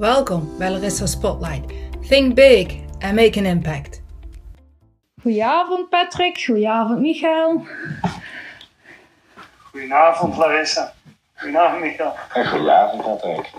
Welkom 0.00 0.58
bij 0.58 0.70
Larissa 0.70 1.06
Spotlight. 1.06 1.72
Think 2.08 2.34
big 2.34 2.66
and 2.98 3.14
make 3.14 3.38
an 3.38 3.44
impact. 3.44 4.02
Goedenavond 5.22 5.88
Patrick, 5.88 6.44
goedenavond 6.44 7.00
Michael. 7.00 7.66
Goedenavond 9.70 10.36
Larissa. 10.36 10.92
Goedenavond 11.34 11.80
Michael. 11.82 12.10
goedenavond 12.28 13.02
Patrick. 13.02 13.50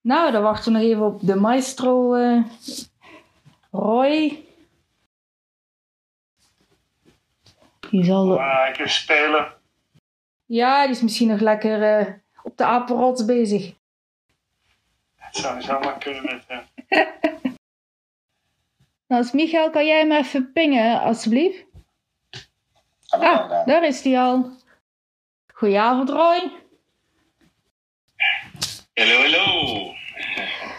Nou, 0.00 0.32
dan 0.32 0.42
wachten 0.42 0.72
we 0.72 0.78
nog 0.78 0.88
even 0.88 1.04
op 1.06 1.20
de 1.20 1.34
maestro 1.34 2.14
uh, 2.14 2.44
Roy. 3.70 4.44
Die 7.90 8.04
zal... 8.04 8.40
Even 8.40 8.90
spelen. 8.90 9.52
Ja, 10.44 10.82
die 10.82 10.94
is 10.94 11.02
misschien 11.02 11.28
nog 11.28 11.40
lekker 11.40 12.00
uh, 12.00 12.14
op 12.42 12.56
de 12.56 12.64
apenrots 12.64 13.24
bezig. 13.24 13.80
Het 15.32 15.40
zou 15.40 15.62
zomaar 15.62 15.98
kunnen 15.98 16.24
met 16.24 16.44
hem. 16.46 16.62
nou, 19.08 19.22
dus 19.22 19.32
Michael, 19.32 19.70
kan 19.70 19.86
jij 19.86 19.98
hem 19.98 20.12
even 20.12 20.52
pingen, 20.52 21.00
alsjeblieft? 21.00 21.64
Ah, 23.08 23.66
daar 23.66 23.84
is 23.84 24.02
hij 24.04 24.18
al. 24.18 24.50
Goedenavond, 25.54 26.08
Roy. 26.08 26.50
Hallo, 28.94 29.20
hallo. 29.20 29.94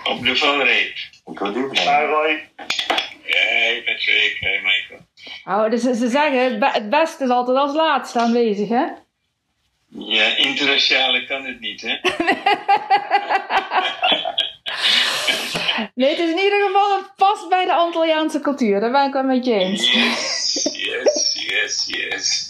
Op 0.04 0.24
de 0.24 0.36
valreep. 0.36 0.96
Hi, 1.26 2.06
Roy. 2.06 2.50
Hey, 3.22 3.84
Patrick. 3.86 4.38
Hey, 4.40 4.62
Michael. 4.62 5.00
Oh, 5.44 5.70
dus 5.70 5.82
ze 5.82 6.10
zeggen, 6.10 6.62
het 6.62 6.90
beste 6.90 7.24
is 7.24 7.30
altijd 7.30 7.58
als 7.58 7.74
laatste 7.74 8.20
aanwezig, 8.20 8.70
hè? 8.70 8.86
Ja, 9.96 10.38
internationale 10.38 11.26
kan 11.26 11.46
het 11.46 11.60
niet, 11.60 11.82
hè? 11.82 11.88
nee, 15.96 16.10
het 16.10 16.20
is 16.20 16.30
in 16.30 16.38
ieder 16.38 16.66
geval 16.66 16.98
een 16.98 17.06
past 17.16 17.50
bij 17.50 17.66
de 17.66 17.74
Antilliaanse 17.74 18.40
cultuur. 18.40 18.80
Daar 18.80 18.92
ben 18.92 19.08
ik 19.08 19.14
wel 19.14 19.24
met 19.24 19.46
je 19.46 19.54
eens. 19.54 19.92
Yes, 19.92 20.74
yes, 20.74 21.38
yes, 21.48 21.86
yes. 21.88 22.48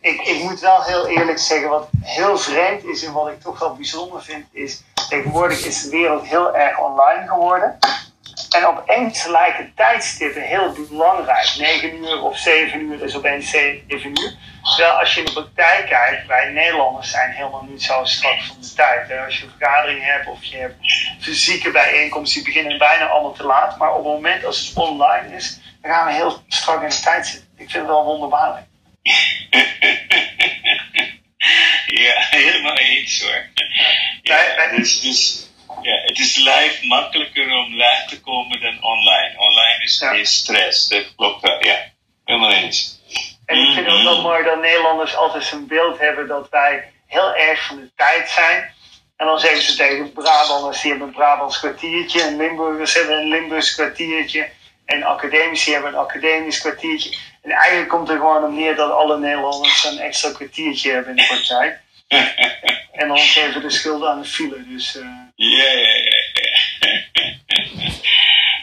ik, 0.00 0.20
ik 0.20 0.42
moet 0.42 0.60
wel 0.60 0.82
heel 0.82 1.06
eerlijk 1.06 1.38
zeggen, 1.38 1.68
wat 1.68 1.88
heel 2.02 2.38
vreemd 2.38 2.84
is 2.84 3.04
en 3.04 3.12
wat 3.12 3.28
ik 3.28 3.40
toch 3.40 3.58
wel 3.58 3.74
bijzonder 3.74 4.22
vind, 4.22 4.46
is 4.52 4.82
tegenwoordig 5.08 5.64
is 5.64 5.82
de 5.82 5.90
wereld 5.90 6.26
heel 6.26 6.56
erg 6.56 6.78
online 6.78 7.28
geworden. 7.28 7.78
En 8.50 8.66
opeens 8.66 9.26
lijken 9.26 9.72
tijdstippen 9.74 10.42
heel 10.42 10.72
belangrijk. 10.88 11.54
9 11.58 11.96
uur 11.96 12.22
of 12.22 12.38
7 12.38 12.80
uur 12.80 13.02
is 13.02 13.16
opeens 13.16 13.50
7 13.50 13.84
uur. 13.88 14.34
Terwijl 14.62 14.98
als 14.98 15.14
je 15.14 15.20
in 15.20 15.26
de 15.26 15.32
praktijk 15.32 15.86
kijkt, 15.86 16.26
wij 16.26 16.48
Nederlanders 16.50 17.10
zijn 17.10 17.30
helemaal 17.30 17.66
niet 17.68 17.82
zo 17.82 18.04
strak 18.04 18.40
van 18.42 18.56
de 18.60 18.72
tijd. 18.74 19.24
Als 19.24 19.38
je 19.38 19.44
een 19.44 19.52
vergadering 19.58 20.04
hebt 20.04 20.26
of 20.26 20.44
je 20.44 20.56
hebt 20.56 20.74
fysieke 21.20 21.70
bijeenkomsten, 21.70 22.42
die 22.42 22.52
beginnen 22.52 22.78
bijna 22.78 23.06
allemaal 23.06 23.32
te 23.32 23.44
laat. 23.44 23.78
Maar 23.78 23.90
op 23.90 24.04
het 24.04 24.12
moment 24.14 24.44
als 24.44 24.68
het 24.68 24.76
online 24.76 25.36
is, 25.36 25.60
dan 25.82 25.90
gaan 25.92 26.06
we 26.06 26.12
heel 26.12 26.42
strak 26.48 26.82
in 26.82 26.88
de 26.88 27.00
tijd 27.00 27.26
zitten. 27.26 27.48
Ik 27.56 27.70
vind 27.70 27.72
het 27.72 27.86
wel 27.86 28.04
wonderbaarlijk. 28.04 28.66
ja, 32.04 32.12
helemaal 32.16 32.76
eens 32.76 33.22
hoor. 33.22 33.46
Ja, 34.22 34.42
ja, 34.42 34.76
dus, 34.76 35.00
dus 35.00 35.49
ja, 35.82 36.00
het 36.04 36.18
is 36.18 36.36
live 36.36 36.86
makkelijker 36.86 37.52
om 37.52 37.74
live 37.74 38.04
te 38.08 38.20
komen 38.20 38.60
dan 38.60 38.82
online. 38.82 39.34
Online 39.36 39.82
is 39.82 40.00
meer 40.00 40.26
stress, 40.26 40.88
dat 40.88 41.14
klopt 41.16 41.40
wel. 41.40 41.64
Ja, 41.64 41.76
helemaal 42.24 42.52
eens. 42.52 42.98
En 43.46 43.58
ik 43.58 43.74
vind 43.74 43.86
het 43.86 43.94
ook 43.94 44.02
wel 44.02 44.14
mhm. 44.14 44.22
mooi 44.22 44.44
dat 44.44 44.60
Nederlanders 44.60 45.16
altijd 45.16 45.52
een 45.52 45.66
beeld 45.66 45.98
hebben 45.98 46.28
dat 46.28 46.48
wij 46.48 46.92
heel 47.06 47.34
erg 47.34 47.66
van 47.66 47.76
de 47.76 47.90
tijd 47.96 48.28
zijn. 48.28 48.74
En 49.16 49.26
dan 49.26 49.38
zeggen 49.38 49.62
ze 49.62 49.76
tegen 49.76 50.12
Brabanders, 50.12 50.80
die 50.80 50.90
hebben 50.90 51.08
een 51.08 51.14
Brabants 51.14 51.58
kwartiertje. 51.58 52.22
En 52.22 52.36
Limburgers 52.36 52.94
hebben 52.94 53.18
een 53.18 53.28
Limburgs 53.28 53.74
kwartiertje. 53.74 54.48
En 54.84 55.02
academici 55.02 55.72
hebben 55.72 55.92
een 55.92 55.98
academisch 55.98 56.60
kwartiertje. 56.60 57.16
En 57.42 57.50
eigenlijk 57.50 57.88
komt 57.88 58.08
er 58.08 58.16
gewoon 58.16 58.44
op 58.44 58.50
neer 58.50 58.76
dat 58.76 58.90
alle 58.90 59.18
Nederlanders 59.18 59.84
een 59.84 59.98
extra 59.98 60.32
kwartiertje 60.32 60.90
hebben 60.90 61.10
in 61.10 61.16
de 61.16 61.26
praktijk. 61.26 61.80
en 63.00 63.08
dan 63.08 63.18
geven 63.18 63.60
de 63.60 63.70
schuld 63.70 64.04
aan 64.04 64.20
de 64.20 64.28
file. 64.28 64.64
Dus, 64.68 64.96
uh... 64.96 65.06
Ja. 65.40 65.72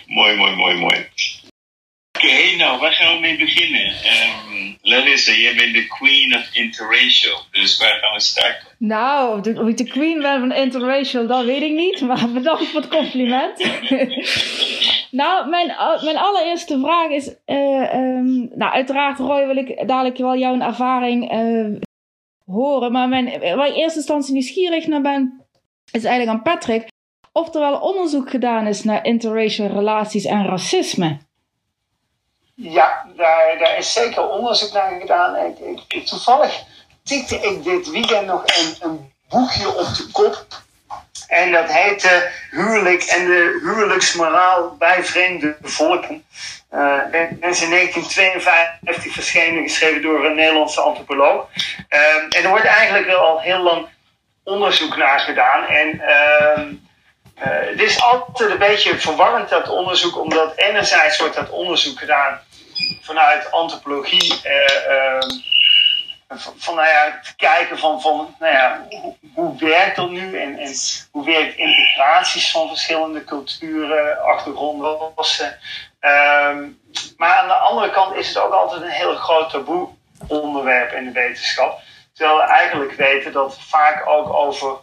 mooi, 0.18 0.36
mooi, 0.36 0.56
mooi, 0.56 0.76
mooi. 0.76 1.06
Oké, 2.18 2.56
nou, 2.58 2.80
waar 2.80 2.92
gaan 2.92 3.14
we 3.14 3.20
mee 3.20 3.38
beginnen? 3.38 3.86
Um, 3.86 4.78
Larissa, 4.82 5.32
jij 5.32 5.56
bent 5.56 5.74
de 5.74 5.88
queen 5.88 6.36
of 6.36 6.50
interracial, 6.54 7.40
dus 7.52 7.78
waar 7.78 8.00
gaan 8.02 8.14
we 8.14 8.20
starten? 8.20 8.68
Nou, 8.78 9.40
of 9.40 9.68
ik 9.68 9.78
de 9.78 9.88
queen 9.88 10.22
ben 10.22 10.40
van 10.40 10.52
interracial, 10.52 11.28
dat 11.28 11.46
weet 11.46 11.62
ik 11.62 11.72
niet, 11.72 12.02
maar 12.02 12.32
bedankt 12.32 12.68
voor 12.68 12.82
het 12.82 12.90
compliment. 12.90 13.58
nou, 15.22 15.50
mijn, 15.50 15.68
mijn 16.04 16.18
allereerste 16.18 16.80
vraag 16.80 17.10
is, 17.10 17.36
uh, 17.46 17.94
um, 17.94 18.50
nou 18.56 18.72
uiteraard 18.72 19.20
Roy 19.20 19.46
wil 19.46 19.58
ik 19.58 19.88
dadelijk 19.88 20.18
wel 20.18 20.38
jouw 20.38 20.60
ervaring 20.60 21.34
uh, 21.34 21.80
horen, 22.46 22.92
maar 22.92 23.08
mijn, 23.08 23.26
waar 23.40 23.68
ik 23.68 23.76
in 23.76 23.82
eerste 23.82 23.98
instantie 23.98 24.34
nieuwsgierig 24.34 24.88
naar 24.88 25.02
ben, 25.02 25.47
is 25.92 26.04
eigenlijk 26.04 26.38
aan 26.38 26.44
Patrick, 26.44 26.88
of 27.32 27.54
er 27.54 27.60
wel 27.60 27.80
onderzoek 27.80 28.30
gedaan 28.30 28.68
is 28.68 28.84
naar 28.84 29.06
interracial 29.06 29.68
relaties 29.68 30.26
en 30.26 30.48
racisme. 30.48 31.18
Ja, 32.56 33.06
daar, 33.16 33.56
daar 33.60 33.78
is 33.78 33.94
zeker 33.94 34.30
onderzoek 34.30 34.74
naar 34.74 35.00
gedaan. 35.00 35.36
Ik, 35.88 36.06
toevallig 36.06 36.64
tikte 37.04 37.36
ik 37.36 37.64
dit 37.64 37.90
weekend 37.90 38.28
nog 38.28 38.44
een, 38.46 38.76
een 38.80 39.12
boekje 39.30 39.68
op 39.68 39.96
de 39.96 40.08
kop. 40.12 40.46
En 41.28 41.52
dat 41.52 41.72
heette 41.72 42.32
Huwelijk 42.52 43.04
en 43.04 43.26
de 43.26 43.60
huwelijksmoraal 43.64 44.76
bij 44.78 45.04
vreemde 45.04 45.58
volken. 45.62 46.26
Uh, 46.74 46.80
en 47.16 47.42
is 47.42 47.62
in 47.62 47.70
1952 47.70 49.14
verschenen, 49.14 49.64
geschreven 49.64 50.02
door 50.02 50.26
een 50.26 50.36
Nederlandse 50.36 50.82
antropoloog. 50.82 51.48
Uh, 51.90 52.38
en 52.38 52.44
er 52.44 52.50
wordt 52.50 52.66
eigenlijk 52.66 53.10
al 53.10 53.40
heel 53.40 53.60
lang 53.60 53.88
onderzoek 54.48 54.98
naar 54.98 55.20
gedaan. 55.20 55.66
En 55.66 56.02
het 57.40 57.82
is 57.82 58.02
altijd 58.02 58.52
een 58.52 58.58
beetje 58.58 59.00
verwarrend 59.00 59.50
dat 59.50 59.70
onderzoek, 59.70 60.18
omdat 60.18 60.56
enerzijds 60.56 61.20
wordt 61.20 61.36
dat 61.36 61.50
onderzoek 61.50 62.00
gedaan 62.00 62.40
vanuit 63.02 63.52
antropologie 63.52 64.34
uh, 64.46 65.22
van, 66.58 66.76
nou 66.76 66.88
ja, 66.88 67.20
te 67.24 67.36
kijken 67.36 67.78
van, 67.78 68.02
van 68.02 68.36
nou 68.40 68.80
hoe, 69.34 69.58
werkt 69.58 69.96
dat 69.96 70.10
nu 70.10 70.40
en, 70.40 70.60
en 70.60 70.74
hoe 71.12 71.26
werkt 71.26 71.58
integraties 71.58 72.52
van 72.52 72.68
verschillende 72.68 73.24
culturen, 73.24 74.24
achtergronden. 74.24 74.98
Um, 76.02 76.80
maar 77.18 77.36
aan 77.36 77.48
de 77.48 77.54
andere 77.54 77.90
kant 77.90 78.16
is 78.16 78.28
het 78.28 78.38
ook 78.38 78.54
altijd 78.54 78.82
een 78.82 78.90
heel 78.90 79.16
groot 79.16 79.50
taboe 79.50 79.90
onderwerp 80.28 80.92
in 80.92 81.06
de 81.06 81.12
wetenschap. 81.12 81.80
Terwijl 82.18 82.38
we 82.38 82.44
eigenlijk 82.44 82.92
weten 82.92 83.32
dat 83.32 83.58
vaak 83.60 84.08
ook 84.08 84.34
over 84.34 84.78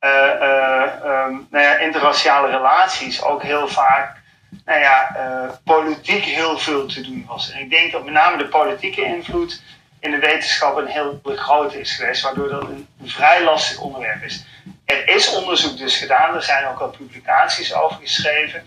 uh, 0.00 0.10
uh, 0.40 0.82
um, 1.04 1.46
nou 1.50 1.64
ja, 1.64 1.76
interraciale 1.76 2.50
relaties 2.50 3.22
ook 3.22 3.42
heel 3.42 3.68
vaak 3.68 4.16
nou 4.64 4.80
ja, 4.80 5.16
uh, 5.16 5.50
politiek 5.64 6.24
heel 6.24 6.58
veel 6.58 6.86
te 6.86 7.00
doen 7.00 7.24
was. 7.28 7.50
En 7.50 7.60
ik 7.60 7.70
denk 7.70 7.92
dat 7.92 8.04
met 8.04 8.12
name 8.12 8.36
de 8.36 8.48
politieke 8.48 9.04
invloed 9.04 9.62
in 10.00 10.10
de 10.10 10.18
wetenschap 10.18 10.76
een 10.76 10.86
heel 10.86 11.20
grote 11.24 11.80
is 11.80 11.92
geweest, 11.92 12.22
waardoor 12.22 12.48
dat 12.48 12.62
een, 12.62 12.88
vrij 13.04 13.44
lastig 13.44 13.80
onderwerp 13.80 14.22
is. 14.22 14.44
Er 14.84 15.08
is 15.08 15.34
onderzoek 15.34 15.78
dus 15.78 15.96
gedaan, 15.96 16.34
er 16.34 16.42
zijn 16.42 16.66
ook 16.66 16.80
al 16.80 16.90
publicaties 16.90 17.74
over 17.74 17.96
geschreven, 18.00 18.66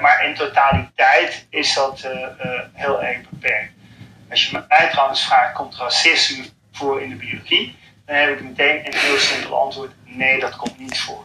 maar 0.00 0.24
in 0.24 0.34
totaliteit 0.34 1.46
is 1.50 1.74
dat 1.74 2.08
heel 2.72 3.02
erg 3.02 3.28
beperkt. 3.30 3.72
Als 4.30 4.46
je 4.46 4.64
mij 4.68 4.88
trouwens 4.90 5.24
vraagt, 5.24 5.54
komt 5.54 5.76
racisme 5.76 6.44
voor 6.76 7.02
in 7.02 7.08
de 7.08 7.16
biologie? 7.16 7.74
Dan 8.06 8.16
heb 8.16 8.38
ik 8.38 8.42
meteen 8.42 8.86
een 8.86 8.94
heel 8.94 9.16
simpel 9.16 9.58
antwoord: 9.58 9.92
nee, 10.04 10.40
dat 10.40 10.56
komt 10.56 10.78
niet 10.78 10.98
voor 10.98 11.24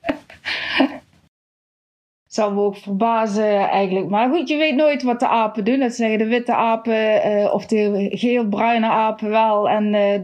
zou 2.30 2.54
me 2.54 2.60
ook 2.60 2.76
verbazen 2.76 3.68
eigenlijk. 3.68 4.08
Maar 4.08 4.30
goed, 4.30 4.48
je 4.48 4.56
weet 4.56 4.74
nooit 4.74 5.02
wat 5.02 5.20
de 5.20 5.28
apen 5.28 5.64
doen. 5.64 5.78
Dat 5.78 5.94
zeggen 5.94 6.18
de 6.18 6.26
witte 6.26 6.54
apen 6.54 7.26
uh, 7.26 7.54
of 7.54 7.66
de 7.66 8.08
geel-bruine 8.12 8.86
apen 8.86 9.30
wel. 9.30 9.68
En 9.68 9.94
uh, 9.94 10.20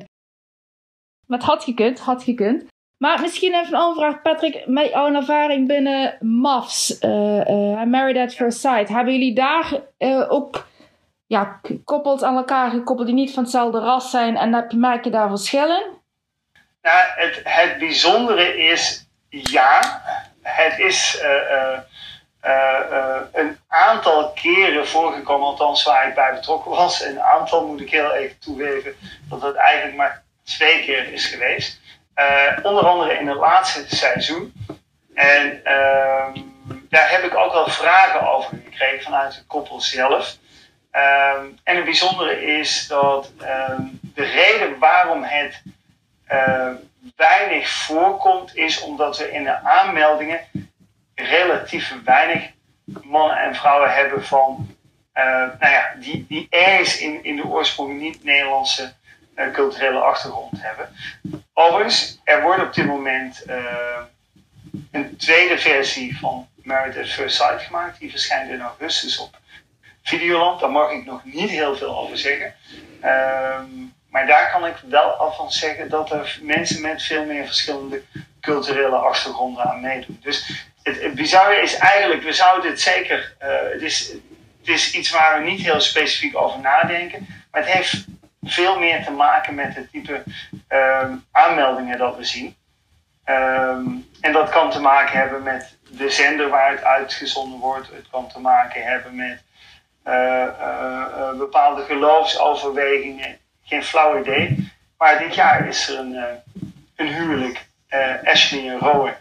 wat 1.26 1.42
had 1.42 1.64
gekund, 1.64 1.98
had 1.98 2.22
gekund. 2.22 2.64
Maar 2.96 3.20
misschien 3.20 3.54
even 3.54 3.74
een 3.74 3.80
aanvraag, 3.80 4.22
Patrick, 4.22 4.66
met 4.66 4.88
jouw 4.88 5.14
ervaring 5.14 5.66
binnen 5.66 6.16
MAFS, 6.20 7.00
uh, 7.02 7.82
Married 7.84 8.16
at 8.16 8.34
First 8.34 8.60
Sight. 8.60 8.88
Hebben 8.88 9.12
jullie 9.12 9.34
daar 9.34 9.80
ook 10.28 10.66
ja, 11.26 11.60
koppels 11.84 12.22
aan 12.22 12.36
elkaar 12.36 12.70
gekoppeld 12.70 13.06
die 13.06 13.16
niet 13.16 13.32
van 13.32 13.42
hetzelfde 13.42 13.78
ras 13.78 14.10
zijn 14.10 14.36
en 14.36 14.54
heb, 14.54 14.72
merk 14.72 15.04
je 15.04 15.10
daar 15.10 15.28
verschillen? 15.28 15.84
Nou, 16.82 17.04
het, 17.16 17.40
het 17.44 17.78
bijzondere 17.78 18.56
is 18.56 19.08
ja. 19.28 20.02
Het 20.42 20.78
is 20.78 21.22
uh, 21.22 21.78
uh, 22.44 23.20
een 23.32 23.58
aantal 23.68 24.32
keren 24.32 24.86
voorgekomen, 24.86 25.46
althans 25.46 25.84
waar 25.84 26.08
ik 26.08 26.14
bij 26.14 26.34
betrokken 26.34 26.70
was. 26.70 27.04
Een 27.04 27.20
aantal 27.20 27.66
moet 27.66 27.80
ik 27.80 27.90
heel 27.90 28.12
even 28.12 28.38
toegeven 28.38 28.94
dat 29.28 29.42
het 29.42 29.56
eigenlijk 29.56 29.96
maar 29.96 30.22
twee 30.44 30.80
keer 30.84 31.12
is 31.12 31.26
geweest. 31.26 31.80
onder 32.62 32.86
andere 32.86 33.18
in 33.18 33.26
het 33.28 33.36
laatste 33.36 33.96
seizoen. 33.96 34.52
En 35.14 35.64
ehm, 35.64 36.40
daar 36.88 37.10
heb 37.10 37.22
ik 37.22 37.36
ook 37.36 37.52
wel 37.52 37.68
vragen 37.68 38.32
over 38.32 38.58
gekregen 38.64 39.02
vanuit 39.02 39.34
het 39.34 39.46
koppel 39.46 39.80
zelf. 39.80 40.36
Ehm, 40.96 41.46
en 41.64 41.76
het 41.76 41.84
bijzondere 41.84 42.58
is 42.58 42.86
dat 42.86 43.32
ehm, 43.40 43.82
de 44.00 44.24
reden 44.24 44.78
waarom 44.78 45.22
het 45.22 45.62
weinig 47.16 47.68
voorkomt, 47.68 48.56
is 48.56 48.80
omdat 48.80 49.18
we 49.18 49.32
in 49.32 49.44
de 49.44 49.58
aanmeldingen 49.58 50.40
relatief 51.14 51.94
weinig 52.04 52.50
mannen 52.84 53.38
en 53.38 53.54
vrouwen 53.54 53.94
hebben 53.94 54.24
van, 54.24 54.76
nou 55.14 55.72
ja, 55.72 55.94
die, 55.98 56.24
die 56.28 56.46
ergens 56.50 56.98
in, 56.98 57.24
in 57.24 57.36
de 57.36 57.46
oorsprong 57.46 58.00
niet 58.00 58.24
Nederlandse 58.24 58.92
uh, 59.36 59.52
culturele 59.52 59.98
achtergrond 59.98 60.62
hebben. 60.62 60.88
Overigens, 61.52 62.20
er 62.24 62.42
wordt 62.42 62.62
op 62.62 62.74
dit 62.74 62.86
moment 62.86 63.44
een 64.90 65.16
tweede 65.16 65.58
versie 65.58 66.18
van 66.18 66.48
Married 66.62 66.98
at 66.98 67.08
First 67.08 67.36
Sight 67.36 67.62
gemaakt. 67.62 67.98
Die 67.98 68.10
verschijnt 68.10 68.50
in 68.50 68.60
augustus 68.60 69.18
op 69.18 69.38
Videoland. 70.06 70.60
Daar 70.60 70.70
mag 70.70 70.90
ik 70.90 71.04
nog 71.04 71.24
niet 71.24 71.50
heel 71.50 71.76
veel 71.76 71.98
over 71.98 72.18
zeggen. 72.18 72.54
Um, 73.04 73.94
maar 74.10 74.26
daar 74.26 74.50
kan 74.50 74.66
ik 74.66 74.76
wel 74.88 75.10
al 75.10 75.32
van 75.32 75.52
zeggen 75.52 75.88
dat 75.88 76.10
er 76.10 76.38
mensen 76.42 76.82
met 76.82 77.02
veel 77.02 77.24
meer 77.24 77.46
verschillende 77.46 78.02
culturele 78.40 78.96
achtergronden 78.96 79.64
aan 79.64 79.80
meedoen. 79.80 80.18
Dus 80.22 80.66
het, 80.82 81.14
bizarre 81.14 81.60
is 81.60 81.76
eigenlijk, 81.76 82.22
we 82.22 82.32
zouden 82.32 82.70
het 82.70 82.80
zeker, 82.80 83.34
uh, 83.42 83.48
het, 83.72 83.82
is, 83.82 84.08
het 84.58 84.68
is 84.68 84.94
iets 84.94 85.10
waar 85.10 85.38
we 85.38 85.50
niet 85.50 85.60
heel 85.60 85.80
specifiek 85.80 86.36
over 86.36 86.60
nadenken, 86.60 87.26
maar 87.50 87.62
het 87.62 87.72
heeft 87.72 88.04
veel 88.42 88.78
meer 88.78 89.04
te 89.04 89.10
maken 89.10 89.54
met 89.54 89.74
het 89.74 89.90
type 89.90 90.22
um, 90.68 91.24
aanmeldingen 91.32 91.98
dat 91.98 92.16
we 92.16 92.24
zien. 92.24 92.56
Um, 93.26 94.08
en 94.20 94.32
dat 94.32 94.50
kan 94.50 94.70
te 94.70 94.80
maken 94.80 95.18
hebben 95.18 95.42
met 95.42 95.76
de 95.90 96.10
zender 96.10 96.48
waar 96.48 96.70
het 96.70 96.84
uitgezonden 96.84 97.58
wordt. 97.58 97.88
Het 97.88 98.06
kan 98.10 98.28
te 98.28 98.40
maken 98.40 98.82
hebben 98.82 99.14
met 99.14 99.42
bepaalde 101.38 101.82
geloofsoverwegingen 101.82 103.38
geen 103.64 103.84
flauw 103.84 104.20
idee. 104.20 104.72
Maar 104.98 105.18
dit 105.18 105.34
jaar 105.34 105.68
is 105.68 105.88
er 105.88 105.98
een, 105.98 106.42
een 106.96 107.08
huwelijk, 107.14 107.66
Ashley 108.24 108.70
en 108.70 108.78
Rowan. 108.78 109.14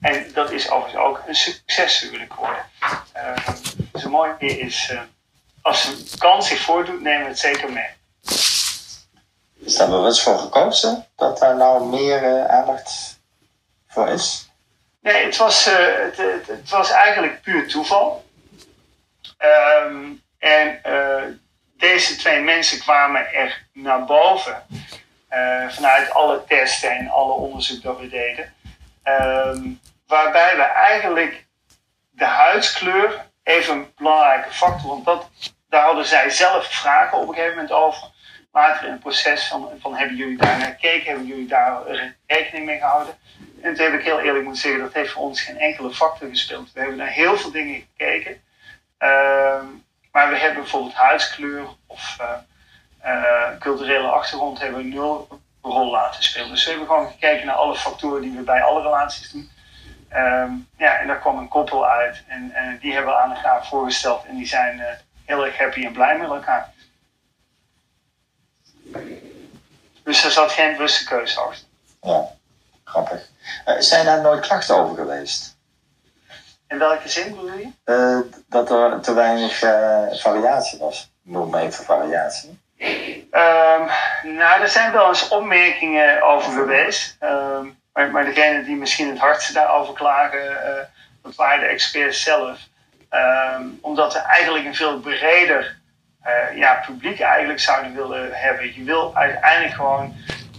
En 0.00 0.30
dat 0.34 0.50
is 0.50 0.70
overigens 0.70 1.04
ook 1.04 1.22
een 1.26 1.34
succeshuwelijk 1.34 2.32
geworden. 2.32 2.64
Dus 3.92 4.02
het 4.02 4.10
mooie 4.10 4.36
is, 4.38 4.92
als 5.62 5.84
een 5.84 6.18
kans 6.18 6.48
zich 6.48 6.60
voordoet, 6.60 7.00
nemen 7.00 7.22
we 7.22 7.28
het 7.28 7.38
zeker 7.38 7.72
mee. 7.72 7.88
Is 9.58 9.76
daar 9.76 9.88
bewust 9.88 10.22
voor 10.22 10.38
gekozen 10.38 11.06
dat 11.16 11.38
daar 11.38 11.56
nou 11.56 11.86
meer 11.86 12.48
aandacht 12.48 13.20
voor 13.88 14.08
is? 14.08 14.50
Nee, 15.00 15.24
het 15.24 15.36
was, 15.36 15.64
het, 15.64 16.16
het, 16.16 16.46
het, 16.46 16.70
was 16.70 16.90
eigenlijk 16.90 17.42
puur 17.42 17.68
toeval. 17.68 18.24
Um, 19.84 20.22
en 20.38 20.80
deze 21.76 22.16
twee 22.16 22.40
mensen 22.40 22.78
kwamen 22.78 23.34
er 23.34 23.66
naar 23.72 24.04
boven. 24.04 24.62
Uh, 25.30 25.68
vanuit 25.68 26.10
alle 26.10 26.44
testen 26.44 26.90
en 26.90 27.08
alle 27.08 27.32
onderzoek 27.32 27.82
dat 27.82 27.98
we 28.00 28.08
deden. 28.08 28.54
Um, 29.04 29.80
waarbij 30.06 30.56
we 30.56 30.62
eigenlijk 30.62 31.46
de 32.10 32.24
huidskleur 32.24 33.24
even 33.42 33.74
een 33.74 33.92
belangrijke 33.96 34.50
factor, 34.50 34.88
want 34.88 35.04
dat, 35.04 35.28
daar 35.68 35.84
hadden 35.84 36.06
zij 36.06 36.30
zelf 36.30 36.66
vragen 36.66 37.18
op 37.18 37.28
een 37.28 37.34
gegeven 37.34 37.54
moment 37.54 37.72
over. 37.72 38.14
Later 38.52 38.86
in 38.86 38.92
het 38.92 39.00
proces 39.00 39.46
van, 39.46 39.70
van 39.80 39.96
hebben 39.96 40.16
jullie 40.16 40.36
daar 40.36 40.58
naar 40.58 40.76
gekeken, 40.80 41.06
hebben 41.06 41.26
jullie 41.26 41.48
daar 41.48 41.82
rekening 42.26 42.66
mee 42.66 42.78
gehouden? 42.78 43.18
En 43.62 43.74
toen 43.74 43.84
heb 43.84 44.00
ik 44.00 44.04
heel 44.04 44.20
eerlijk 44.20 44.44
moeten 44.44 44.62
zeggen, 44.62 44.80
dat 44.80 44.92
heeft 44.92 45.12
voor 45.12 45.22
ons 45.22 45.40
geen 45.40 45.58
enkele 45.58 45.90
factor 45.94 46.28
gespeeld. 46.28 46.72
We 46.72 46.80
hebben 46.80 46.98
naar 46.98 47.08
heel 47.08 47.36
veel 47.36 47.50
dingen 47.50 47.86
gekeken. 47.96 48.42
Um, 48.98 49.84
maar 50.16 50.30
we 50.30 50.38
hebben 50.38 50.62
bijvoorbeeld 50.62 50.94
huidskleur 50.94 51.66
of 51.86 52.16
uh, 52.20 52.26
uh, 53.04 53.58
culturele 53.58 54.08
achtergrond 54.08 54.58
hebben 54.58 54.78
we 54.78 54.88
nul 54.88 55.40
rol 55.62 55.90
laten 55.90 56.22
spelen. 56.22 56.48
Dus 56.48 56.64
we 56.64 56.70
hebben 56.70 56.88
gewoon 56.88 57.10
gekeken 57.10 57.46
naar 57.46 57.54
alle 57.54 57.74
factoren 57.74 58.22
die 58.22 58.36
we 58.36 58.42
bij 58.42 58.62
alle 58.62 58.82
relaties 58.82 59.30
doen. 59.30 59.50
Um, 60.12 60.68
ja, 60.76 60.98
en 60.98 61.06
daar 61.06 61.18
kwam 61.18 61.38
een 61.38 61.48
koppel 61.48 61.86
uit 61.86 62.24
en, 62.26 62.52
en 62.52 62.78
die 62.78 62.92
hebben 62.92 63.12
we 63.12 63.18
aan 63.18 63.34
elkaar 63.34 63.66
voorgesteld 63.66 64.24
en 64.24 64.36
die 64.36 64.46
zijn 64.46 64.78
uh, 64.78 64.84
heel 65.24 65.46
erg 65.46 65.58
happy 65.58 65.84
en 65.84 65.92
blij 65.92 66.18
met 66.18 66.28
elkaar. 66.28 66.72
Dus 70.02 70.24
er 70.24 70.30
zat 70.30 70.52
geen 70.52 70.72
bewuste 70.72 71.04
keuze 71.04 71.40
achter. 71.40 71.66
Ja, 72.02 72.24
grappig. 72.84 73.28
zijn 73.78 74.04
daar 74.04 74.20
nooit 74.20 74.46
klachten 74.46 74.76
over 74.76 74.96
geweest? 74.96 75.55
In 76.68 76.78
welke 76.78 77.08
zin 77.08 77.30
bedoel 77.30 77.58
je? 77.58 77.68
Uh, 77.84 78.32
dat 78.48 78.70
er 78.70 79.00
te 79.00 79.14
weinig 79.14 79.62
uh, 79.62 80.02
variatie 80.12 80.78
was. 80.78 81.10
Noem 81.22 81.50
maar 81.50 81.62
even 81.62 81.84
variatie. 81.84 82.60
Um, 83.30 83.88
nou, 84.22 84.60
er 84.60 84.68
zijn 84.68 84.92
wel 84.92 85.08
eens 85.08 85.28
opmerkingen 85.28 86.22
over 86.22 86.52
geweest. 86.52 87.16
Um, 87.20 87.78
maar, 87.92 88.10
maar 88.10 88.24
degene 88.24 88.64
die 88.64 88.76
misschien 88.76 89.08
het 89.08 89.18
hardste 89.18 89.52
daarover 89.52 89.94
klagen, 89.94 90.50
uh, 90.50 90.82
dat 91.22 91.34
waren 91.34 91.60
de 91.60 91.66
experts 91.66 92.22
zelf. 92.22 92.58
Um, 93.10 93.78
omdat 93.82 94.12
we 94.12 94.18
eigenlijk 94.18 94.66
een 94.66 94.74
veel 94.74 95.00
breder 95.00 95.78
ja, 96.54 96.82
publiek 96.86 97.20
eigenlijk 97.20 97.60
zouden 97.60 97.94
willen 97.94 98.28
hebben. 98.32 98.74
Je 98.74 98.84
wil 98.84 99.14
uiteindelijk 99.14 99.74
gewoon 99.74 100.14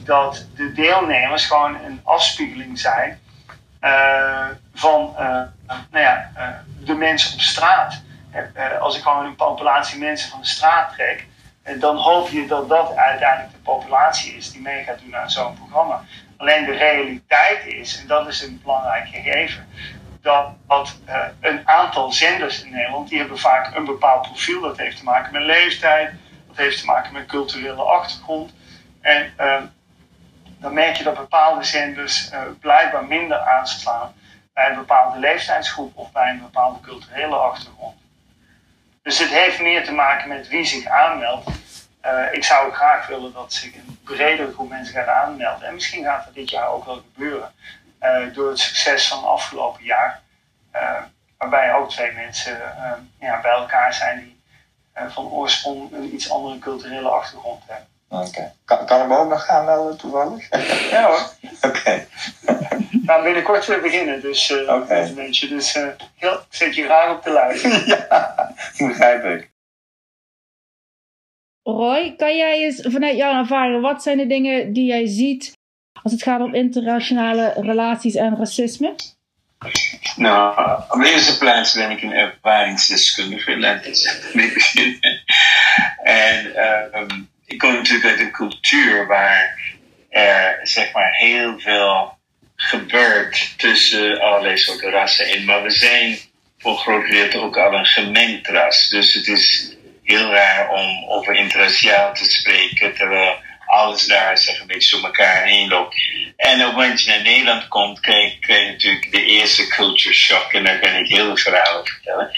dat 0.05 0.45
de 0.55 0.71
deelnemers 0.71 1.45
gewoon 1.45 1.75
een 1.75 2.01
afspiegeling 2.03 2.79
zijn 2.79 3.19
van 4.73 5.15
nou 5.97 6.09
ja, 6.09 6.31
uh, 6.37 6.85
de 6.85 6.93
mensen 6.93 7.33
op 7.33 7.39
straat. 7.39 8.01
als 8.79 8.97
ik 8.97 9.03
gewoon 9.03 9.25
een 9.25 9.35
populatie 9.35 9.99
mensen 9.99 10.29
van 10.29 10.39
de 10.39 10.47
straat 10.47 10.93
trek, 10.93 11.25
dan 11.79 11.95
hoop 11.95 12.29
je 12.29 12.47
dat 12.47 12.69
dat 12.69 12.95
uiteindelijk 12.95 13.51
de 13.51 13.57
populatie 13.57 14.33
is 14.33 14.51
die 14.51 14.61
mee 14.61 14.83
gaat 14.83 14.99
doen 14.99 15.15
aan 15.15 15.29
zo'n 15.29 15.53
programma. 15.53 16.03
Alleen 16.37 16.65
de 16.65 16.75
realiteit 16.75 17.65
is, 17.65 17.99
en 17.99 18.07
dat 18.07 18.27
is 18.27 18.41
een 18.41 18.59
belangrijk 18.63 19.07
gegeven, 19.07 19.67
dat, 20.21 20.47
dat 20.67 20.95
een 21.39 21.67
aantal 21.67 22.11
zenders 22.11 22.63
in 22.63 22.71
Nederland, 22.71 23.09
die 23.09 23.19
hebben 23.19 23.39
vaak 23.39 23.75
een 23.75 23.85
bepaald 23.85 24.21
profiel. 24.21 24.61
Dat 24.61 24.77
heeft 24.77 24.97
te 24.97 25.03
maken 25.03 25.31
met 25.31 25.41
leeftijd, 25.41 26.11
dat 26.47 26.57
heeft 26.57 26.79
te 26.79 26.85
maken 26.85 27.13
met 27.13 27.25
culturele 27.25 27.81
achtergrond. 27.83 28.53
En 29.01 29.33
dan 30.59 30.73
merk 30.73 30.95
je 30.95 31.03
dat 31.03 31.17
bepaalde 31.17 31.63
zenders 31.63 32.31
blijkbaar 32.59 33.05
minder 33.05 33.39
aanslaan 33.39 34.13
bij 34.57 34.69
een 34.69 34.75
bepaalde 34.75 35.19
leeftijdsgroep 35.19 35.97
of 35.97 36.11
bij 36.11 36.29
een 36.29 36.41
bepaalde 36.41 36.79
culturele 36.79 37.35
achtergrond. 37.35 37.95
Dus 39.01 39.19
het 39.19 39.29
heeft 39.29 39.61
meer 39.61 39.85
te 39.85 39.91
maken 39.91 40.29
met 40.29 40.47
wie 40.47 40.65
zich 40.65 40.85
aanmeldt. 40.85 41.49
Uh, 42.05 42.33
ik 42.33 42.43
zou 42.43 42.71
graag 42.71 43.07
willen 43.07 43.33
dat 43.33 43.53
zich 43.53 43.75
een 43.75 43.99
bredere 44.03 44.53
groep 44.53 44.69
mensen 44.69 44.93
gaat 44.93 45.07
aanmelden. 45.07 45.67
En 45.67 45.73
misschien 45.73 46.03
gaat 46.03 46.25
dat 46.25 46.33
dit 46.33 46.49
jaar 46.49 46.67
ook 46.67 46.85
wel 46.85 47.03
gebeuren. 47.13 47.51
Uh, 48.01 48.33
door 48.33 48.49
het 48.49 48.59
succes 48.59 49.07
van 49.07 49.17
het 49.17 49.27
afgelopen 49.27 49.83
jaar. 49.83 50.21
waarbij 51.37 51.73
ook 51.73 51.89
twee 51.89 52.11
mensen 52.11 52.61
ja, 53.19 53.41
bij 53.41 53.51
elkaar 53.51 53.93
zijn 53.93 54.19
die 54.19 54.41
van 55.07 55.25
oorsprong 55.25 55.91
een 55.91 56.13
iets 56.13 56.31
andere 56.31 56.59
culturele 56.59 57.09
achtergrond 57.09 57.63
hebben. 57.67 57.87
Oké. 58.27 58.53
Kan, 58.65 58.85
kan 58.85 59.01
ik 59.01 59.07
me 59.07 59.17
ook 59.17 59.29
nog 59.29 59.47
aanmelden 59.47 59.97
toevallig? 59.97 60.49
Ja 60.91 61.07
hoor. 61.07 61.29
Oké. 61.69 62.07
Nou, 63.07 63.23
binnenkort 63.23 63.65
weer 63.65 63.81
beginnen, 63.81 64.21
dus 64.21 64.49
uh, 64.49 64.73
okay. 64.73 65.11
mensen. 65.11 65.49
Dus 65.49 65.75
uh, 65.75 65.87
heel, 66.15 66.33
ik 66.33 66.45
zet 66.49 66.75
je 66.75 66.83
graag 66.83 67.15
op 67.15 67.23
de 67.23 67.31
lijst. 67.31 67.63
ja, 67.85 68.53
begrijp 68.77 69.23
ik. 69.23 69.49
Roy, 71.63 72.15
kan 72.17 72.37
jij 72.37 72.63
eens 72.63 72.81
vanuit 72.81 73.17
jouw 73.17 73.39
ervaring, 73.39 73.81
wat 73.81 74.03
zijn 74.03 74.17
de 74.17 74.27
dingen 74.27 74.73
die 74.73 74.85
jij 74.85 75.07
ziet 75.07 75.57
als 76.03 76.11
het 76.11 76.23
gaat 76.23 76.41
om 76.41 76.55
internationale 76.55 77.53
relaties 77.55 78.15
en 78.15 78.37
racisme? 78.37 78.95
Nou, 80.15 80.81
op 80.89 81.01
de 81.01 81.11
eerste 81.11 81.37
plaats 81.37 81.73
ben 81.73 81.91
ik 81.91 82.01
een 82.01 82.13
ervaringsdeskundige, 82.13 83.59
laat 83.59 83.85
ik 83.85 84.29
mee 84.33 84.53
beginnen. 84.53 85.23
En 86.03 86.45
uh, 86.45 87.17
ik 87.45 87.57
kom 87.57 87.73
natuurlijk 87.73 88.09
uit 88.09 88.19
een 88.19 88.31
cultuur 88.31 89.07
waar 89.07 89.59
er 90.09 90.59
zeg 90.63 90.93
maar 90.93 91.13
heel 91.13 91.59
veel 91.59 92.16
gebeurt 92.57 93.53
tussen 93.57 94.19
allerlei 94.19 94.57
soorten 94.57 94.91
rassen 94.91 95.33
in. 95.33 95.45
Maar 95.45 95.63
we 95.63 95.69
zijn 95.69 96.17
voor 96.57 96.71
een 96.71 96.77
groot 96.77 97.05
gedeelte 97.05 97.39
ook 97.39 97.57
al 97.57 97.73
een 97.73 97.85
gemengd 97.85 98.47
ras. 98.47 98.89
Dus 98.89 99.13
het 99.13 99.27
is 99.27 99.75
heel 100.03 100.31
raar 100.31 100.69
om 100.69 101.05
over 101.07 101.35
interraciaal 101.35 102.13
te 102.13 102.31
spreken, 102.31 102.93
terwijl 102.93 103.35
alles 103.65 104.05
daar 104.05 104.37
zeg 104.37 104.59
een 104.59 104.67
beetje 104.67 104.95
door 104.95 105.05
elkaar 105.05 105.43
heen 105.43 105.67
loopt. 105.67 105.95
En 106.37 106.59
op 106.59 106.65
het 106.65 106.75
moment 106.75 107.01
je 107.01 107.09
naar 107.09 107.21
Nederland 107.21 107.67
komt, 107.67 107.99
krijg, 107.99 108.33
je 108.39 108.71
natuurlijk 108.71 109.11
de 109.11 109.25
eerste 109.25 109.67
culture 109.67 110.13
shock. 110.15 110.53
En 110.53 110.63
daar 110.63 110.79
kan 110.79 110.95
ik 110.95 111.07
heel 111.07 111.25
veel 111.25 111.37
verhalen 111.37 111.85
vertellen. 111.85 112.31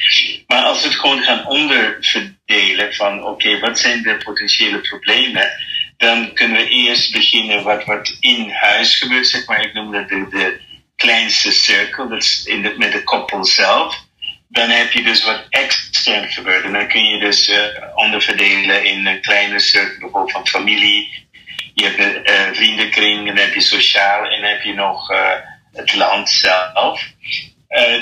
Maar 0.48 0.64
als 0.64 0.82
we 0.82 0.88
het 0.88 0.98
gewoon 0.98 1.24
gaan 1.24 1.48
onderverdelen 1.48 2.94
van 2.94 3.26
oké, 3.26 3.60
wat 3.60 3.80
zijn 3.80 4.02
de 4.02 4.18
potentiële 4.18 4.80
problemen? 4.80 5.52
Dan 6.00 6.34
kunnen 6.34 6.58
we 6.58 6.70
eerst 6.70 7.12
beginnen 7.12 7.64
wat, 7.64 7.86
wat 7.86 8.18
in 8.20 8.50
huis 8.50 8.96
gebeurt, 8.96 9.28
zeg 9.28 9.46
maar. 9.46 9.66
Ik 9.66 9.74
noem 9.74 9.92
dat 9.92 10.10
de, 10.10 10.28
de 10.30 10.62
kleinste 10.96 11.52
cirkel, 11.52 12.10
dat 12.10 12.22
is 12.22 12.46
in 12.46 12.62
de, 12.62 12.76
met 12.78 12.92
de 12.92 13.04
koppel 13.04 13.46
zelf. 13.46 14.04
Dan 14.48 14.70
heb 14.70 14.92
je 14.92 15.04
dus 15.04 15.24
wat 15.26 15.46
extern 15.50 16.30
gebeurt. 16.30 16.64
En 16.64 16.72
dan 16.72 16.88
kun 16.88 17.06
je 17.06 17.20
dus 17.20 17.50
uh, 17.50 17.58
onderverdelen 17.96 18.86
in 18.86 19.06
een 19.06 19.22
kleine 19.22 19.60
cirkel, 19.60 20.00
bijvoorbeeld 20.00 20.32
van 20.32 20.48
familie. 20.48 21.28
Je 21.74 21.84
hebt 21.84 22.00
een 22.00 22.32
uh, 22.32 22.56
vriendenkring, 22.56 23.28
dan 23.28 23.38
heb 23.38 23.54
je 23.54 23.62
sociaal 23.62 24.24
en 24.24 24.42
dan 24.42 24.50
heb 24.50 24.62
je 24.62 24.74
nog 24.74 25.12
uh, 25.12 25.32
het 25.74 25.96
land 25.96 26.30
zelf. 26.30 27.08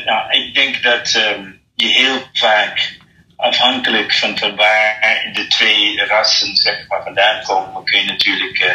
nou, 0.05 0.31
ik 0.31 0.53
denk 0.53 0.83
dat 0.83 1.13
um, 1.15 1.61
je 1.75 1.87
heel 1.87 2.29
vaak 2.33 2.97
afhankelijk 3.37 4.13
van 4.13 4.55
waar 4.55 5.29
de 5.33 5.47
twee 5.47 6.05
rassen 6.05 6.55
zeg 6.55 6.87
maar, 6.87 7.03
vandaan 7.03 7.43
komen, 7.43 7.83
kun 7.83 7.99
je 7.99 8.05
natuurlijk 8.05 8.59
uh, 8.59 8.71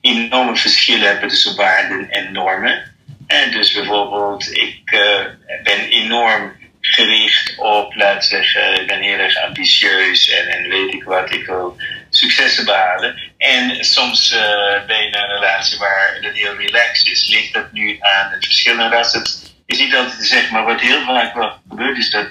enorme 0.00 0.56
verschillen 0.56 1.08
hebben 1.08 1.28
tussen 1.28 1.56
waarden 1.56 2.10
en 2.10 2.32
normen. 2.32 2.94
En 3.26 3.50
dus 3.50 3.72
bijvoorbeeld, 3.72 4.56
ik 4.56 4.90
uh, 4.92 5.24
ben 5.62 5.88
enorm 5.88 6.56
gericht 6.80 7.58
op, 7.58 7.94
laten 7.94 8.28
zeggen, 8.28 8.80
ik 8.80 8.86
ben 8.86 9.00
heel 9.00 9.18
erg 9.18 9.36
ambitieus 9.36 10.30
en, 10.30 10.46
en 10.48 10.68
weet 10.68 10.92
ik 10.94 11.04
wat, 11.04 11.32
ik 11.32 11.46
wil 11.46 11.76
successen 12.10 12.64
behalen. 12.64 13.18
En 13.38 13.84
soms 13.84 14.32
uh, 14.32 14.86
ben 14.86 14.98
je 14.98 15.06
in 15.06 15.14
een 15.14 15.34
relatie 15.34 15.78
waar 15.78 16.18
het 16.20 16.34
heel 16.34 16.56
relaxed 16.56 17.08
is. 17.08 17.28
Ligt 17.28 17.52
dat 17.52 17.72
nu 17.72 17.96
aan 18.00 18.30
het 18.30 18.44
verschillende 18.44 18.96
rassen? 18.96 19.20
Het 19.20 19.52
is 19.66 19.78
niet 19.78 19.94
altijd 19.94 20.18
te 20.18 20.24
zeggen, 20.24 20.52
maar 20.52 20.64
wat 20.64 20.80
heel 20.80 21.04
vaak 21.04 21.34
wel 21.34 21.58
gebeurt 21.68 21.98
is 21.98 22.10
dat 22.10 22.26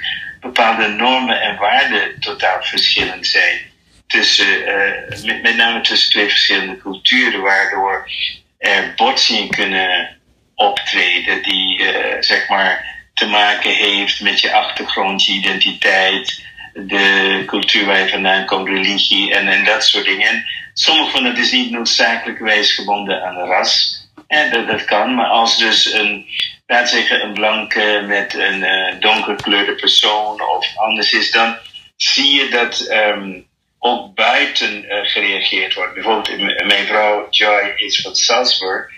bepaalde 0.46 0.88
normen 0.88 1.42
en 1.42 1.58
waarden 1.58 2.20
totaal 2.20 2.62
verschillend 2.62 3.28
zijn. 3.28 3.60
Tussen, 4.08 4.60
uh, 4.60 5.24
met, 5.25 5.42
met, 5.42 5.56
name 5.56 5.82
tussen 5.82 6.12
twee 6.12 6.30
verschillende 6.30 6.78
culturen, 6.78 7.42
waardoor 7.42 8.10
er 8.58 8.94
botsingen 8.96 9.50
kunnen 9.50 10.18
optreden 10.56 11.44
die 11.44 11.80
uh, 11.80 11.88
zeg 12.20 12.50
maar 12.50 12.86
te 13.14 13.28
maken 13.28 13.72
heeft 13.72 14.22
met 14.22 14.40
je 14.40 14.54
achtergrond, 14.54 15.25
je 15.25 15.34
identiteit, 15.34 16.44
de 16.74 17.44
cultuur 17.46 17.86
waar 17.86 18.00
je 18.00 18.10
vandaan 18.10 18.46
komt, 18.46 18.68
religie 18.68 19.34
en, 19.34 19.48
en 19.48 19.64
dat 19.64 19.86
soort 19.86 20.06
dingen. 20.06 20.28
En 20.28 20.46
sommige 20.74 21.12
van 21.12 21.25
het 21.25 21.38
is 21.38 21.52
niet 21.52 21.72
noodzakelijkerwijs 21.72 22.74
gebonden 22.74 23.24
aan 23.24 23.36
ras. 23.36 24.04
En 24.28 24.52
dat, 24.52 24.68
dat 24.68 24.86
kan, 24.86 25.16
maar 25.16 25.28
als 25.28 25.58
dus 25.58 25.94
een 25.94 26.25
laat 26.68 26.90
zeggen, 26.90 27.24
een 27.24 27.34
blanke 27.34 28.04
met 28.08 28.34
een 28.34 28.60
uh, 28.60 29.00
donkerkleurde 29.00 29.76
persoon 29.76 30.42
of 30.42 30.68
anders 30.76 31.14
is, 31.14 31.32
dan 31.32 31.58
zie 31.96 32.40
je 32.40 32.50
dat 32.50 32.90
um, 32.92 33.48
ook 33.80 34.16
buiten 34.16 34.84
uh, 34.84 35.06
gereageerd 35.06 35.74
wordt. 35.74 35.94
Bijvoorbeeld, 35.94 36.38
mijn 36.66 36.86
vrouw 36.86 37.28
Joy 37.30 37.74
is 37.76 38.02
van 38.02 38.16
Salzburg 38.16 38.92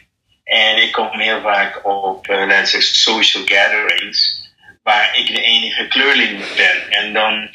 en 0.44 0.82
ik 0.82 0.92
kom 0.92 1.20
heel 1.20 1.42
vaak 1.42 1.86
op, 1.86 2.30
uh, 2.30 2.48
laat 2.48 2.70
zeggen, 2.70 2.96
social 2.96 3.44
gatherings 3.46 4.46
waar 4.84 5.18
ik 5.18 5.28
de 5.28 5.42
enige 5.42 5.88
kleurling 5.88 6.56
ben. 6.56 6.90
En 6.90 7.14
dan 7.14 7.50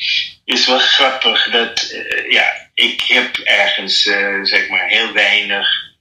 is 0.45 0.59
het 0.59 0.67
wel 0.67 0.79
grappig 0.79 1.51
dat, 1.51 1.95
ja, 2.29 2.69
ik 2.75 3.03
heb 3.03 3.37
ergens, 3.37 4.03
zeg 4.43 4.69
maar, 4.69 4.89
heel 4.89 5.13
weinig 5.13 5.92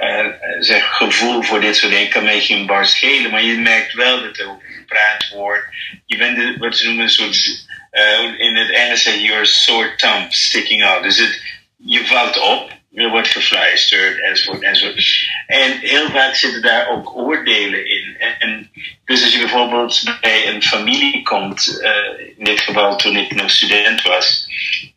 uh, 0.00 0.26
zeg, 0.58 0.96
gevoel 0.96 1.42
voor 1.42 1.60
dit 1.60 1.76
soort 1.76 1.92
dingen 1.92 2.08
kan 2.08 2.24
met 2.24 2.46
je 2.46 2.54
een 2.54 2.66
bar 2.66 2.86
schelen. 2.86 3.30
Maar 3.30 3.42
je 3.42 3.58
merkt 3.58 3.92
wel 3.92 4.20
dat 4.20 4.38
er 4.38 4.56
gepraat 4.76 5.28
wordt. 5.28 5.64
Je 6.06 6.16
bent 6.16 6.58
wat 6.58 6.76
ze 6.76 6.86
noemen 6.86 7.04
een 7.04 7.10
soort, 7.10 7.66
uh, 7.92 8.40
in 8.40 8.56
het 8.56 8.70
Engels 8.70 9.02
zeg 9.02 9.14
je, 9.14 9.20
your 9.20 9.46
sore 9.46 9.94
thumb 9.96 10.32
sticking 10.32 10.84
out. 10.84 11.02
Dus 11.02 11.18
het, 11.18 11.42
je 11.76 12.06
valt 12.06 12.38
op, 12.38 12.77
wordt 12.90 13.28
gefluisterd, 13.28 14.20
enzovoort, 14.20 14.62
enzovoort. 14.62 15.28
En 15.46 15.78
heel 15.78 16.10
vaak 16.10 16.34
zitten 16.34 16.62
daar 16.62 16.88
ook 16.88 17.16
oordelen 17.16 17.86
in. 17.90 18.16
En, 18.38 18.70
dus 19.04 19.22
als 19.22 19.32
je 19.32 19.38
bijvoorbeeld 19.38 20.02
bij 20.20 20.48
een 20.48 20.62
familie 20.62 21.22
komt, 21.22 21.78
uh, 21.82 22.26
in 22.38 22.44
dit 22.44 22.60
geval 22.60 22.96
toen 22.96 23.16
ik 23.16 23.34
nog 23.34 23.50
student 23.50 24.02
was, 24.02 24.46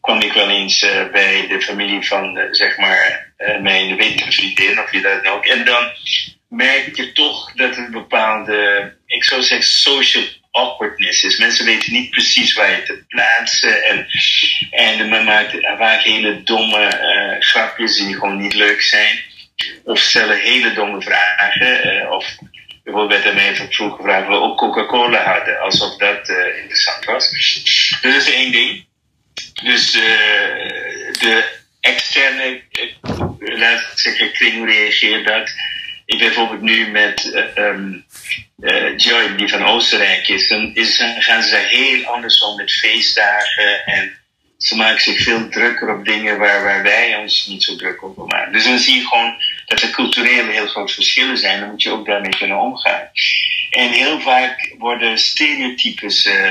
kwam 0.01 0.21
ik 0.21 0.33
wel 0.33 0.49
eens 0.49 0.83
uh, 0.83 1.11
bij 1.11 1.47
de 1.47 1.61
familie 1.61 2.07
van, 2.07 2.37
uh, 2.37 2.43
zeg 2.51 2.77
maar, 2.77 3.33
mijn 3.61 3.95
witte 3.95 4.31
vriendin, 4.31 4.79
of 4.79 4.91
je 4.91 5.01
dat 5.01 5.27
ook. 5.27 5.45
En 5.45 5.65
dan 5.65 5.91
merk 6.47 6.95
je 6.95 7.11
toch 7.11 7.53
dat 7.53 7.77
een 7.77 7.91
bepaalde, 7.91 8.93
ik 9.05 9.23
zou 9.23 9.41
zeggen, 9.41 9.67
social 9.67 10.23
awkwardness 10.51 11.23
is. 11.23 11.37
Mensen 11.37 11.65
weten 11.65 11.93
niet 11.93 12.09
precies 12.09 12.53
waar 12.53 12.71
je 12.71 12.83
te 12.83 13.03
plaatsen. 13.07 13.83
En, 13.83 14.07
en 14.71 15.09
men 15.09 15.23
maakt 15.23 15.55
vaak 15.77 16.01
hele 16.01 16.43
domme 16.43 16.85
uh, 16.85 17.41
grapjes 17.41 17.95
die 17.95 18.13
gewoon 18.13 18.41
niet 18.41 18.53
leuk 18.53 18.81
zijn. 18.81 19.19
Of 19.83 19.99
stellen 19.99 20.39
hele 20.39 20.73
domme 20.73 21.01
vragen. 21.01 21.95
Uh, 21.95 22.11
of 22.11 22.35
bijvoorbeeld 22.83 23.23
werd 23.23 23.25
er 23.25 23.41
mij 23.41 23.67
vroeg 23.69 23.95
gevraagd 23.95 24.27
of 24.27 24.29
we 24.29 24.41
ook 24.41 24.57
Coca-Cola 24.57 25.23
hadden. 25.23 25.59
Alsof 25.59 25.97
dat 25.97 26.29
uh, 26.29 26.57
interessant 26.57 27.05
was. 27.05 27.29
Dat 28.01 28.13
is 28.13 28.31
één 28.31 28.51
ding. 28.51 28.85
Dus 29.63 29.91
de 29.91 31.59
externe, 31.79 32.61
laat 33.37 33.79
ik 33.79 33.91
zeggen, 33.95 34.31
kring 34.31 34.65
reageert 34.65 35.27
dat. 35.27 35.49
Ik 36.05 36.17
ben 36.17 36.27
bijvoorbeeld 36.27 36.61
nu 36.61 36.87
met 36.87 37.43
um, 37.57 38.05
uh, 38.61 38.97
Joy, 38.97 39.35
die 39.35 39.47
van 39.47 39.65
Oostenrijk 39.65 40.27
is, 40.27 40.47
dan, 40.47 40.73
gaan 41.19 41.43
ze 41.43 41.55
heel 41.55 42.05
anders 42.05 42.41
om 42.41 42.55
met 42.55 42.71
feestdagen 42.71 43.85
en 43.85 44.19
ze 44.57 44.75
maken 44.75 45.01
zich 45.01 45.21
veel 45.21 45.49
drukker 45.49 45.97
op 45.97 46.05
dingen 46.05 46.37
waar, 46.37 46.83
wij 46.83 47.15
ons 47.15 47.47
niet 47.47 47.63
zo 47.63 47.75
druk 47.75 48.03
op 48.03 48.29
maken. 48.31 48.53
Dus 48.53 48.63
dan 48.63 48.79
zie 48.79 48.95
je 48.95 49.07
gewoon 49.07 49.35
dat 49.65 49.81
er 49.81 49.89
cultureel 49.89 50.47
heel 50.47 50.67
grote 50.67 50.93
verschillen 50.93 51.37
zijn. 51.37 51.59
Dan 51.59 51.69
moet 51.69 51.81
je 51.81 51.91
ook 51.91 52.05
daarmee 52.05 52.37
kunnen 52.37 52.59
omgaan. 52.59 53.09
En 53.69 53.89
heel 53.89 54.19
vaak 54.19 54.75
worden 54.77 55.17
stereotypes, 55.17 56.25
uh, 56.25 56.49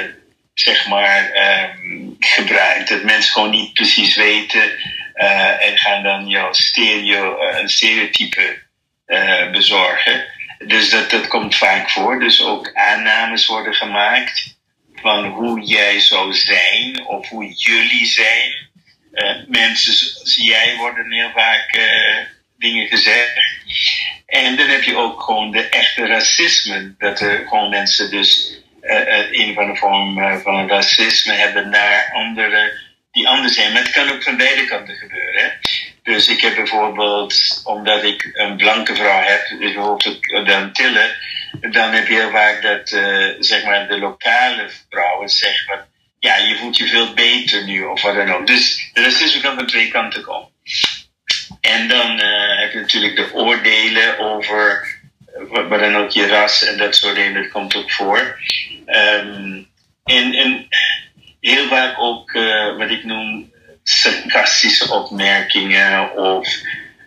zeg 0.54 0.86
maar, 0.88 1.32
um, 1.80 2.16
gebruikt. 2.18 2.88
Dat 2.88 3.02
mensen 3.02 3.32
gewoon 3.32 3.50
niet 3.50 3.72
precies 3.72 4.16
weten 4.16 4.70
uh, 5.14 5.66
en 5.66 5.78
gaan 5.78 6.02
dan 6.02 6.26
jouw 6.26 6.52
stereo, 6.52 7.38
een 7.40 7.68
stereotype 7.68 8.58
bezorgen. 9.52 10.24
Dus 10.66 10.90
dat, 10.90 11.10
dat 11.10 11.28
komt 11.28 11.56
vaak 11.56 11.90
voor. 11.90 12.20
Dus 12.20 12.42
ook 12.42 12.74
aannames 12.74 13.46
worden 13.46 13.74
gemaakt 13.74 14.58
van 14.94 15.24
hoe 15.26 15.60
jij 15.60 16.00
zou 16.00 16.34
zijn 16.34 17.06
of 17.06 17.28
hoe 17.28 17.52
jullie 17.52 18.06
zijn. 18.06 18.68
Uh, 19.12 19.36
mensen 19.46 19.92
zoals 19.92 20.36
jij 20.36 20.76
worden 20.76 21.12
heel 21.12 21.30
vaak 21.30 21.76
uh, 21.76 22.16
dingen 22.58 22.86
gezegd. 22.86 23.32
En 24.26 24.56
dan 24.56 24.68
heb 24.68 24.82
je 24.82 24.96
ook 24.96 25.22
gewoon 25.22 25.50
de 25.50 25.68
echte 25.68 26.06
racisme. 26.06 26.94
Dat 26.98 27.20
er 27.20 27.46
gewoon 27.48 27.70
mensen 27.70 28.10
dus 28.10 28.60
uh, 28.82 29.30
een 29.30 29.54
van 29.54 29.72
de 29.72 29.76
vorm 29.76 30.40
van 30.42 30.68
racisme 30.68 31.32
hebben 31.32 31.68
naar 31.68 32.10
anderen 32.12 32.72
die 33.12 33.28
anders 33.28 33.54
zijn. 33.54 33.72
Maar 33.72 33.82
het 33.82 33.90
kan 33.90 34.10
ook 34.10 34.22
van 34.22 34.36
beide 34.36 34.64
kanten 34.64 34.94
gebeuren. 34.96 35.42
Hè? 35.42 35.48
Dus 36.10 36.28
ik 36.28 36.40
heb 36.40 36.54
bijvoorbeeld, 36.54 37.60
omdat 37.64 38.04
ik 38.04 38.30
een 38.32 38.56
blanke 38.56 38.94
vrouw 38.94 39.22
heb, 39.22 39.58
bijvoorbeeld 39.58 40.20
de 40.46 40.54
Antillen, 40.54 41.16
dan 41.60 41.92
heb 41.92 42.06
je 42.06 42.14
heel 42.14 42.30
vaak 42.30 42.62
dat 42.62 42.90
uh, 42.90 43.34
zeg 43.38 43.64
maar 43.64 43.88
de 43.88 43.98
lokale 43.98 44.70
vrouwen 44.88 45.28
zeggen 45.28 45.88
ja, 46.18 46.36
je 46.36 46.56
voelt 46.56 46.76
je 46.76 46.86
veel 46.86 47.14
beter 47.14 47.64
nu 47.64 47.84
of 47.84 48.02
wat 48.02 48.14
dan 48.14 48.32
ook. 48.32 48.46
Dus 48.46 48.90
de 48.92 49.02
racisme 49.02 49.40
kan 49.40 49.54
van 49.54 49.66
twee 49.66 49.88
kanten 49.88 50.22
komen. 50.22 50.48
En 51.60 51.88
dan 51.88 52.20
uh, 52.20 52.58
heb 52.58 52.72
je 52.72 52.80
natuurlijk 52.80 53.16
de 53.16 53.32
oordelen 53.32 54.18
over 54.18 54.88
wat, 55.48 55.68
wat 55.68 55.80
dan 55.80 55.96
ook 55.96 56.10
je 56.10 56.26
ras 56.26 56.64
en 56.64 56.78
dat 56.78 56.96
soort 56.96 57.14
dingen, 57.14 57.42
dat 57.42 57.48
komt 57.48 57.76
ook 57.76 57.90
voor. 57.90 58.40
Um, 58.86 59.68
en, 60.04 60.34
en 60.34 60.66
heel 61.40 61.68
vaak 61.68 61.94
ook 61.98 62.32
wat 62.76 62.90
ik 62.90 63.04
noem 63.04 63.49
sarcastische 64.00 64.92
opmerkingen 64.92 66.16
of 66.16 66.48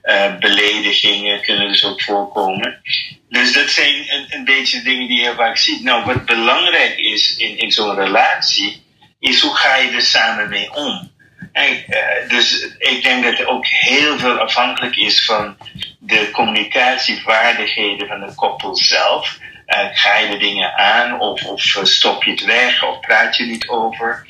uh, 0.04 0.38
beledigingen 0.38 1.42
kunnen 1.42 1.68
dus 1.68 1.86
ook 1.86 2.02
voorkomen. 2.02 2.82
Dus 3.30 3.54
dat 3.54 3.70
zijn 3.70 4.26
een, 4.30 4.46
beetje 4.46 4.82
dingen 4.82 5.08
die 5.08 5.22
je 5.22 5.34
vaak 5.36 5.58
ziet. 5.58 5.84
Nou, 5.84 6.06
wat 6.06 6.26
belangrijk 6.26 6.98
is 6.98 7.36
in, 7.36 7.58
in 7.58 7.72
zo'n 7.72 7.96
relatie, 7.96 8.84
is 9.20 9.42
hoe 9.42 9.56
ga 9.56 9.76
je 9.76 9.92
er 9.92 10.02
samen 10.02 10.50
mee 10.50 10.74
om? 10.74 11.12
En, 11.52 11.84
uh, 11.88 12.30
dus 12.30 12.76
ik 12.78 13.04
denk 13.04 13.24
dat 13.24 13.38
het 13.38 13.48
ook 13.48 13.66
heel 13.68 14.20
veel 14.20 14.38
afhankelijk 14.38 14.96
is 14.96 15.26
van 15.26 15.58
de 16.00 16.30
communicatievaardigheden 16.32 18.08
van 18.08 18.20
de 18.20 18.36
koppel 18.36 18.76
zelf. 18.76 19.38
Uh, 19.68 19.88
ga 19.94 20.18
je 20.18 20.30
de 20.30 20.38
dingen 20.38 20.74
aan 20.76 21.20
of, 21.20 21.46
of 21.46 21.62
stop 21.84 22.24
je 22.24 22.32
het 22.32 22.46
weg 22.46 22.84
of 22.84 23.00
praat 23.00 23.38
je 23.38 23.44
niet 23.46 23.68
over? 23.68 24.26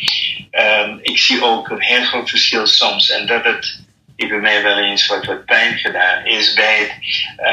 Um, 0.51 0.99
ik 1.01 1.17
zie 1.17 1.43
ook 1.43 1.69
een 1.69 1.81
heel 1.81 2.03
groot 2.03 2.29
verschil 2.29 2.67
soms 2.67 3.09
en 3.09 3.25
dat 3.25 3.43
het 3.43 3.81
bij 4.15 4.39
mij 4.39 4.63
wel 4.63 4.77
eens 4.77 5.05
wat, 5.07 5.45
pijn 5.45 5.77
gedaan 5.77 6.25
is 6.25 6.53
bij 6.53 6.77
het 6.77 6.93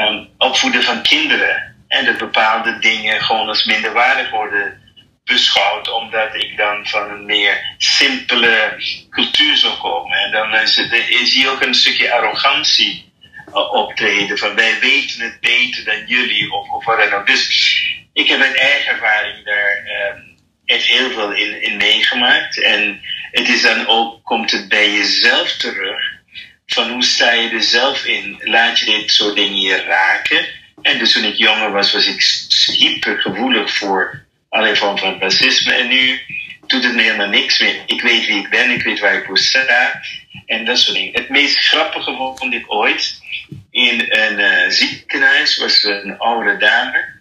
um, 0.09 0.29
opvoeden 0.37 0.83
van 0.83 1.01
kinderen. 1.01 1.75
En 1.87 2.05
dat 2.05 2.17
bepaalde 2.17 2.79
dingen 2.79 3.21
gewoon 3.21 3.47
als 3.47 3.65
minderwaardig 3.65 4.29
worden 4.29 4.81
beschouwd, 5.23 5.91
omdat 5.91 6.35
ik 6.35 6.57
dan 6.57 6.87
van 6.87 7.09
een 7.09 7.25
meer 7.25 7.75
simpele 7.77 8.73
cultuur 9.09 9.57
zou 9.57 9.73
komen. 9.77 10.17
En 10.17 10.31
dan 10.31 10.55
is, 10.55 10.75
het, 10.75 10.93
is 11.09 11.33
hier 11.33 11.51
ook 11.51 11.61
een 11.61 11.75
stukje 11.75 12.13
arrogantie 12.13 13.10
optreden, 13.53 14.37
van 14.37 14.55
wij 14.55 14.79
weten 14.79 15.21
het 15.21 15.39
beter 15.39 15.85
dan 15.85 16.05
jullie, 16.05 16.51
of, 16.51 16.69
of 16.69 16.85
wat 16.85 16.97
dan 16.97 17.13
ook. 17.13 17.27
Dus 17.27 17.83
ik 18.13 18.27
heb 18.27 18.39
een 18.39 18.55
eigen 18.55 18.91
ervaring 18.91 19.45
daar 19.45 19.77
um, 20.13 20.37
echt 20.65 20.85
heel 20.85 21.11
veel 21.11 21.31
in, 21.31 21.61
in 21.61 21.77
meegemaakt. 21.77 22.61
En 22.61 23.01
het 23.31 23.47
is 23.47 23.61
dan 23.61 23.87
ook, 23.87 24.23
komt 24.23 24.51
het 24.51 24.69
bij 24.69 24.91
jezelf 24.91 25.51
terug, 25.51 26.19
van 26.65 26.89
hoe 26.89 27.03
sta 27.03 27.31
je 27.31 27.49
er 27.49 27.61
zelf 27.61 28.05
in? 28.05 28.41
Laat 28.43 28.79
je 28.79 28.85
dit 28.85 29.11
soort 29.11 29.35
dingen 29.35 29.53
hier 29.53 29.85
raken? 29.85 30.45
En 30.81 30.99
dus 30.99 31.11
toen 31.11 31.23
ik 31.23 31.35
jonger 31.35 31.71
was, 31.71 31.93
was 31.93 32.07
ik 32.07 32.21
hyper 32.77 33.21
gevoelig 33.21 33.73
voor 33.73 34.25
allerlei 34.49 34.77
vormen 34.77 34.99
van 34.99 35.19
racisme. 35.19 35.73
En 35.73 35.87
nu 35.87 36.19
doet 36.67 36.83
het 36.83 36.95
me 36.95 37.01
helemaal 37.01 37.27
niks 37.27 37.59
meer. 37.59 37.75
Ik 37.85 38.01
weet 38.01 38.25
wie 38.25 38.37
ik 38.37 38.49
ben, 38.49 38.69
ik 38.69 38.83
weet 38.83 38.99
waar 38.99 39.13
ik 39.13 39.25
voor 39.25 39.37
sta. 39.37 40.01
En 40.45 40.65
dat 40.65 40.79
soort 40.79 40.97
dingen. 40.97 41.13
Het 41.13 41.29
meest 41.29 41.57
grappige 41.57 42.33
vond 42.35 42.53
ik 42.53 42.73
ooit 42.73 43.20
in 43.71 44.05
een 44.09 44.39
uh, 44.39 44.69
ziekenhuis 44.69 45.57
was 45.57 45.83
een 45.83 46.17
oude 46.17 46.57
dame. 46.57 47.19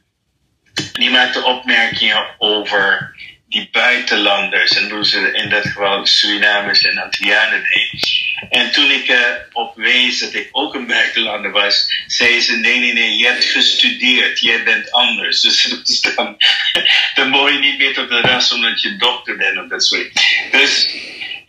Die 0.92 1.10
maakte 1.10 1.44
opmerkingen 1.44 2.26
over 2.38 3.14
die 3.50 3.68
buitenlanders, 3.72 4.76
en 4.76 4.90
hoe 4.90 5.06
ze 5.06 5.32
in 5.32 5.48
dat 5.48 5.62
geval 5.62 6.06
Surinamers 6.06 6.80
en 6.80 6.98
Antillianen 6.98 7.62
deed. 7.62 8.18
En 8.50 8.70
toen 8.72 8.90
ik 8.90 9.08
uh, 9.08 9.18
op 9.52 9.76
wees 9.76 10.18
dat 10.18 10.34
ik 10.34 10.48
ook 10.52 10.74
een 10.74 10.86
buitenlander 10.86 11.50
was, 11.50 12.04
zei 12.06 12.40
ze: 12.40 12.56
Nee, 12.56 12.78
nee, 12.78 12.92
nee, 12.92 13.16
je 13.16 13.26
hebt 13.26 13.44
gestudeerd, 13.44 14.40
jij 14.40 14.62
bent 14.62 14.90
anders. 14.90 15.40
Dus, 15.40 15.62
dus 15.84 16.00
dan, 16.00 16.36
dan 17.14 17.28
moet 17.28 17.52
je 17.52 17.58
niet 17.58 17.78
meer 17.78 17.94
tot 17.94 18.08
de 18.08 18.20
ras 18.20 18.52
omdat 18.52 18.82
je 18.82 18.96
dokter 18.96 19.36
bent 19.36 19.58
of 19.58 19.68
dat 19.68 19.84
soort 19.84 20.12
Dus 20.50 20.86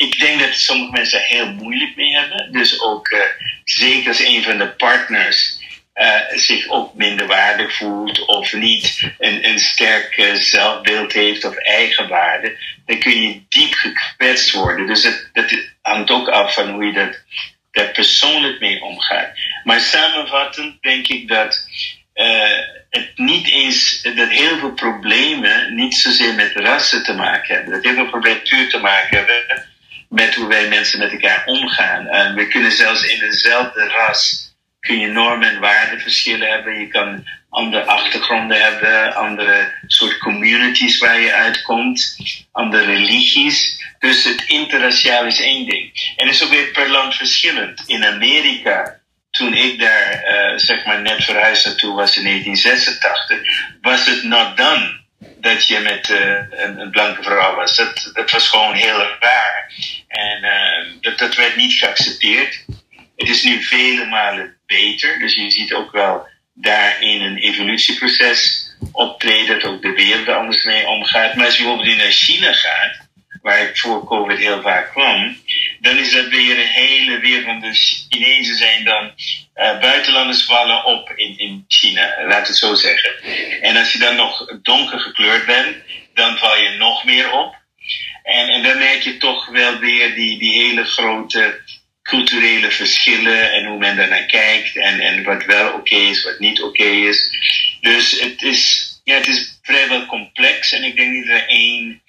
ik 0.01 0.20
denk 0.20 0.39
dat 0.39 0.55
sommige 0.55 0.91
mensen 0.91 1.20
er 1.20 1.25
heel 1.25 1.51
moeilijk 1.51 1.96
mee 1.96 2.15
hebben. 2.15 2.51
Dus 2.51 2.81
ook 2.81 3.10
uh, 3.10 3.20
zeker 3.63 4.08
als 4.08 4.20
een 4.20 4.43
van 4.43 4.58
de 4.58 4.67
partners 4.67 5.60
uh, 5.96 6.20
zich 6.29 6.67
ook 6.67 6.93
minder 6.93 7.27
waardig 7.27 7.75
voelt 7.75 8.25
of 8.25 8.53
niet 8.53 9.12
een, 9.20 9.48
een 9.48 9.60
sterk 9.60 10.17
uh, 10.17 10.34
zelfbeeld 10.34 11.13
heeft 11.13 11.46
of 11.46 11.55
eigenwaarde, 11.55 12.58
dan 12.86 13.00
kun 13.00 13.22
je 13.22 13.41
diep 13.50 13.74
gekwetst 13.74 14.51
worden. 14.51 14.88
Dus 14.88 15.01
dat, 15.34 15.70
hangt 15.81 16.12
ook 16.12 16.29
af 16.29 16.53
van 16.53 16.70
hoe 16.70 16.86
je 16.86 16.93
dat, 16.93 17.24
daar 17.72 17.91
persoonlijk 17.91 18.60
mee 18.60 18.81
omgaat. 18.81 19.38
Maar 19.63 19.79
samenvattend 19.79 20.81
denk 20.81 21.08
ik 21.08 21.27
dat 21.27 21.67
het 22.89 23.12
niet 23.15 23.50
eens, 23.50 24.01
dat 24.01 24.29
heel 24.29 24.58
veel 24.58 24.74
problemen 24.74 25.75
niet 25.75 25.96
zozeer 25.96 26.34
met 26.34 26.55
rassen 26.55 27.03
te 27.03 27.13
maken 27.13 27.55
hebben. 27.55 27.74
Dat 27.74 27.84
heel 27.84 27.93
veel 27.93 28.10
problemen 28.10 28.70
te 28.70 28.79
maken 28.79 29.17
hebben 29.17 29.70
met 30.12 30.36
hoe 30.36 30.48
wij 30.48 30.68
mensen 30.68 31.00
met 31.00 31.12
elkaar 31.12 31.44
omgaan. 31.46 32.08
En 32.08 32.36
we 32.36 32.48
kunnen 32.48 32.72
zelfs 32.72 33.03
in 33.03 33.20
dezelfde 33.20 33.88
ras 33.88 34.50
kun 34.80 35.00
je 35.00 35.08
normen 35.08 35.50
en 35.50 35.60
waardeverschillen 35.60 36.50
hebben. 36.50 36.80
Je 36.80 36.88
kan 36.88 37.27
andere 37.50 37.84
achtergronden 37.84 38.62
hebben, 38.62 39.15
andere 39.15 39.74
soort 39.88 40.18
communities 40.18 40.98
waar 40.98 41.20
je 41.20 41.34
uitkomt, 41.34 42.18
andere 42.51 42.86
religies. 42.86 43.84
Dus 44.00 44.24
het 44.24 44.44
interraciaal 44.48 45.25
is 45.25 45.41
één 45.41 45.65
ding. 45.65 46.13
En 46.15 46.27
is 46.27 46.44
ook 46.44 46.50
weer 46.50 46.72
per 46.72 46.89
land 46.89 47.15
verschillend. 47.15 47.84
In 47.86 48.06
Amerika, 48.06 49.00
toen 49.32 49.53
ik 49.53 49.80
daar 49.80 50.24
uh, 50.24 50.58
zeg 50.58 50.86
maar 50.86 51.01
net 51.01 51.24
verhuisd 51.24 51.65
naartoe 51.65 51.96
was 51.96 52.18
in 52.18 52.24
1986, 52.24 53.39
was 53.82 54.06
het 54.06 54.24
not 54.24 54.58
done 54.58 55.00
dat 55.42 55.68
je 55.68 55.80
met 55.80 56.10
uh, 56.10 56.20
een, 56.50 56.80
een, 56.80 56.92
blanke 56.92 57.24
vrouw 57.24 57.56
was. 57.56 57.76
Dat, 57.76 58.10
dat 58.14 58.32
was 58.32 58.48
gewoon 58.48 58.74
heel 58.74 58.98
raar. 59.20 59.74
En 60.08 60.44
uh, 60.44 61.02
dat, 61.02 61.18
dat 61.18 61.36
werd 61.36 61.56
niet 61.56 61.74
geaccepteerd. 61.74 62.66
Het 63.16 63.30
is 63.30 63.44
nu 63.44 63.64
vele 63.64 64.06
malen 64.06 64.58
beter. 64.66 65.20
Dus 65.20 65.34
je 65.34 65.52
ziet 65.52 65.74
ook 65.74 65.92
wel 65.92 66.28
daarin 66.54 67.22
een 67.22 67.38
evolutieproces 67.38 68.70
optreden, 68.92 69.60
dat 69.60 69.72
ook 69.72 69.82
de 69.82 69.94
wereld 69.94 70.28
er 70.28 70.36
anders 70.36 70.64
mee 70.64 70.88
omgaat. 70.88 71.36
Maar 71.36 71.46
als 71.46 71.58
je 71.58 71.64
bijvoorbeeld 71.64 71.98
naar 71.98 72.12
China 72.12 72.54
gaat, 72.54 73.10
waar 73.42 73.62
ik 73.62 73.77
voor 73.77 74.06
COVID 74.06 74.38
heel 74.38 74.62
vaak 74.62 74.92
kwam, 74.92 75.38
dan 75.80 75.98
is 75.98 76.12
dat 76.12 76.27
weer 76.27 76.60
een 76.60 76.68
hele 76.68 77.20
wereld 77.20 77.62
de 77.62 77.74
Chinezen 77.74 78.56
zijn 78.56 78.84
dan 78.84 79.12
uh, 79.56 79.80
buitenlanders 79.80 80.44
vallen 80.44 80.86
op 80.86 81.12
in, 81.16 81.38
in 81.38 81.66
China, 81.68 82.25
laat 82.27 82.48
het 82.48 82.58
zo 82.58 82.74
zeggen. 82.74 83.12
En 83.62 83.77
als 83.77 83.92
je 83.92 84.00
dan 84.00 84.16
nog 84.16 84.46
donker 84.62 85.00
gekleurd 85.00 85.46
bent, 85.46 85.75
dan 86.14 86.38
val 86.38 86.58
je 86.58 86.70
nog 86.70 87.04
meer 87.04 87.32
op. 87.32 87.56
En, 88.24 88.50
en 88.50 88.64
dan 88.64 88.77
merk 88.77 89.01
je 89.01 89.18
toch 89.18 89.48
wel 89.48 89.80
weer 89.80 90.16
die, 90.16 90.38
die 90.38 90.64
hele 90.64 90.84
grote 90.84 91.62
culturele 92.04 92.72
verschillen 92.72 93.51
en 93.51 93.66
hoe 93.66 93.77
men 93.77 93.96
daarnaar 93.96 94.25
kijkt 94.25 94.75
en, 94.75 95.00
en 95.00 95.24
wat 95.24 95.46
wel 95.46 95.74
oké 95.74 95.96
is, 95.96 96.24
wat 96.24 96.40
niet 96.40 96.62
oké 96.62 96.84
is. 96.84 97.30
Dus 97.82 98.20
het 98.20 98.42
is, 98.42 98.92
ja, 99.04 99.16
het 99.16 99.27
is 99.27 99.60
vrijwel 99.62 100.06
complex 100.06 100.72
en 100.72 100.84
ik 100.84 100.96
denk 100.96 101.12
niet 101.12 101.27
dat 101.27 101.38
er 101.38 101.48
één 101.48 102.01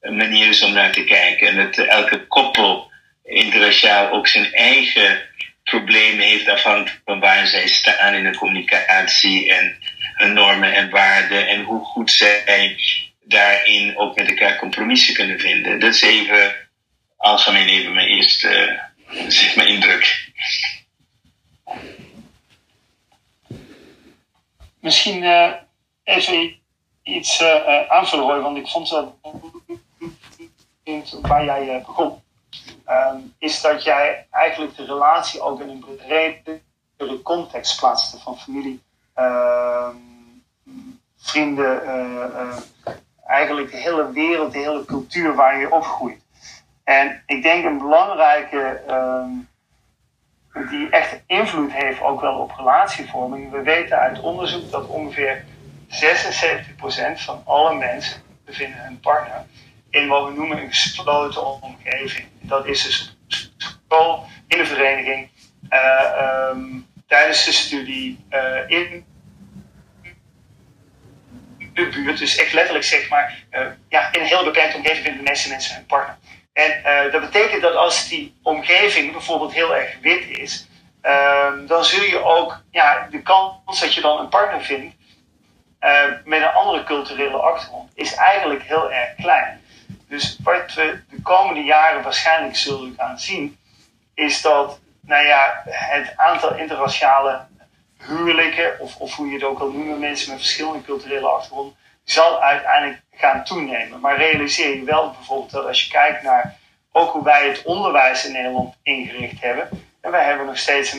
manier 0.00 0.48
is 0.48 0.62
om 0.62 0.72
naar 0.72 0.92
te 0.92 1.04
kijken. 1.04 1.48
En 1.48 1.56
dat 1.56 1.86
elke 1.86 2.26
koppel 2.26 2.90
interraciaal 3.24 4.10
ook 4.10 4.26
zijn 4.26 4.52
eigen 4.52 5.28
problemen 5.64 6.26
heeft 6.26 6.48
afhankelijk 6.48 7.00
van 7.04 7.20
waar 7.20 7.46
zij 7.46 7.68
staan 7.68 8.14
in 8.14 8.24
de 8.24 8.36
communicatie 8.36 9.52
en 9.52 9.76
hun 10.14 10.32
normen 10.32 10.72
en 10.72 10.90
waarden 10.90 11.48
en 11.48 11.62
hoe 11.62 11.84
goed 11.84 12.10
zij 12.10 12.76
daarin 13.24 13.98
ook 13.98 14.16
met 14.16 14.28
elkaar 14.28 14.56
compromissen 14.56 15.14
kunnen 15.14 15.40
vinden. 15.40 15.80
Dat 15.80 15.94
is 15.94 16.02
even 16.02 16.54
algemeen 17.16 17.68
even 17.68 17.92
mijn 17.92 18.08
eerste 18.08 18.80
dat 19.14 19.26
is 19.26 19.54
mijn 19.54 19.68
indruk. 19.68 20.32
Misschien 24.80 25.22
uh, 25.22 25.52
even 26.04 26.60
iets 27.02 27.40
uh, 27.40 27.88
aanvullen, 27.88 28.24
Roy, 28.24 28.40
want 28.40 28.56
ik 28.56 28.66
vond 28.66 28.88
dat 28.88 29.14
waar 31.22 31.44
jij 31.44 31.76
uh, 31.76 31.86
begon, 31.86 32.22
um, 32.88 33.34
is 33.38 33.60
dat 33.60 33.82
jij 33.82 34.26
eigenlijk 34.30 34.76
de 34.76 34.84
relatie 34.84 35.40
ook 35.40 35.60
in 35.60 35.68
een 35.68 35.84
bredere 35.96 37.22
context 37.22 37.80
plaatste 37.80 38.18
van 38.18 38.38
familie, 38.38 38.82
ehm, 39.14 39.96
vrienden, 41.16 41.82
eigenlijk 43.26 43.70
de 43.70 43.76
hele 43.76 44.12
wereld, 44.12 44.52
de 44.52 44.58
hele 44.58 44.84
cultuur 44.84 45.34
waar 45.34 45.60
je 45.60 45.72
opgroeit. 45.72 46.22
En 46.84 47.22
ik 47.26 47.42
denk 47.42 47.64
een 47.64 47.78
belangrijke, 47.78 48.82
um, 48.90 49.48
die 50.68 50.90
echt 50.90 51.22
invloed 51.26 51.72
heeft 51.72 52.00
ook 52.00 52.20
wel 52.20 52.38
op 52.38 52.52
relatievorming. 52.56 53.50
We 53.50 53.62
weten 53.62 53.98
uit 53.98 54.20
onderzoek 54.20 54.70
dat 54.70 54.86
ongeveer 54.86 55.44
76% 55.88 57.20
van 57.20 57.42
alle 57.44 57.74
mensen 57.74 58.22
bevinden 58.44 58.84
hun 58.84 59.00
partner 59.00 59.44
in 59.90 60.08
wat 60.08 60.28
we 60.28 60.32
noemen 60.34 60.58
een 60.58 60.72
gesloten 60.72 61.62
omgeving. 61.62 62.28
Dat 62.40 62.66
is 62.66 62.82
dus 62.82 63.16
school, 63.56 64.26
in 64.48 64.58
een 64.58 64.66
vereniging, 64.66 65.30
uh, 65.70 66.48
um, 66.50 66.86
tijdens 67.06 67.44
de 67.44 67.52
studie, 67.52 68.24
uh, 68.30 68.70
in 68.70 69.04
de 71.74 71.88
buurt. 71.88 72.18
Dus 72.18 72.36
echt 72.36 72.52
letterlijk 72.52 72.84
zeg 72.84 73.08
maar, 73.08 73.44
uh, 73.50 73.66
ja, 73.88 74.12
in 74.12 74.20
een 74.20 74.26
heel 74.26 74.44
beperkte 74.44 74.76
omgeving 74.76 75.04
vinden 75.04 75.24
de 75.24 75.30
meeste 75.30 75.48
mensen 75.48 75.74
hun 75.74 75.86
partner. 75.86 76.16
En 76.52 76.82
dat 77.10 77.20
betekent 77.20 77.62
dat 77.62 77.74
als 77.74 78.08
die 78.08 78.38
omgeving 78.42 79.12
bijvoorbeeld 79.12 79.52
heel 79.52 79.76
erg 79.76 79.96
wit 80.00 80.38
is, 80.38 80.68
uh, 81.02 81.52
dan 81.66 81.84
zul 81.84 82.02
je 82.02 82.24
ook 82.24 82.62
ja, 82.70 83.08
de 83.10 83.22
kans 83.22 83.80
dat 83.80 83.94
je 83.94 84.00
dan 84.00 84.18
een 84.18 84.28
partner 84.28 84.62
vindt 84.62 84.94
met 86.24 86.40
een 86.40 86.52
andere 86.52 86.84
culturele 86.84 87.36
achtergrond 87.36 87.90
is 87.94 88.14
eigenlijk 88.14 88.62
heel 88.62 88.92
erg 88.92 89.14
klein. 89.14 89.59
Dus 90.10 90.36
wat 90.42 90.74
we 90.74 91.00
de 91.10 91.22
komende 91.22 91.62
jaren 91.62 92.02
waarschijnlijk 92.02 92.56
zullen 92.56 92.94
gaan 92.96 93.18
zien, 93.18 93.58
is 94.14 94.42
dat 94.42 94.78
nou 95.00 95.26
ja, 95.26 95.62
het 95.64 96.12
aantal 96.16 96.56
interraciale 96.56 97.40
huwelijken, 97.98 98.80
of, 98.80 98.96
of 98.96 99.14
hoe 99.14 99.26
je 99.26 99.32
het 99.32 99.44
ook 99.44 99.60
al 99.60 99.70
noemen, 99.70 99.98
mensen 99.98 100.30
met 100.30 100.40
verschillende 100.40 100.82
culturele 100.82 101.26
achtergronden, 101.26 101.76
zal 102.04 102.42
uiteindelijk 102.42 103.00
gaan 103.12 103.44
toenemen. 103.44 104.00
Maar 104.00 104.16
realiseer 104.16 104.76
je 104.76 104.84
wel 104.84 105.10
bijvoorbeeld 105.10 105.50
dat 105.50 105.66
als 105.66 105.84
je 105.84 105.90
kijkt 105.90 106.22
naar 106.22 106.56
ook 106.92 107.12
hoe 107.12 107.24
wij 107.24 107.48
het 107.48 107.62
onderwijs 107.62 108.24
in 108.24 108.32
Nederland 108.32 108.74
ingericht 108.82 109.40
hebben. 109.40 109.68
En 110.00 110.10
wij 110.10 110.24
hebben 110.24 110.46
nog 110.46 110.58
steeds, 110.58 110.96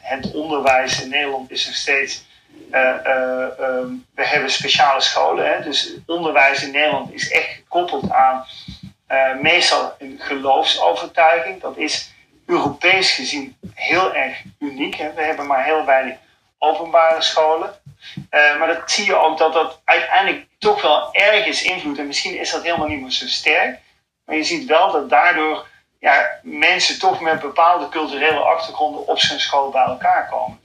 het 0.00 0.32
onderwijs 0.32 1.02
in 1.02 1.08
Nederland 1.08 1.50
is 1.50 1.66
nog 1.66 1.74
steeds, 1.74 2.24
um, 2.70 4.06
we 4.14 4.26
hebben 4.26 4.50
speciale 4.50 5.00
scholen. 5.00 5.46
Hè? 5.46 5.62
Dus 5.62 5.94
onderwijs 6.06 6.62
in 6.62 6.70
Nederland 6.70 7.12
is 7.12 7.30
echt 7.30 7.48
gekoppeld 7.48 8.10
aan 8.10 8.44
uh, 9.08 9.40
meestal 9.40 9.94
een 9.98 10.16
geloofsovertuiging. 10.22 11.60
Dat 11.60 11.76
is 11.76 12.12
Europees 12.46 13.10
gezien 13.10 13.56
heel 13.74 14.14
erg 14.14 14.42
uniek. 14.58 14.94
Hè? 14.94 15.12
We 15.12 15.22
hebben 15.22 15.46
maar 15.46 15.64
heel 15.64 15.84
weinig 15.84 16.16
openbare 16.58 17.22
scholen. 17.22 17.74
maar 18.30 18.66
dat 18.66 18.90
zie 18.90 19.04
je 19.04 19.16
ook 19.16 19.38
dat 19.38 19.52
dat 19.52 19.80
uiteindelijk 19.84 20.46
toch 20.58 20.82
wel 20.82 21.14
ergens 21.14 21.62
invloed. 21.62 21.98
En 21.98 22.06
misschien 22.06 22.38
is 22.38 22.50
dat 22.50 22.62
helemaal 22.62 22.88
niet 22.88 23.00
meer 23.00 23.10
zo 23.10 23.26
sterk. 23.26 23.78
Maar 24.24 24.36
je 24.36 24.44
ziet 24.44 24.68
wel 24.68 24.92
dat 24.92 25.10
daardoor 25.10 25.66
ja, 26.00 26.38
mensen 26.42 26.98
toch 26.98 27.20
met 27.20 27.40
bepaalde 27.40 27.88
culturele 27.88 28.38
achtergronden 28.38 29.06
op 29.06 29.18
zijn 29.18 29.40
school 29.40 29.70
bij 29.70 29.84
elkaar 29.84 30.28
komen. 30.28 30.60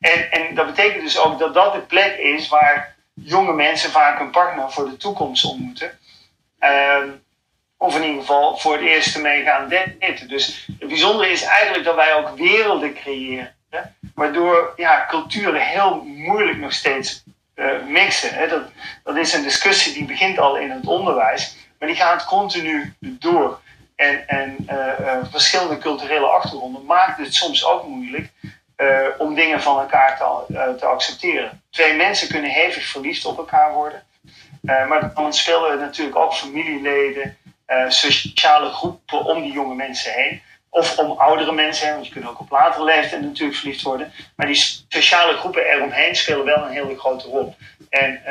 En, 0.00 0.30
en 0.30 0.54
dat 0.54 0.66
betekent 0.66 1.02
dus 1.02 1.18
ook 1.18 1.38
dat 1.38 1.54
dat 1.54 1.72
de 1.72 1.80
plek 1.80 2.16
is 2.16 2.48
waar 2.48 2.96
jonge 3.14 3.52
mensen 3.52 3.90
vaak 3.90 4.20
een 4.20 4.30
partner 4.30 4.72
voor 4.72 4.84
de 4.84 4.96
toekomst 4.96 5.44
ontmoeten. 5.44 5.98
Ehm, 6.58 7.08
of 7.76 7.96
in 7.96 8.02
ieder 8.02 8.20
geval 8.20 8.56
voor 8.56 8.72
het 8.72 8.82
eerst 8.82 9.18
mee 9.18 9.44
gaan 9.44 9.68
daten. 9.68 10.28
Dus 10.28 10.66
het 10.78 10.88
bijzondere 10.88 11.30
is 11.30 11.42
eigenlijk 11.42 11.84
dat 11.84 11.94
wij 11.94 12.14
ook 12.14 12.36
werelden 12.36 12.94
creëren. 12.94 13.54
Hè? 13.70 13.80
Waardoor 14.14 14.72
ja, 14.76 15.06
culturen 15.08 15.60
heel 15.60 16.02
moeilijk 16.04 16.58
nog 16.58 16.72
steeds 16.72 17.22
uh, 17.54 17.82
mixen. 17.86 18.34
Hè? 18.34 18.48
Dat, 18.48 18.62
dat 19.04 19.16
is 19.16 19.32
een 19.32 19.42
discussie 19.42 19.92
die 19.92 20.04
begint 20.04 20.38
al 20.38 20.56
in 20.56 20.70
het 20.70 20.86
onderwijs. 20.86 21.56
Maar 21.78 21.88
die 21.88 21.96
gaat 21.96 22.24
continu 22.24 22.94
door. 22.98 23.60
En, 23.96 24.28
en 24.28 24.56
uh, 24.70 24.76
uh, 25.00 25.18
verschillende 25.30 25.78
culturele 25.78 26.26
achtergronden 26.26 26.84
maakt 26.84 27.18
het 27.18 27.34
soms 27.34 27.64
ook 27.64 27.86
moeilijk 27.86 28.30
uh, 28.80 29.06
om 29.18 29.34
dingen 29.34 29.60
van 29.60 29.80
elkaar 29.80 30.16
te, 30.16 30.74
te, 30.78 30.86
accepteren. 30.86 31.62
Twee 31.70 31.94
mensen 31.94 32.28
kunnen 32.28 32.50
hevig 32.50 32.84
verliefd 32.84 33.24
op 33.24 33.38
elkaar 33.38 33.72
worden. 33.72 34.04
maar 34.60 35.14
dan 35.14 35.32
spelen 35.32 35.78
natuurlijk 35.78 36.16
ook 36.16 36.34
familieleden, 36.34 37.36
sociale 37.88 38.70
groepen 38.70 39.24
om 39.24 39.42
die 39.42 39.52
jonge 39.52 39.74
mensen 39.74 40.12
heen. 40.12 40.42
Of 40.72 40.98
om 40.98 41.10
oudere 41.10 41.52
mensen 41.52 41.86
heen, 41.86 41.94
want 41.94 42.06
je 42.06 42.12
kunt 42.12 42.28
ook 42.28 42.40
op 42.40 42.50
latere 42.50 42.84
leeftijd 42.84 43.22
natuurlijk 43.22 43.58
verliefd 43.58 43.82
worden. 43.82 44.12
Maar 44.36 44.46
die 44.46 44.84
sociale 44.88 45.36
groepen 45.36 45.64
eromheen 45.66 46.16
spelen 46.16 46.44
wel 46.44 46.64
een 46.64 46.72
hele 46.72 46.98
grote 46.98 47.28
rol. 47.28 47.56
En 47.88 48.22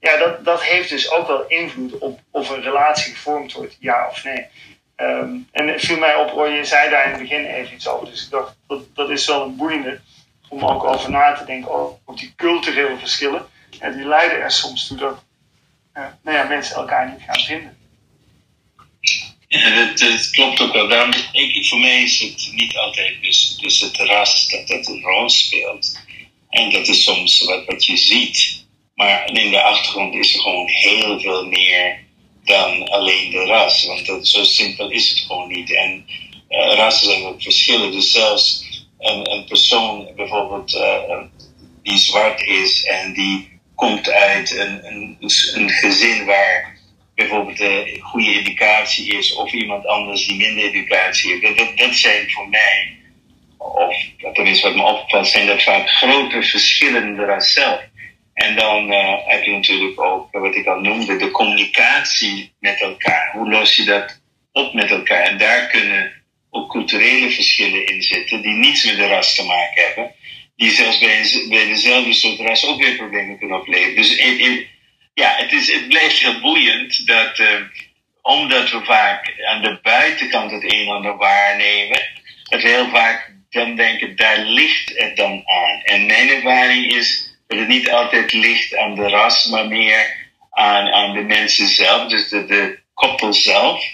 ja, 0.00 0.16
dat, 0.16 0.44
dat 0.44 0.62
heeft 0.62 0.88
dus 0.88 1.10
ook 1.10 1.26
wel 1.26 1.46
invloed 1.46 1.98
op 1.98 2.20
of 2.30 2.50
een 2.50 2.62
relatie 2.62 3.12
gevormd 3.12 3.52
wordt, 3.52 3.76
ja 3.80 4.08
of 4.10 4.24
nee. 4.24 4.46
Um, 5.00 5.48
en 5.52 5.68
het 5.68 5.80
viel 5.80 5.98
mij 5.98 6.14
op, 6.14 6.30
hoor, 6.30 6.48
je 6.48 6.64
zei 6.64 6.90
daar 6.90 7.04
in 7.04 7.10
het 7.10 7.20
begin 7.20 7.44
even 7.44 7.74
iets 7.74 7.88
over. 7.88 8.10
Dus 8.10 8.24
ik 8.24 8.30
dacht, 8.30 8.56
dat, 8.66 8.94
dat 8.94 9.10
is 9.10 9.26
wel 9.26 9.44
een 9.44 9.56
boeiende 9.56 10.00
om 10.48 10.64
ook 10.64 10.84
over 10.84 11.10
na 11.10 11.32
te 11.32 11.44
denken 11.44 11.70
over 11.70 12.16
die 12.16 12.32
culturele 12.36 12.98
verschillen. 12.98 13.46
En 13.78 13.96
die 13.96 14.06
leiden 14.06 14.40
er 14.40 14.50
soms 14.50 14.86
toe 14.86 14.96
dat 14.96 15.24
uh, 15.94 16.04
nou 16.22 16.36
ja, 16.36 16.44
mensen 16.44 16.76
elkaar 16.76 17.10
niet 17.10 17.22
gaan 17.26 17.40
vinden. 17.40 17.76
Ja, 19.48 19.92
dat, 19.94 20.30
klopt 20.30 20.60
ook 20.60 20.72
wel. 20.72 20.88
Daarom, 20.88 21.12
ik, 21.32 21.66
voor 21.66 21.78
mij 21.78 22.02
is 22.02 22.18
het 22.20 22.52
niet 22.54 22.76
altijd 22.76 23.22
dus, 23.22 23.56
dus 23.60 23.80
het 23.80 23.96
ras 23.96 24.48
dat 24.48 24.68
dat 24.68 24.86
een 24.86 25.02
rol 25.02 25.28
speelt. 25.28 26.00
En 26.50 26.70
dat 26.70 26.88
is 26.88 27.04
soms 27.04 27.44
wat, 27.44 27.64
wat 27.64 27.84
je 27.84 27.96
ziet. 27.96 28.66
Maar 28.94 29.32
in 29.32 29.50
de 29.50 29.62
achtergrond 29.62 30.14
is 30.14 30.34
er 30.34 30.40
gewoon 30.40 30.68
heel 30.68 31.20
veel 31.20 31.46
meer 31.46 32.06
dan 32.48 32.88
alleen 32.88 33.30
de 33.30 33.44
ras. 33.44 33.86
Want 33.86 34.06
dat, 34.06 34.28
zo 34.28 34.44
simpel 34.44 34.90
is 34.90 35.08
het 35.08 35.18
gewoon 35.18 35.48
niet. 35.48 35.74
En 35.74 36.06
uh, 36.48 36.74
rassen 36.74 37.10
zijn 37.10 37.24
ook 37.24 37.42
verschillen. 37.42 37.92
Dus 37.92 38.10
zelfs 38.10 38.66
een, 38.98 39.44
persoon 39.44 40.08
bijvoorbeeld 40.16 40.74
uh, 40.74 41.20
die 41.82 41.98
zwart 41.98 42.40
is 42.40 42.84
en 42.84 43.12
die 43.12 43.60
komt 43.74 44.10
uit 44.10 44.56
een, 44.56 44.86
een, 44.86 45.16
een 45.54 45.70
gezin 45.70 46.24
waar 46.24 46.78
bijvoorbeeld 47.14 47.60
een 47.60 48.00
goede 48.00 48.38
educatie 48.38 49.18
is, 49.18 49.34
of 49.34 49.52
iemand 49.52 49.86
anders 49.86 50.26
die 50.26 50.36
minder 50.36 50.64
educatie 50.64 51.30
heeft. 51.30 51.42
Dat, 51.42 51.66
dat, 51.66 51.78
dat 51.78 51.94
zijn 51.94 52.30
voor 52.30 52.48
mij, 52.48 52.96
of 53.58 53.96
tenminste 54.32 54.66
wat 54.66 54.76
me 54.76 54.82
opvalt, 54.82 55.26
zijn 55.26 55.46
dat 55.46 55.62
vaak 55.62 55.88
grote 55.88 56.42
verschillen 56.42 57.02
in 57.02 57.16
de 57.16 57.24
ras 57.24 57.52
zelf. 57.52 57.80
En 58.38 58.54
dan 58.54 58.92
uh, 58.92 59.14
heb 59.26 59.44
je 59.44 59.50
natuurlijk 59.50 60.00
ook 60.00 60.28
wat 60.32 60.54
ik 60.54 60.66
al 60.66 60.80
noemde, 60.80 61.16
de 61.16 61.30
communicatie 61.30 62.52
met 62.60 62.80
elkaar. 62.80 63.30
Hoe 63.32 63.50
los 63.50 63.76
je 63.76 63.84
dat 63.84 64.20
op 64.52 64.74
met 64.74 64.90
elkaar? 64.90 65.22
En 65.22 65.38
daar 65.38 65.66
kunnen 65.66 66.12
ook 66.50 66.70
culturele 66.70 67.30
verschillen 67.30 67.86
in 67.86 68.02
zitten, 68.02 68.42
die 68.42 68.54
niets 68.54 68.84
met 68.84 68.96
de 68.96 69.06
ras 69.06 69.34
te 69.34 69.44
maken 69.44 69.82
hebben. 69.86 70.14
Die 70.56 70.70
zelfs 70.70 70.98
bij, 70.98 71.46
bij 71.48 71.66
dezelfde 71.66 72.12
soort 72.12 72.38
ras 72.38 72.66
ook 72.66 72.82
weer 72.82 72.96
problemen 72.96 73.38
kunnen 73.38 73.60
opleveren. 73.60 73.96
Dus 73.96 74.16
in, 74.16 74.66
ja, 75.14 75.34
het, 75.36 75.52
is, 75.52 75.72
het 75.72 75.88
blijft 75.88 76.18
heel 76.18 76.40
boeiend 76.40 77.06
dat, 77.06 77.38
uh, 77.38 77.46
omdat 78.22 78.70
we 78.70 78.84
vaak 78.84 79.34
aan 79.48 79.62
de 79.62 79.78
buitenkant 79.82 80.50
het 80.50 80.72
een 80.72 80.80
en 80.80 80.88
ander 80.88 81.16
waarnemen, 81.16 82.00
dat 82.42 82.62
we 82.62 82.68
heel 82.68 82.88
vaak 82.88 83.32
dan 83.50 83.76
denken, 83.76 84.16
daar 84.16 84.38
ligt 84.38 84.92
het 84.94 85.16
dan 85.16 85.42
aan. 85.44 85.80
En 85.82 86.06
mijn 86.06 86.28
ervaring 86.28 86.92
is 86.92 87.27
dat 87.48 87.58
het 87.58 87.68
niet 87.68 87.90
altijd 87.90 88.32
ligt 88.32 88.76
aan 88.76 88.94
de 88.94 89.08
ras, 89.08 89.46
maar 89.46 89.68
meer 89.68 90.16
aan, 90.50 90.88
aan 90.92 91.12
de 91.12 91.22
mensen 91.22 91.66
zelf, 91.66 92.08
dus 92.08 92.28
de, 92.28 92.46
de 92.46 92.78
koppel 92.94 93.32
zelf. 93.32 93.84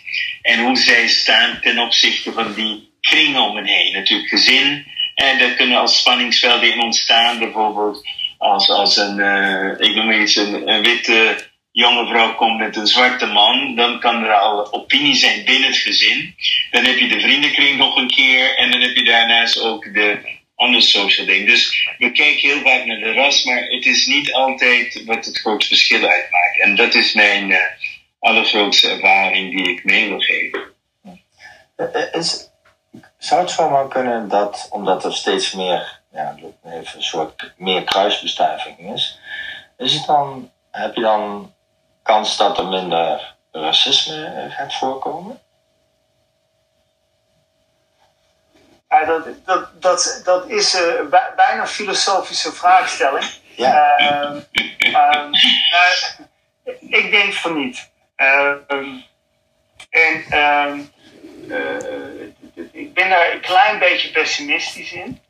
En 0.42 0.60
hoe 0.60 0.76
zij 0.76 1.08
staan 1.08 1.58
ten 1.60 1.78
opzichte 1.78 2.32
van 2.32 2.54
die 2.54 2.92
kring 3.00 3.38
om 3.38 3.56
hen 3.56 3.66
heen. 3.66 3.92
Natuurlijk 3.92 4.28
gezin. 4.28 4.86
En 5.14 5.40
er 5.40 5.54
kunnen 5.54 5.78
als 5.78 5.98
spanningsvelden 5.98 6.72
in 6.72 6.80
ontstaan, 6.80 7.38
bijvoorbeeld 7.38 8.08
als, 8.38 8.70
als 8.70 8.96
een, 8.96 9.18
uh, 9.18 9.88
ik 9.88 9.94
noem 9.94 10.10
iets, 10.10 10.36
een 10.36 10.82
witte 10.82 11.36
jonge 11.70 12.06
vrouw 12.06 12.34
komt 12.34 12.58
met 12.58 12.76
een 12.76 12.86
zwarte 12.86 13.26
man, 13.26 13.74
dan 13.74 14.00
kan 14.00 14.24
er 14.24 14.34
al 14.34 14.72
opinie 14.72 15.14
zijn 15.14 15.44
binnen 15.44 15.68
het 15.68 15.78
gezin. 15.78 16.34
Dan 16.70 16.84
heb 16.84 16.98
je 16.98 17.08
de 17.08 17.20
vriendenkring 17.20 17.78
nog 17.78 17.96
een 17.96 18.10
keer 18.10 18.56
en 18.56 18.70
dan 18.70 18.80
heb 18.80 18.96
je 18.96 19.04
daarnaast 19.04 19.60
ook 19.60 19.94
de 19.94 20.18
ander 20.56 20.82
social 20.82 21.26
ding. 21.26 21.46
Dus 21.46 21.88
we 21.98 22.12
kijken 22.12 22.48
heel 22.48 22.60
vaak 22.60 22.84
naar 22.84 22.98
de 22.98 23.12
ras, 23.12 23.44
maar 23.44 23.62
het 23.62 23.86
is 23.86 24.06
niet 24.06 24.32
altijd 24.32 25.04
wat 25.04 25.24
het 25.24 25.38
groot 25.38 25.64
verschil 25.64 26.08
uitmaakt. 26.08 26.60
En 26.60 26.76
dat 26.76 26.94
is 26.94 27.14
mijn 27.14 27.50
uh, 27.50 27.58
allergrootste 28.18 28.88
ervaring 28.88 29.56
die 29.56 29.70
ik 29.70 29.84
mee 29.84 30.08
wil 30.08 30.20
geven. 30.20 30.62
Eh, 31.76 31.94
eh, 31.94 32.14
is, 32.14 32.50
zou 33.18 33.40
het 33.40 33.50
zomaar 33.50 33.88
kunnen 33.88 34.28
dat, 34.28 34.68
omdat 34.70 35.04
er 35.04 35.14
steeds 35.14 35.52
meer, 35.52 36.00
ja, 36.12 36.36
een 36.62 36.86
soort 36.98 37.52
meer 37.56 37.84
kruisbestuiving 37.84 38.92
is, 38.94 39.18
is 39.76 39.94
het 39.94 40.06
dan, 40.06 40.50
heb 40.70 40.94
je 40.94 41.00
dan 41.00 41.52
kans 42.02 42.36
dat 42.36 42.58
er 42.58 42.66
minder 42.66 43.34
racisme 43.52 44.46
gaat 44.50 44.74
voorkomen? 44.74 45.40
Ja, 48.88 49.04
dat, 49.04 49.26
dat, 49.44 49.82
dat, 49.82 50.20
dat 50.24 50.48
is 50.48 50.74
uh, 50.74 51.00
bijna 51.36 51.60
een 51.60 51.66
filosofische 51.66 52.52
vraagstelling. 52.52 53.24
Ja. 53.56 54.00
Uh, 54.00 54.36
uh, 54.78 55.32
ik 56.80 57.10
denk 57.10 57.32
van 57.32 57.58
niet. 57.58 57.90
Ehm, 58.16 58.96
en 59.90 60.24
eh, 60.28 60.74
ik 62.72 62.94
ben 62.94 63.08
daar 63.08 63.32
een 63.32 63.40
klein 63.40 63.78
beetje 63.78 64.10
pessimistisch 64.10 64.92
in. 64.92 65.20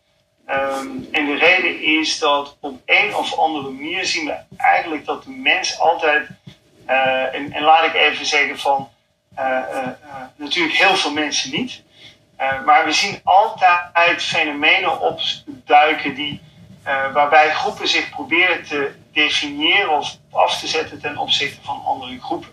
en 1.12 1.27
de 1.27 1.37
reden 1.38 1.83
is 1.83 2.19
dat 2.19 2.57
op 2.61 2.81
een 2.85 3.14
of 3.14 3.38
andere 3.38 3.71
manier 3.71 4.05
zien 4.05 4.27
we 4.27 4.37
eigenlijk 4.57 5.05
dat 5.05 5.25
de 5.25 5.31
mens 5.31 5.79
altijd, 5.79 6.29
eh, 6.87 7.35
en, 7.35 7.53
en, 7.53 7.62
laat 7.62 7.85
ik 7.85 7.95
even 7.95 8.27
zeggen 8.27 8.59
van, 8.59 8.90
natuurlijk 10.37 10.77
heel 10.77 10.97
veel 10.97 11.12
mensen 11.12 11.51
niet, 11.51 11.83
uh, 12.40 12.64
maar 12.64 12.85
we 12.85 12.92
zien 12.92 13.20
altijd 13.25 14.23
fenomenen 14.23 15.01
opduiken 15.01 16.14
die, 16.14 16.42
uh, 16.87 17.12
waarbij 17.12 17.51
groepen 17.51 17.88
zich 17.88 18.11
proberen 18.11 18.64
te 18.64 18.94
definiëren 19.12 19.90
of 19.90 20.16
af 20.33 20.61
te 20.61 20.66
zetten 20.66 21.01
ten 21.01 21.18
opzichte 21.18 21.62
van 21.62 21.83
andere 21.85 22.20
groepen. 22.20 22.49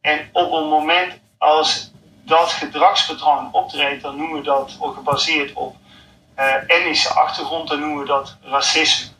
En 0.00 0.28
op 0.32 0.52
een 0.52 0.68
moment 0.68 1.12
als 1.38 1.92
dat 2.24 2.50
gedragspatroon 2.50 3.48
optreedt, 3.52 4.02
dan 4.02 4.16
noemen 4.16 4.36
we 4.36 4.42
dat, 4.42 4.78
gebaseerd 4.80 5.52
op 5.52 5.76
uh, 6.38 6.54
etnische 6.66 7.08
achtergrond, 7.08 7.68
dan 7.68 7.80
noemen 7.80 7.98
we 7.98 8.06
dat 8.06 8.36
racisme. 8.42 9.12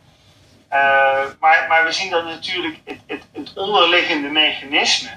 maar, 1.39 1.65
maar 1.69 1.83
we 1.85 1.91
zien 1.91 2.09
dat 2.09 2.23
natuurlijk 2.23 2.79
het, 2.85 3.23
het 3.33 3.53
onderliggende 3.55 4.29
mechanisme 4.29 5.09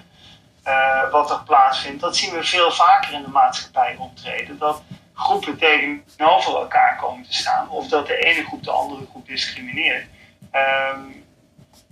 uh, 0.65 1.11
wat 1.11 1.31
er 1.31 1.43
plaatsvindt, 1.43 2.01
dat 2.01 2.17
zien 2.17 2.33
we 2.33 2.45
veel 2.45 2.71
vaker 2.71 3.13
in 3.13 3.23
de 3.23 3.31
maatschappij 3.31 3.97
optreden. 3.99 4.59
Dat 4.59 4.83
groepen 5.15 5.59
tegenover 5.59 6.57
elkaar 6.57 6.97
komen 6.97 7.25
te 7.25 7.35
staan, 7.35 7.69
of 7.69 7.89
dat 7.89 8.07
de 8.07 8.17
ene 8.17 8.45
groep 8.45 8.65
de 8.65 8.71
andere 8.71 9.07
groep 9.11 9.27
discrimineert. 9.27 10.07
Um, 10.53 11.25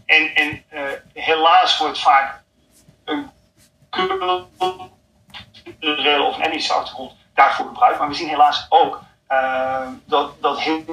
en 0.07 0.35
en 0.35 0.65
uh, 0.73 0.83
helaas 1.13 1.79
wordt 1.79 2.01
vaak 2.01 2.43
een 3.05 3.31
culturele 3.91 4.47
of 6.23 6.39
etnische 6.39 6.73
achtergrond 6.73 7.13
daarvoor 7.35 7.67
gebruikt, 7.67 7.99
maar 7.99 8.09
we 8.09 8.15
zien 8.15 8.29
helaas 8.29 8.67
ook 8.69 9.01
uh, 9.29 9.89
dat, 10.05 10.43
dat 10.43 10.61
heel 10.61 10.85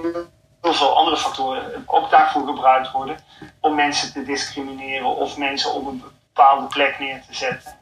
heel 0.61 0.73
veel 0.73 0.97
andere 0.97 1.17
factoren 1.17 1.83
ook 1.85 2.09
daarvoor 2.09 2.45
gebruikt 2.45 2.91
worden 2.91 3.17
om 3.59 3.75
mensen 3.75 4.13
te 4.13 4.23
discrimineren 4.23 5.15
of 5.15 5.37
mensen 5.37 5.73
op 5.73 5.85
een 5.85 6.03
bepaalde 6.37 6.67
plek 6.67 6.99
neer 6.99 7.23
te 7.27 7.35
zetten. 7.35 7.77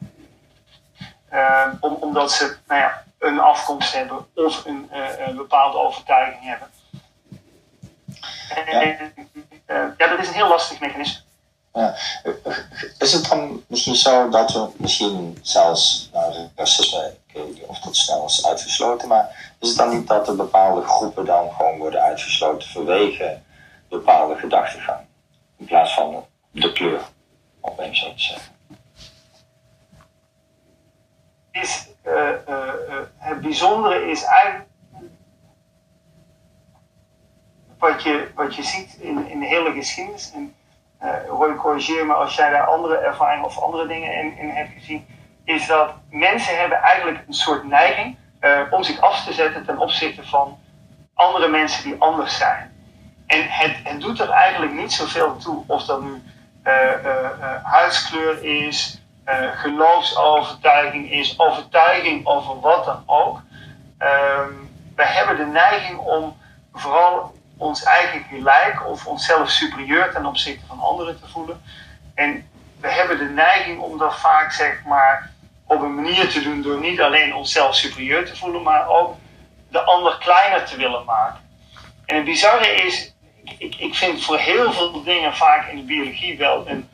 Uh, 1.32 1.66
om, 1.80 1.94
omdat 1.94 2.32
ze 2.32 2.56
nou 2.66 2.80
ja, 2.80 3.04
een 3.18 3.40
afkomst 3.40 3.92
hebben 3.92 4.26
of 4.34 4.64
een, 4.64 4.90
uh, 4.92 5.26
een 5.26 5.36
bepaalde 5.36 5.78
overtuiging 5.78 6.44
hebben. 6.44 6.68
En, 9.66 9.94
ja, 9.98 10.06
dat 10.08 10.18
is 10.18 10.28
een 10.28 10.34
heel 10.34 10.48
lastig 10.48 10.80
mechanisme. 10.80 11.20
Ja. 11.72 11.94
Is 12.98 13.12
het 13.12 13.28
dan 13.28 13.64
misschien 13.66 13.94
zo 13.94 14.28
dat 14.28 14.52
we 14.52 14.68
misschien 14.76 15.38
zelfs 15.42 16.10
nou, 16.12 16.48
racisme, 16.54 17.14
of 17.66 17.78
dat 17.78 17.96
snel 17.96 18.24
is 18.24 18.46
uitgesloten, 18.46 19.08
maar 19.08 19.54
is 19.60 19.68
het 19.68 19.78
dan 19.78 19.88
niet 19.98 20.06
dat 20.06 20.28
er 20.28 20.36
bepaalde 20.36 20.82
groepen 20.82 21.24
dan 21.24 21.50
gewoon 21.56 21.78
worden 21.78 22.00
uitgesloten 22.00 22.68
vanwege 22.68 23.38
bepaalde 23.88 24.36
gedachtegang? 24.36 25.00
In 25.58 25.66
plaats 25.66 25.94
van 25.94 26.24
de 26.50 26.72
kleur, 26.72 27.00
om 27.70 27.80
even 27.80 27.96
zo 27.96 28.12
te 28.12 28.22
zeggen. 28.22 28.54
Is, 31.50 31.88
uh, 32.06 32.28
uh, 32.48 32.72
het 33.16 33.40
bijzondere 33.40 34.10
is 34.10 34.22
eigenlijk 34.22 34.68
wat 37.78 38.02
je, 38.02 38.30
wat 38.34 38.54
je 38.54 38.62
ziet 38.62 38.94
in, 38.94 39.28
in 39.28 39.40
de 39.40 39.46
hele 39.46 39.72
geschiedenis. 39.72 40.32
En, 40.34 40.54
uh, 41.02 41.26
Roy, 41.28 41.54
corrigeer 41.54 42.06
me 42.06 42.12
als 42.12 42.34
jij 42.34 42.50
daar 42.50 42.66
andere 42.66 42.96
ervaringen 42.96 43.44
of 43.44 43.58
andere 43.58 43.86
dingen 43.86 44.14
in, 44.14 44.38
in 44.38 44.48
hebt 44.48 44.72
gezien. 44.72 45.06
Is 45.44 45.66
dat 45.66 45.94
mensen 46.10 46.58
hebben 46.58 46.78
eigenlijk 46.78 47.24
een 47.26 47.34
soort 47.34 47.64
neiging 47.64 48.16
uh, 48.40 48.60
om 48.70 48.82
zich 48.82 49.00
af 49.00 49.24
te 49.24 49.32
zetten 49.32 49.64
ten 49.64 49.78
opzichte 49.78 50.26
van 50.26 50.58
andere 51.14 51.48
mensen 51.48 51.84
die 51.84 51.96
anders 51.98 52.36
zijn. 52.36 52.74
En 53.26 53.46
het, 53.48 53.76
het 53.84 54.00
doet 54.00 54.20
er 54.20 54.30
eigenlijk 54.30 54.72
niet 54.72 54.92
zoveel 54.92 55.36
toe 55.36 55.64
of 55.66 55.84
dat 55.84 56.02
nu 56.02 56.22
huidskleur 57.62 58.44
is, 58.44 59.00
geloofsovertuiging 59.54 61.10
is, 61.10 61.38
overtuiging 61.38 62.26
over 62.26 62.60
wat 62.60 62.84
dan 62.84 63.02
ook. 63.06 63.40
Ehm, 63.98 64.52
we 64.96 65.04
hebben 65.04 65.36
de 65.36 65.46
neiging 65.46 65.98
om 65.98 66.36
vooral 66.72 67.34
ons 67.56 67.82
eigen 67.82 68.24
gelijk 68.30 68.86
of 68.86 69.06
onszelf 69.06 69.50
superieur 69.50 70.12
ten 70.12 70.26
opzichte 70.26 70.66
van 70.66 70.80
anderen 70.80 71.20
te 71.20 71.28
voelen. 71.28 71.62
En 72.14 72.48
we 72.80 72.88
hebben 72.88 73.18
de 73.18 73.24
neiging 73.24 73.80
om 73.80 73.98
dat 73.98 74.18
vaak 74.18 74.52
zeg 74.52 74.84
maar 74.84 75.30
op 75.66 75.80
een 75.80 75.94
manier 75.94 76.28
te 76.28 76.42
doen 76.42 76.62
door 76.62 76.80
niet 76.80 77.00
alleen 77.00 77.34
onszelf 77.34 77.74
superieur 77.74 78.26
te 78.26 78.36
voelen, 78.36 78.62
maar 78.62 78.88
ook 78.88 79.14
de 79.70 79.80
ander 79.80 80.16
kleiner 80.18 80.64
te 80.64 80.76
willen 80.76 81.04
maken. 81.04 81.40
En 82.06 82.16
het 82.16 82.24
bizarre 82.24 82.74
is, 82.74 83.14
ik, 83.58 83.74
ik 83.76 83.94
vind 83.94 84.24
voor 84.24 84.38
heel 84.38 84.72
veel 84.72 85.02
dingen 85.02 85.34
vaak 85.34 85.68
in 85.68 85.76
de 85.76 85.82
biologie 85.82 86.38
wel 86.38 86.68
een 86.68 86.88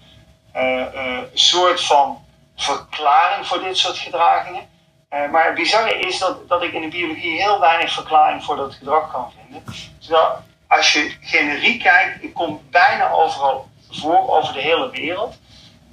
uh, 0.56 0.84
uh, 0.94 1.18
soort 1.34 1.84
van 1.84 2.24
verklaring 2.56 3.46
voor 3.46 3.62
dit 3.62 3.78
soort 3.78 3.98
gedragingen. 3.98 4.70
Uh, 5.10 5.30
maar 5.30 5.44
het 5.44 5.54
bizarre 5.54 5.98
is 5.98 6.18
dat, 6.18 6.48
dat 6.48 6.62
ik 6.62 6.72
in 6.72 6.80
de 6.80 6.88
biologie 6.88 7.40
heel 7.40 7.60
weinig 7.60 7.92
verklaring 7.92 8.44
voor 8.44 8.56
dat 8.56 8.74
gedrag 8.74 9.12
kan 9.12 9.32
vinden. 9.38 9.64
Terwijl 10.00 10.38
als 10.66 10.92
je 10.92 11.16
generiek 11.20 11.82
kijkt, 11.82 12.22
ik 12.22 12.34
kom 12.34 12.60
bijna 12.70 13.10
overal 13.10 13.68
voor 13.90 14.30
over 14.36 14.52
de 14.52 14.60
hele 14.60 14.90
wereld. 14.90 15.34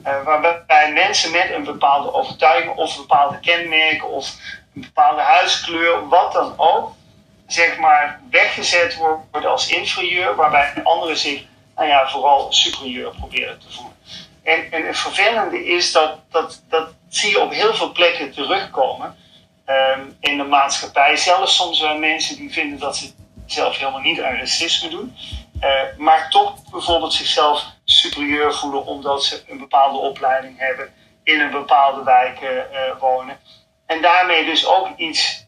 Uh, 0.05 0.23
waarbij 0.23 0.91
mensen 0.93 1.31
met 1.31 1.51
een 1.53 1.63
bepaalde 1.63 2.13
overtuiging 2.13 2.75
of 2.75 2.97
bepaalde 2.97 3.39
kenmerken 3.39 4.07
of 4.07 4.35
een 4.75 4.81
bepaalde 4.81 5.21
huidskleur, 5.21 6.07
wat 6.07 6.33
dan 6.33 6.53
ook, 6.57 6.91
zeg 7.51 7.77
maar 7.77 8.21
weggezet 8.29 8.95
worden 8.95 9.51
als 9.51 9.69
inferieur, 9.69 10.35
waarbij 10.35 10.73
anderen 10.83 11.17
zich 11.17 11.43
nou 11.75 11.87
ja, 11.87 12.09
vooral 12.09 12.53
superieur 12.53 13.11
proberen 13.15 13.59
te 13.59 13.71
voelen. 13.71 13.95
En, 14.43 14.71
en 14.71 14.87
het 14.87 14.97
vervelende 14.97 15.65
is 15.65 15.91
dat, 15.91 16.19
dat 16.31 16.61
dat 16.69 16.89
zie 17.09 17.29
je 17.29 17.39
op 17.39 17.51
heel 17.51 17.73
veel 17.73 17.91
plekken 17.91 18.31
terugkomen 18.31 19.15
um, 19.65 20.17
in 20.19 20.37
de 20.37 20.43
maatschappij. 20.43 21.17
Zelfs 21.17 21.55
soms 21.55 21.79
wel 21.79 21.97
mensen 21.97 22.35
die 22.35 22.51
vinden 22.51 22.79
dat 22.79 22.97
ze 22.97 23.11
zelf 23.45 23.77
helemaal 23.77 23.99
niet 23.99 24.21
aan 24.21 24.35
racisme 24.35 24.89
doen. 24.89 25.15
Uh, 25.61 25.81
maar 25.97 26.29
toch 26.29 26.69
bijvoorbeeld 26.71 27.13
zichzelf 27.13 27.65
superieur 27.85 28.53
voelen 28.53 28.85
omdat 28.85 29.23
ze 29.23 29.43
een 29.47 29.57
bepaalde 29.57 29.97
opleiding 29.97 30.57
hebben, 30.57 30.93
in 31.23 31.39
een 31.39 31.51
bepaalde 31.51 32.03
wijk 32.03 32.41
uh, 32.41 32.49
wonen. 32.99 33.39
En 33.85 34.01
daarmee 34.01 34.45
dus 34.45 34.65
ook 34.65 34.87
iets 34.97 35.38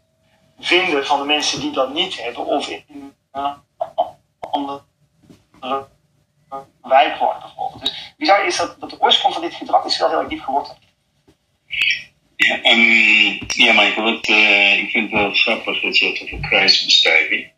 vinden 0.62 1.06
van 1.06 1.20
de 1.20 1.26
mensen 1.26 1.60
die 1.60 1.72
dat 1.72 1.94
niet 1.94 2.22
hebben 2.22 2.46
of 2.46 2.68
in 2.68 3.14
een 3.32 3.54
andere 4.40 4.82
wijk 6.82 7.18
wonen 7.18 7.42
bijvoorbeeld. 7.42 7.82
Dus 7.82 8.14
bizar 8.18 8.46
is 8.46 8.58
dat, 8.58 8.90
de 8.90 9.02
oorsprong 9.02 9.34
van 9.34 9.44
dit 9.44 9.56
gedrag 9.56 9.86
is 9.86 9.98
wel 9.98 10.10
heel 10.10 10.20
erg 10.20 10.30
diep 10.30 10.42
geworteld. 10.42 10.78
Ja, 12.36 12.72
um, 12.72 13.40
ja 13.48 13.74
Michael, 13.74 14.20
uh, 14.30 14.78
ik 14.78 14.90
vind 14.90 15.12
het 15.12 15.20
wel 15.20 15.32
grappig 15.34 15.82
dat 15.82 15.98
je 15.98 16.06
het 16.06 16.22
over. 16.22 17.52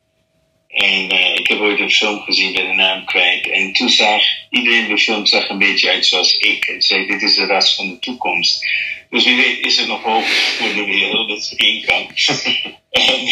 En 0.67 1.13
uh, 1.13 1.35
ik 1.35 1.47
heb 1.47 1.59
ooit 1.59 1.79
een 1.79 1.91
film 1.91 2.19
gezien, 2.19 2.53
ben 2.53 2.67
de 2.67 2.73
naam 2.73 3.05
kwijt. 3.05 3.49
En 3.49 3.73
toen 3.73 3.89
zag 3.89 4.21
iedereen 4.49 4.87
de 4.87 4.97
film 4.97 5.25
zag 5.25 5.49
een 5.49 5.57
beetje 5.57 5.89
uit 5.89 6.05
zoals 6.05 6.37
ik. 6.37 6.65
En 6.65 6.81
zei, 6.81 7.07
dit 7.07 7.21
is 7.21 7.35
de 7.35 7.45
ras 7.45 7.75
van 7.75 7.87
de 7.87 7.99
toekomst. 7.99 8.65
Dus 9.13 9.25
wie 9.25 9.35
weet 9.35 9.65
is 9.65 9.77
er 9.77 9.87
nog 9.87 10.03
hoop 10.03 10.23
voor 10.23 10.73
de 10.73 10.85
wereld, 10.85 11.29
dat 11.29 11.37
is 11.37 11.55
één 11.55 11.85
kant. 11.85 12.43
en, 12.89 13.27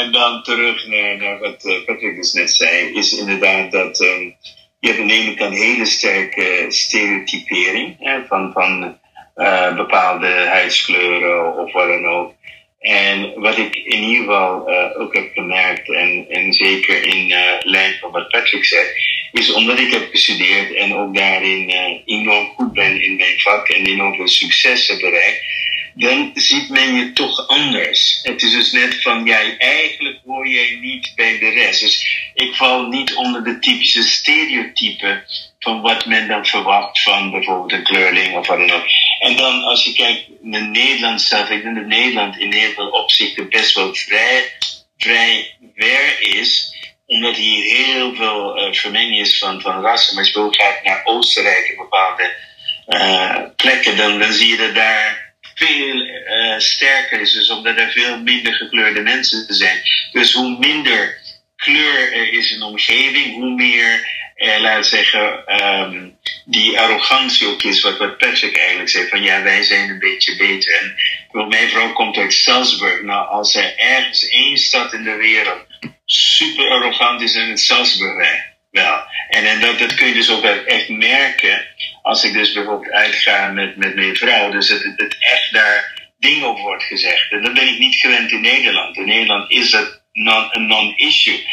en 0.00 0.12
dan 0.12 0.42
terug 0.42 0.86
naar, 0.86 1.16
naar 1.16 1.38
wat 1.38 1.64
uh, 1.64 1.84
Patrick 1.84 2.16
dus 2.16 2.32
net 2.32 2.50
zei, 2.50 2.94
is 2.94 3.12
inderdaad 3.18 3.70
dat 3.70 4.00
um, 4.00 4.36
je 4.80 4.88
hebt 4.88 5.00
aan 5.00 5.06
de 5.06 5.14
ene 5.14 5.34
kant 5.34 5.54
hele 5.54 5.84
sterke 5.84 6.66
stereotypering 6.68 7.96
hè, 7.98 8.26
van, 8.26 8.52
van 8.52 8.98
uh, 9.36 9.76
bepaalde 9.76 10.46
huidskleuren 10.48 11.58
of 11.58 11.72
wat 11.72 11.88
dan 11.88 12.06
ook. 12.06 12.34
En 12.78 13.40
wat 13.40 13.58
ik 13.58 13.76
in 13.76 14.02
ieder 14.02 14.24
geval 14.24 14.70
uh, 14.70 15.00
ook 15.00 15.14
heb 15.14 15.32
gemerkt, 15.32 15.92
en, 15.92 16.26
en 16.28 16.52
zeker 16.52 17.06
in 17.06 17.30
uh, 17.30 17.38
lijn 17.60 17.94
van 18.00 18.10
wat 18.10 18.28
Patrick 18.28 18.64
zegt, 18.64 19.11
is 19.32 19.52
omdat 19.52 19.78
ik 19.78 19.92
heb 19.92 20.10
gestudeerd 20.10 20.74
en 20.74 20.94
ook 20.94 21.14
daarin 21.14 21.70
enorm 22.04 22.46
goed 22.56 22.72
ben 22.72 23.02
in 23.02 23.16
mijn 23.16 23.40
vak 23.40 23.68
en 23.68 23.86
enorm 23.86 24.14
veel 24.14 24.28
succes 24.28 24.88
heb 24.88 25.00
bereikt, 25.00 25.44
dan 25.94 26.30
ziet 26.34 26.68
men 26.68 26.94
je 26.94 27.12
toch 27.12 27.48
anders. 27.48 28.20
Het 28.22 28.42
is 28.42 28.52
dus 28.52 28.72
net 28.72 29.02
van, 29.02 29.24
jij 29.24 29.56
eigenlijk 29.58 30.18
hoor 30.24 30.48
jij 30.48 30.78
niet 30.80 31.12
bij 31.14 31.38
de 31.38 31.48
rest. 31.48 31.80
Dus 31.80 32.06
ik 32.34 32.54
val 32.54 32.86
niet 32.86 33.14
onder 33.14 33.44
de 33.44 33.58
typische 33.58 34.02
stereotypen 34.02 35.24
van 35.58 35.80
wat 35.80 36.06
men 36.06 36.28
dan 36.28 36.46
verwacht 36.46 37.02
van 37.02 37.30
bijvoorbeeld 37.30 37.72
een 37.72 37.82
kleurling 37.82 38.36
of 38.36 38.46
wat 38.46 38.58
dan 38.58 38.70
ook. 38.70 38.84
En 39.18 39.36
dan 39.36 39.62
als 39.62 39.84
je 39.84 39.92
kijkt 39.92 40.24
naar 40.40 40.68
Nederland 40.68 41.22
zelf, 41.22 41.50
ik 41.50 41.62
denk 41.62 41.74
dat 41.74 41.86
Nederland 41.86 42.38
in 42.38 42.52
heel 42.52 42.72
veel 42.72 42.88
opzichten 42.88 43.48
best 43.48 43.74
wel 43.74 43.94
vrij, 43.94 44.52
vrij 44.98 45.54
ver 45.76 46.16
is, 46.20 46.71
omdat 47.12 47.36
hier 47.36 47.76
heel 47.76 48.14
veel 48.14 48.58
uh, 48.58 48.72
vermenging 48.74 49.18
is 49.18 49.38
van, 49.38 49.60
van 49.60 49.82
rassen. 49.82 50.14
Maar 50.14 50.24
als 50.24 50.32
je 50.32 50.40
bijvoorbeeld 50.40 50.62
gaat 50.62 50.84
naar 50.84 51.00
Oostenrijk 51.04 51.68
en 51.68 51.76
bepaalde 51.76 52.34
uh, 52.88 53.36
plekken, 53.56 53.96
dan, 53.96 54.18
dan 54.18 54.32
zie 54.32 54.48
je 54.48 54.56
dat 54.56 54.74
daar 54.74 55.34
veel 55.54 55.96
uh, 55.96 56.58
sterker 56.58 57.20
is. 57.20 57.32
Dus 57.32 57.50
omdat 57.50 57.78
er 57.78 57.90
veel 57.90 58.18
minder 58.18 58.54
gekleurde 58.54 59.00
mensen 59.00 59.44
zijn. 59.48 59.82
Dus 60.12 60.32
hoe 60.32 60.58
minder 60.58 61.20
kleur 61.56 62.12
er 62.12 62.32
is 62.32 62.50
in 62.50 62.58
de 62.58 62.64
omgeving, 62.64 63.34
hoe 63.34 63.54
meer 63.54 64.20
eh, 64.34 64.60
laat 64.60 64.86
zeggen, 64.86 65.54
um, 65.62 66.16
die 66.44 66.80
arrogantie 66.80 67.46
ook 67.46 67.62
is, 67.62 67.80
wat, 67.80 67.98
wat 67.98 68.18
Patrick 68.18 68.56
eigenlijk 68.56 68.88
zei, 68.88 69.08
van 69.08 69.22
ja, 69.22 69.42
wij 69.42 69.62
zijn 69.62 69.90
een 69.90 69.98
beetje 69.98 70.36
beter. 70.36 70.94
En 71.30 71.48
mijn 71.48 71.68
vrouw 71.68 71.92
komt 71.92 72.16
uit 72.16 72.32
Salzburg. 72.32 73.02
Nou, 73.02 73.28
als 73.28 73.54
er 73.54 73.76
ergens 73.76 74.28
één 74.28 74.58
stad 74.58 74.92
in 74.92 75.02
de 75.02 75.16
wereld 75.16 75.71
super 76.12 76.70
arrogant 76.70 77.20
is, 77.20 77.32
dan 77.32 77.48
het 77.48 77.60
Salzburg 77.60 78.50
wel. 78.70 78.98
En, 79.28 79.44
en 79.44 79.60
dat, 79.60 79.78
dat 79.78 79.94
kun 79.94 80.06
je 80.06 80.14
dus 80.14 80.30
ook 80.30 80.44
echt 80.44 80.88
merken 80.88 81.66
als 82.02 82.24
ik 82.24 82.32
dus 82.32 82.52
bijvoorbeeld 82.52 82.92
uitga 82.92 83.48
met, 83.48 83.76
met 83.76 83.94
mijn 83.94 84.16
vrouw. 84.16 84.50
Dus 84.50 84.68
dat 84.68 84.82
het, 84.96 85.16
echt 85.18 85.52
daar 85.52 86.00
dingen 86.18 86.48
op 86.48 86.58
wordt 86.58 86.84
gezegd. 86.84 87.32
En 87.32 87.42
dat 87.42 87.54
ben 87.54 87.68
ik 87.68 87.78
niet 87.78 87.94
gewend 87.94 88.30
in 88.30 88.40
Nederland. 88.40 88.96
In 88.96 89.06
Nederland 89.06 89.50
is 89.50 89.70
dat 89.70 90.00
non, 90.12 90.46
een 90.50 90.66
non-issue. 90.66 91.46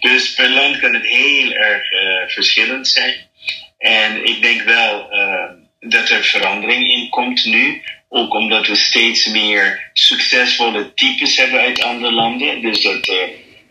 Dus 0.00 0.34
per 0.34 0.48
land 0.48 0.78
kan 0.78 0.94
het 0.94 1.06
heel 1.06 1.52
erg 1.52 1.92
uh, 1.92 2.28
verschillend 2.28 2.88
zijn. 2.88 3.14
En 3.78 4.24
ik 4.24 4.42
denk 4.42 4.62
wel 4.62 5.08
uh, 5.12 5.50
dat 5.80 6.08
er 6.08 6.24
verandering 6.24 6.92
in 6.92 7.08
komt 7.08 7.44
nu. 7.44 7.82
Ook 8.08 8.34
omdat 8.34 8.66
we 8.66 8.74
steeds 8.74 9.26
meer 9.26 9.90
succesvolle 9.92 10.94
types 10.94 11.36
hebben 11.36 11.60
uit 11.60 11.82
andere 11.82 12.12
landen. 12.12 12.60
Dus 12.60 12.82
dat 12.82 13.08
uh, 13.08 13.16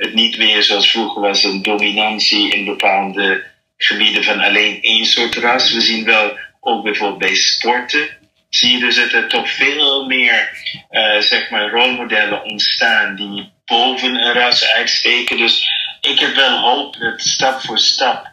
het 0.02 0.14
niet 0.14 0.38
meer 0.38 0.64
zoals 0.64 0.92
vroeger 0.92 1.22
was 1.22 1.44
een 1.44 1.62
dominantie 1.62 2.52
in 2.52 2.66
bepaalde 2.66 3.44
gebieden 3.78 4.24
van 4.24 4.40
alleen 4.40 4.82
één 4.82 5.06
soort 5.06 5.36
ras. 5.36 5.74
We 5.74 5.82
zien 5.82 6.06
wel 6.06 6.38
ook 6.60 6.84
bijvoorbeeld 6.84 7.20
bij 7.20 7.36
sporten 7.36 8.10
zie 8.50 8.72
je 8.72 8.80
dus 8.80 8.96
dat 8.96 9.12
er 9.12 9.28
toch 9.28 9.50
veel 9.50 10.06
meer 10.06 10.50
uh, 10.92 11.20
zeg 11.20 11.50
maar 11.50 11.70
rolmodellen 11.70 12.44
ontstaan 12.44 13.16
die 13.16 13.52
boven 13.66 14.16
een 14.16 14.34
ras 14.34 14.72
uitsteken. 14.72 15.38
Dus 15.38 15.70
ik 16.02 16.20
heb 16.20 16.36
wel 16.36 16.60
hoop 16.60 16.98
dat 17.00 17.22
stap 17.22 17.62
voor 17.62 17.80
stap 17.80 18.31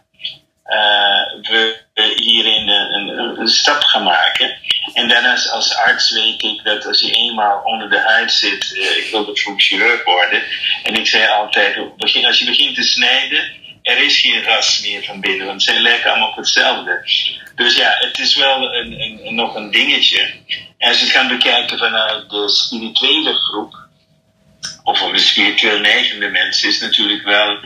we 1.43 1.77
hierin 2.17 2.69
een, 2.69 3.39
een, 3.41 3.49
stap 3.49 3.83
gaan 3.83 4.03
maken. 4.03 4.57
En 4.95 5.09
daarnaast 5.09 5.51
als 5.51 5.77
arts 5.77 6.11
weet 6.11 6.43
ik 6.43 6.65
dat 6.65 6.87
als 6.87 7.01
je 7.01 7.13
eenmaal 7.13 7.61
onder 7.65 7.91
de 7.91 8.01
huid 8.01 8.33
zit, 8.33 8.73
uh, 8.75 8.97
ik 8.97 9.09
wil 9.11 9.25
bijvoorbeeld 9.25 9.65
chirurg 9.65 10.05
worden. 10.05 10.43
En 10.83 10.95
ik 10.95 11.07
zei 11.07 11.29
altijd, 11.29 11.79
als 12.25 12.39
je 12.39 12.45
begint 12.45 12.75
te 12.75 12.83
snijden 12.83 13.67
er 13.89 14.05
is 14.05 14.21
geen 14.21 14.43
ras 14.43 14.81
meer 14.81 15.05
van 15.05 15.21
binnen, 15.21 15.47
want 15.47 15.63
ze 15.63 15.81
lijken 15.81 16.11
allemaal 16.11 16.29
op 16.29 16.37
hetzelfde. 16.37 17.11
Dus 17.55 17.77
ja, 17.77 17.97
het 17.99 18.19
is 18.19 18.35
wel 18.37 18.75
een, 18.75 19.01
een, 19.01 19.35
nog 19.35 19.55
een 19.55 19.71
dingetje. 19.71 20.21
En 20.79 20.89
als 20.89 20.99
je 20.99 21.05
het 21.05 21.15
gaat 21.15 21.29
bekijken 21.29 21.79
vanuit 21.79 22.31
de 22.31 22.49
spirituele 22.49 23.35
groep, 23.35 23.75
of 24.85 25.01
een 25.01 25.19
spiritueel 25.19 25.79
neigende 25.79 26.29
mensen, 26.29 26.69
is 26.69 26.81
natuurlijk 26.81 27.25
wel 27.25 27.59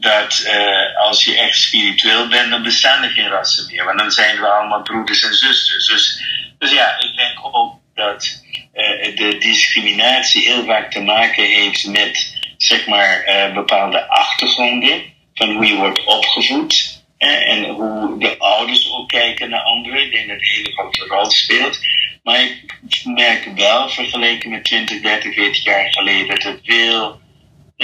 dat 0.00 0.42
uh, 0.46 0.96
als 1.06 1.24
je 1.24 1.38
echt 1.38 1.56
spiritueel 1.56 2.28
bent, 2.28 2.50
dan 2.50 2.62
bestaan 2.62 3.02
er 3.02 3.10
geen 3.10 3.28
rassen 3.28 3.66
meer. 3.66 3.84
Want 3.84 3.98
dan 3.98 4.10
zijn 4.10 4.40
we 4.40 4.46
allemaal 4.46 4.82
broeders 4.82 5.22
en 5.22 5.34
zusters. 5.34 5.86
Dus, 5.86 6.22
dus 6.58 6.70
ja, 6.70 6.98
ik 6.98 7.16
denk 7.16 7.38
ook 7.42 7.78
dat 7.94 8.42
uh, 8.74 9.16
de 9.16 9.36
discriminatie 9.38 10.42
heel 10.42 10.64
vaak 10.64 10.90
te 10.90 11.00
maken 11.00 11.44
heeft 11.44 11.86
met 11.86 12.38
zeg 12.56 12.86
maar 12.86 13.24
uh, 13.26 13.54
bepaalde 13.54 14.08
achtergronden 14.08 15.02
van 15.34 15.54
hoe 15.54 15.66
je 15.66 15.74
wordt 15.74 16.04
opgevoed. 16.04 16.98
en 17.18 17.64
hoe 17.64 18.18
de 18.18 18.38
ouders 18.38 18.92
ook 18.92 19.08
kijken 19.08 19.50
naar 19.50 19.62
anderen. 19.62 20.02
Ik 20.02 20.12
denk 20.12 20.28
dat 20.28 20.36
een 20.36 20.46
hele 20.46 20.72
grote 20.72 21.04
rol 21.06 21.30
speelt. 21.30 21.78
Maar 22.22 22.42
ik 22.42 22.78
merk 23.04 23.48
wel, 23.54 23.88
vergeleken 23.88 24.50
met 24.50 24.64
20, 24.64 25.00
30, 25.00 25.34
40 25.34 25.64
jaar 25.64 25.92
geleden, 25.92 26.28
dat 26.28 26.42
het 26.42 26.60
veel 26.64 27.20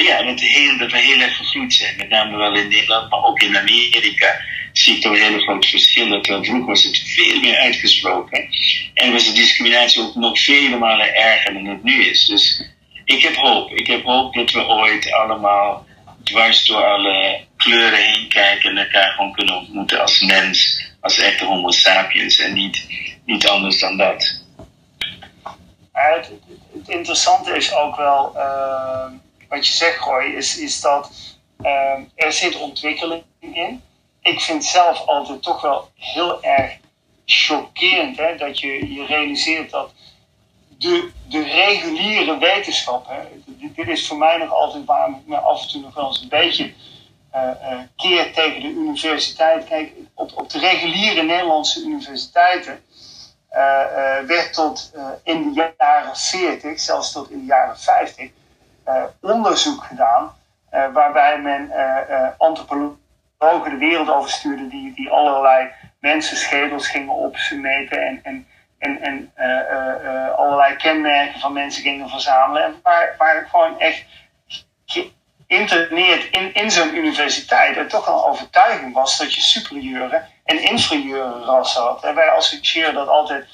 ja, 0.03 0.23
dat, 0.23 0.41
heel, 0.41 0.79
dat 0.79 0.93
we 0.93 0.99
heel 0.99 1.21
erg 1.21 1.37
gegroeid 1.37 1.75
zijn. 1.75 1.97
Met 1.97 2.09
name 2.09 2.37
wel 2.37 2.57
in 2.57 2.69
Nederland, 2.69 3.11
maar 3.11 3.25
ook 3.25 3.41
in 3.41 3.57
Amerika 3.57 4.41
zie 4.73 4.97
ik 4.97 5.03
toch 5.03 5.13
een 5.13 5.23
hele 5.23 5.41
groot 5.41 5.67
verschil. 5.67 6.09
Dat 6.09 6.27
vroeger 6.27 6.65
was 6.65 6.85
het 6.85 6.99
veel 6.99 7.41
meer 7.41 7.57
uitgesproken. 7.57 8.49
En 8.95 9.13
was 9.13 9.25
de 9.25 9.33
discriminatie 9.33 10.03
ook 10.03 10.15
nog 10.15 10.41
vele 10.41 10.79
malen 10.79 11.15
erger 11.15 11.53
dan 11.53 11.65
het 11.65 11.83
nu 11.83 12.05
is. 12.05 12.25
Dus 12.25 12.71
ik 13.05 13.23
heb 13.23 13.35
hoop. 13.35 13.71
Ik 13.71 13.87
heb 13.87 14.05
hoop 14.05 14.35
dat 14.35 14.51
we 14.51 14.67
ooit 14.67 15.13
allemaal 15.13 15.87
dwars 16.23 16.65
door 16.65 16.85
alle 16.85 17.45
kleuren 17.57 18.03
heen 18.03 18.29
kijken 18.29 18.71
en 18.71 18.79
elkaar 18.79 19.11
gewoon 19.11 19.33
kunnen 19.33 19.57
ontmoeten 19.57 20.01
als 20.01 20.21
mens, 20.21 20.91
als 21.01 21.19
echte 21.19 21.45
homo 21.45 21.71
sapiens 21.71 22.39
en 22.39 22.53
niet, 22.53 22.87
niet 23.25 23.49
anders 23.49 23.79
dan 23.79 23.97
dat. 23.97 24.45
Het, 25.93 26.31
interessante 26.87 27.57
is 27.57 27.75
ook 27.75 27.97
wel, 27.97 28.33
uh, 28.37 29.07
wat 29.49 29.67
je 29.67 29.73
zegt, 29.73 29.99
Gooi, 29.99 30.35
is, 30.35 30.59
is 30.59 30.81
dat 30.81 31.11
uh, 31.61 31.99
er 32.15 32.33
zit 32.33 32.61
ontwikkeling 32.61 33.23
in. 33.41 33.83
Ik 34.23 34.41
vind 34.41 34.65
zelf 34.65 35.07
altijd 35.07 35.43
toch 35.43 35.61
wel 35.61 35.91
heel 35.95 36.43
erg 36.43 36.79
chockerend 37.25 38.17
hè, 38.17 38.37
dat 38.37 38.61
je 38.61 38.95
je 38.95 39.07
realiseert 39.07 39.71
dat 39.71 39.93
de, 40.79 41.11
de 41.29 41.43
reguliere 41.43 42.39
wetenschap, 42.39 43.07
hè, 43.09 43.19
dit, 43.47 43.89
is 43.89 44.07
voor 44.07 44.19
mij 44.19 44.37
nog 44.37 44.53
altijd 44.53 44.85
waar 44.85 45.09
ik 45.09 45.27
me 45.27 45.37
af 45.37 45.63
en 45.63 45.69
toe 45.69 45.81
nog 45.81 45.95
wel 45.95 46.07
eens 46.07 46.21
een 46.21 46.29
beetje 46.29 46.73
uh, 47.35 47.79
keer 47.97 48.33
tegen 48.33 48.61
de 48.61 48.69
universiteit. 48.69 49.65
Kijk, 49.65 49.93
op, 50.15 50.33
op 50.35 50.51
de 50.51 50.59
reguliere 50.59 51.23
Nederlandse 51.23 51.81
universiteiten 51.81 52.81
uh, 53.53 53.59
werd 54.27 54.53
tot 54.53 54.93
in 55.23 55.53
de 55.53 55.75
jaren 55.79 56.17
40, 56.17 56.81
zelfs 56.81 57.13
tot 57.13 57.31
in 57.31 57.39
de 57.39 57.45
jaren 57.45 57.79
50, 57.79 58.31
onderzoek 59.21 59.85
gedaan. 59.85 60.35
waarbij 60.93 61.41
men 61.41 61.73
antropologen 62.39 63.71
de 63.71 63.77
wereld 63.79 64.11
overstuurde 64.11 64.69
die, 64.69 64.95
die 64.95 65.11
allerlei 65.11 65.71
mensen 66.01 66.37
schedels 66.37 66.89
gingen 66.89 67.15
opmeten 67.15 68.01
en, 68.01 68.21
en, 68.23 68.47
en, 68.79 69.01
en 69.01 69.33
allerlei 70.37 70.77
kenmerken 70.77 71.41
van 71.41 71.53
mensen 71.53 71.83
gingen 71.83 72.09
verzamelen. 72.09 72.65
En 72.65 72.81
waar, 72.83 73.15
waar 73.19 73.49
gewoon 73.51 73.81
echt 73.81 74.05
geïnterneerd 75.47 76.31
in, 76.31 76.55
in 76.55 76.71
zo'n 76.71 76.97
universiteit 76.97 77.77
er 77.77 77.89
toch 77.89 78.07
een 78.07 78.31
overtuiging 78.31 78.95
was 78.95 79.19
dat 79.19 79.35
je 79.35 79.41
superieure 79.41 80.23
en 80.45 80.63
inferieure 80.63 81.45
rassen 81.45 81.83
had. 81.83 82.05
En 82.05 82.15
wij 82.15 82.29
associëren 82.31 82.95
dat 82.95 83.09
altijd 83.09 83.47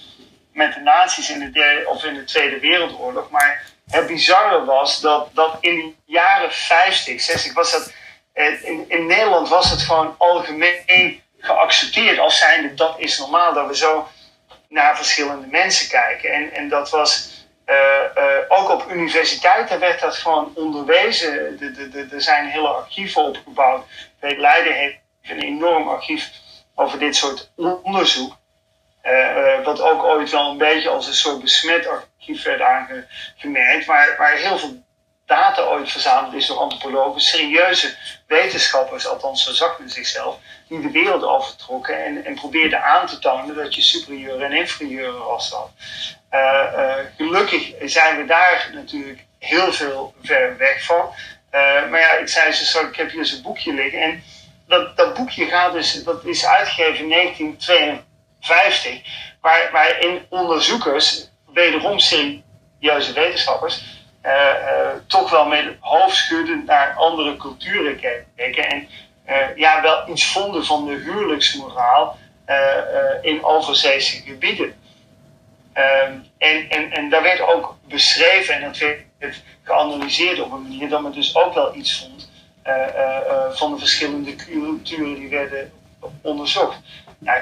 met 0.52 0.74
de 0.74 0.80
nazi's 0.80 1.30
in 1.30 1.38
de, 1.38 1.50
derde, 1.50 1.88
of 1.88 2.04
in 2.04 2.14
de 2.14 2.24
Tweede 2.24 2.60
Wereldoorlog. 2.60 3.30
Maar 3.30 3.62
het 3.92 4.06
bizarre 4.06 4.64
was 4.64 5.00
dat, 5.00 5.28
dat 5.32 5.56
in 5.60 5.76
de 5.76 6.12
jaren 6.12 6.52
50, 6.52 7.20
60 7.20 7.52
was 7.52 7.72
dat. 7.72 7.92
In, 8.62 8.84
in 8.88 9.06
Nederland 9.06 9.48
was 9.48 9.70
het 9.70 9.80
gewoon 9.80 10.14
algemeen 10.18 11.22
geaccepteerd 11.38 12.18
als 12.18 12.38
zijnde 12.38 12.74
dat 12.74 12.94
is 12.98 13.18
normaal 13.18 13.54
dat 13.54 13.66
we 13.66 13.76
zo 13.76 14.08
naar 14.68 14.96
verschillende 14.96 15.46
mensen 15.46 15.88
kijken. 15.88 16.32
En, 16.32 16.52
en 16.52 16.68
dat 16.68 16.90
was 16.90 17.30
uh, 17.66 17.76
uh, 18.16 18.24
ook 18.48 18.70
op 18.70 18.90
universiteiten 18.90 19.78
werd 19.78 20.00
dat 20.00 20.16
gewoon 20.16 20.52
onderwezen. 20.54 21.58
Er 22.12 22.22
zijn 22.22 22.46
hele 22.46 22.68
archieven 22.68 23.22
opgebouwd. 23.22 23.84
Leiden 24.20 24.74
heeft 24.74 24.98
een 25.22 25.42
enorm 25.42 25.88
archief 25.88 26.30
over 26.74 26.98
dit 26.98 27.16
soort 27.16 27.52
onderzoek. 27.82 28.36
Uh, 29.04 29.64
wat 29.64 29.80
ook 29.80 30.02
ooit 30.02 30.30
wel 30.30 30.50
een 30.50 30.58
beetje 30.58 30.88
als 30.88 31.06
een 31.06 31.14
soort 31.14 31.40
besmet 31.40 31.86
archief 31.86 32.42
werd 32.42 32.60
aangemerkt. 32.60 33.86
Waar, 33.86 34.14
waar 34.18 34.36
heel 34.36 34.58
veel 34.58 34.82
data 35.26 35.62
ooit 35.62 35.90
verzameld 35.90 36.34
is 36.34 36.46
door 36.46 36.56
antropologen, 36.58 37.20
serieuze 37.20 37.96
wetenschappers, 38.26 39.06
althans 39.06 39.44
zo 39.44 39.52
zag 39.52 39.78
men 39.78 39.90
zichzelf, 39.90 40.38
die 40.68 40.80
de 40.80 40.90
wereld 40.90 41.24
overtrokken 41.24 42.04
en, 42.04 42.24
en 42.24 42.34
probeerden 42.34 42.84
aan 42.84 43.06
te 43.06 43.18
tonen 43.18 43.54
dat 43.54 43.74
je 43.74 43.82
superieure 43.82 44.44
en 44.44 44.52
inferieure 44.52 45.18
ras 45.18 45.50
had. 45.50 45.70
Uh, 46.32 46.94
gelukkig 47.16 47.72
zijn 47.80 48.16
we 48.16 48.24
daar 48.24 48.70
natuurlijk 48.74 49.24
heel 49.38 49.72
veel 49.72 50.14
ver 50.22 50.56
weg 50.56 50.84
van. 50.84 51.10
Maar 51.90 52.00
ja, 52.00 52.12
ik 52.12 52.28
zei 52.28 52.52
ze 52.52 52.64
zo, 52.64 52.86
ik 52.86 52.96
heb 52.96 53.10
hier 53.10 53.24
zo'n 53.24 53.42
boekje 53.42 53.72
liggen. 53.72 54.00
En 54.00 54.22
dat, 54.66 54.96
dat 54.96 55.14
boekje 55.14 55.46
gaat 55.46 55.72
dus, 55.72 56.04
dat 56.04 56.24
is 56.24 56.46
uitgegeven 56.46 57.12
in 57.12 57.56
1952, 58.42 59.02
waar, 59.40 59.68
waarin 59.72 60.26
onderzoekers, 60.28 61.30
wederom 61.52 61.98
serieuze 61.98 63.12
wetenschappers, 63.12 64.00
toch 65.06 65.30
wel 65.30 65.46
met 65.46 65.64
het 65.64 65.76
hoofd 65.80 66.16
schudden 66.16 66.64
naar 66.66 66.94
andere 66.96 67.36
culturen 67.36 68.00
kijken. 68.36 68.68
En 68.68 68.88
uh, 69.28 69.56
ja, 69.56 69.82
wel 69.82 70.08
iets 70.08 70.26
vonden 70.26 70.64
van 70.64 70.86
de 70.86 70.94
huwelijksmoraal 70.94 72.18
in 73.22 73.44
overzeese 73.44 74.22
gebieden. 74.22 74.74
Um, 75.74 76.26
en, 76.38 76.68
en, 76.70 76.92
en 76.92 77.10
daar 77.10 77.22
werd 77.22 77.40
ook 77.40 77.76
beschreven 77.88 78.54
en 78.54 78.62
dat 78.62 78.78
werd 79.18 79.42
geanalyseerd 79.62 80.40
op 80.40 80.52
een 80.52 80.62
manier 80.62 80.88
dat 80.88 81.02
men 81.02 81.12
dus 81.12 81.34
ook 81.34 81.54
wel 81.54 81.74
iets 81.74 81.98
vond 81.98 82.30
van 83.56 83.72
de 83.72 83.78
verschillende 83.78 84.34
culturen 84.34 85.14
die 85.14 85.28
werden 85.28 85.72
onderzocht. 86.20 86.78
Ja, 87.18 87.40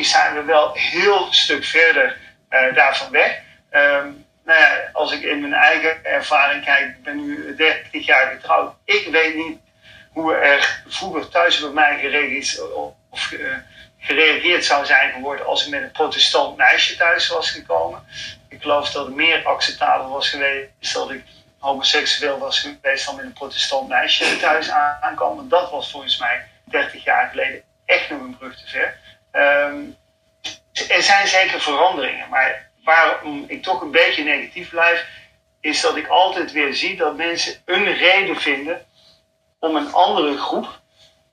zijn 0.00 0.34
we 0.34 0.42
wel 0.42 0.72
heel 0.74 1.32
stuk 1.32 1.64
verder 1.64 2.18
daarvan 2.74 3.10
weg. 3.10 3.40
Um, 3.72 4.26
nou 4.44 4.64
als 4.92 5.12
ik 5.12 5.22
in 5.22 5.40
mijn 5.40 5.54
eigen 5.54 6.04
ervaring 6.04 6.64
kijk, 6.64 6.88
ik 6.88 7.02
ben 7.02 7.16
nu 7.16 7.54
30 7.56 8.06
jaar 8.06 8.30
getrouwd. 8.30 8.74
Ik 8.84 9.08
weet 9.10 9.34
niet 9.34 9.58
hoe 10.12 10.34
er 10.34 10.82
vroeger 10.86 11.28
thuis 11.28 11.60
bij 11.60 11.70
mij 11.70 11.98
gereageerd, 11.98 12.72
of, 13.10 13.30
uh, 13.32 13.54
gereageerd 13.98 14.64
zou 14.64 14.86
zijn 14.86 15.12
geworden 15.12 15.46
als 15.46 15.64
ik 15.64 15.70
met 15.70 15.82
een 15.82 15.90
protestant 15.90 16.56
meisje 16.56 16.96
thuis 16.96 17.28
was 17.28 17.50
gekomen. 17.50 18.02
Ik 18.48 18.62
geloof 18.62 18.90
dat 18.90 19.06
het 19.06 19.14
meer 19.14 19.44
acceptabel 19.44 20.08
was 20.08 20.28
geweest 20.28 20.92
dat 20.92 21.10
ik 21.10 21.24
homoseksueel 21.58 22.38
was 22.38 22.60
geweest 22.60 23.06
dan 23.06 23.16
met 23.16 23.24
een 23.24 23.32
protestant 23.32 23.88
meisje 23.88 24.36
thuis 24.36 24.70
aankomen. 25.00 25.48
Dat 25.48 25.70
was 25.70 25.90
volgens 25.90 26.18
mij 26.18 26.48
30 26.64 27.04
jaar 27.04 27.28
geleden 27.28 27.62
echt 27.84 28.10
nog 28.10 28.20
een 28.20 28.36
brug 28.36 28.56
te 28.56 28.68
ver. 28.68 29.00
Um, 29.32 29.96
er 30.88 31.02
zijn 31.02 31.26
zeker 31.26 31.60
veranderingen, 31.60 32.28
maar 32.28 32.70
waarom 32.84 33.44
ik 33.48 33.62
toch 33.62 33.80
een 33.80 33.90
beetje 33.90 34.24
negatief 34.24 34.70
blijf, 34.70 35.06
is 35.60 35.80
dat 35.80 35.96
ik 35.96 36.08
altijd 36.08 36.52
weer 36.52 36.74
zie 36.74 36.96
dat 36.96 37.16
mensen 37.16 37.62
een 37.64 37.94
reden 37.94 38.36
vinden 38.36 38.86
om 39.58 39.76
een 39.76 39.92
andere 39.92 40.38
groep, 40.38 40.80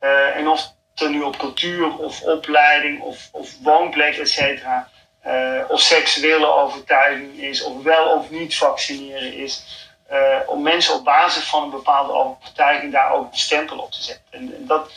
uh, 0.02 0.36
en 0.36 0.48
of 0.48 0.74
het 0.96 1.10
nu 1.10 1.22
op 1.22 1.38
cultuur 1.38 1.98
of 1.98 2.22
opleiding 2.22 3.02
of, 3.02 3.30
of 3.32 3.58
woonplek, 3.62 4.18
et 4.18 4.30
cetera, 4.30 4.90
uh, 5.28 5.64
of 5.68 5.80
seksuele 5.80 6.48
overtuiging 6.48 7.42
is, 7.42 7.64
of 7.64 7.84
wel 7.84 8.10
of 8.10 8.30
niet 8.30 8.58
vaccineren 8.58 9.34
is, 9.34 9.88
uh, 10.12 10.40
om 10.46 10.62
mensen 10.62 10.94
op 10.94 11.04
basis 11.04 11.44
van 11.44 11.64
een 11.64 11.70
bepaalde 11.70 12.14
overtuiging 12.14 12.92
daar 12.92 13.12
ook 13.12 13.32
een 13.32 13.38
stempel 13.38 13.78
op 13.78 13.92
te 13.92 14.02
zetten. 14.02 14.26
En, 14.30 14.56
en 14.56 14.66
dat, 14.66 14.92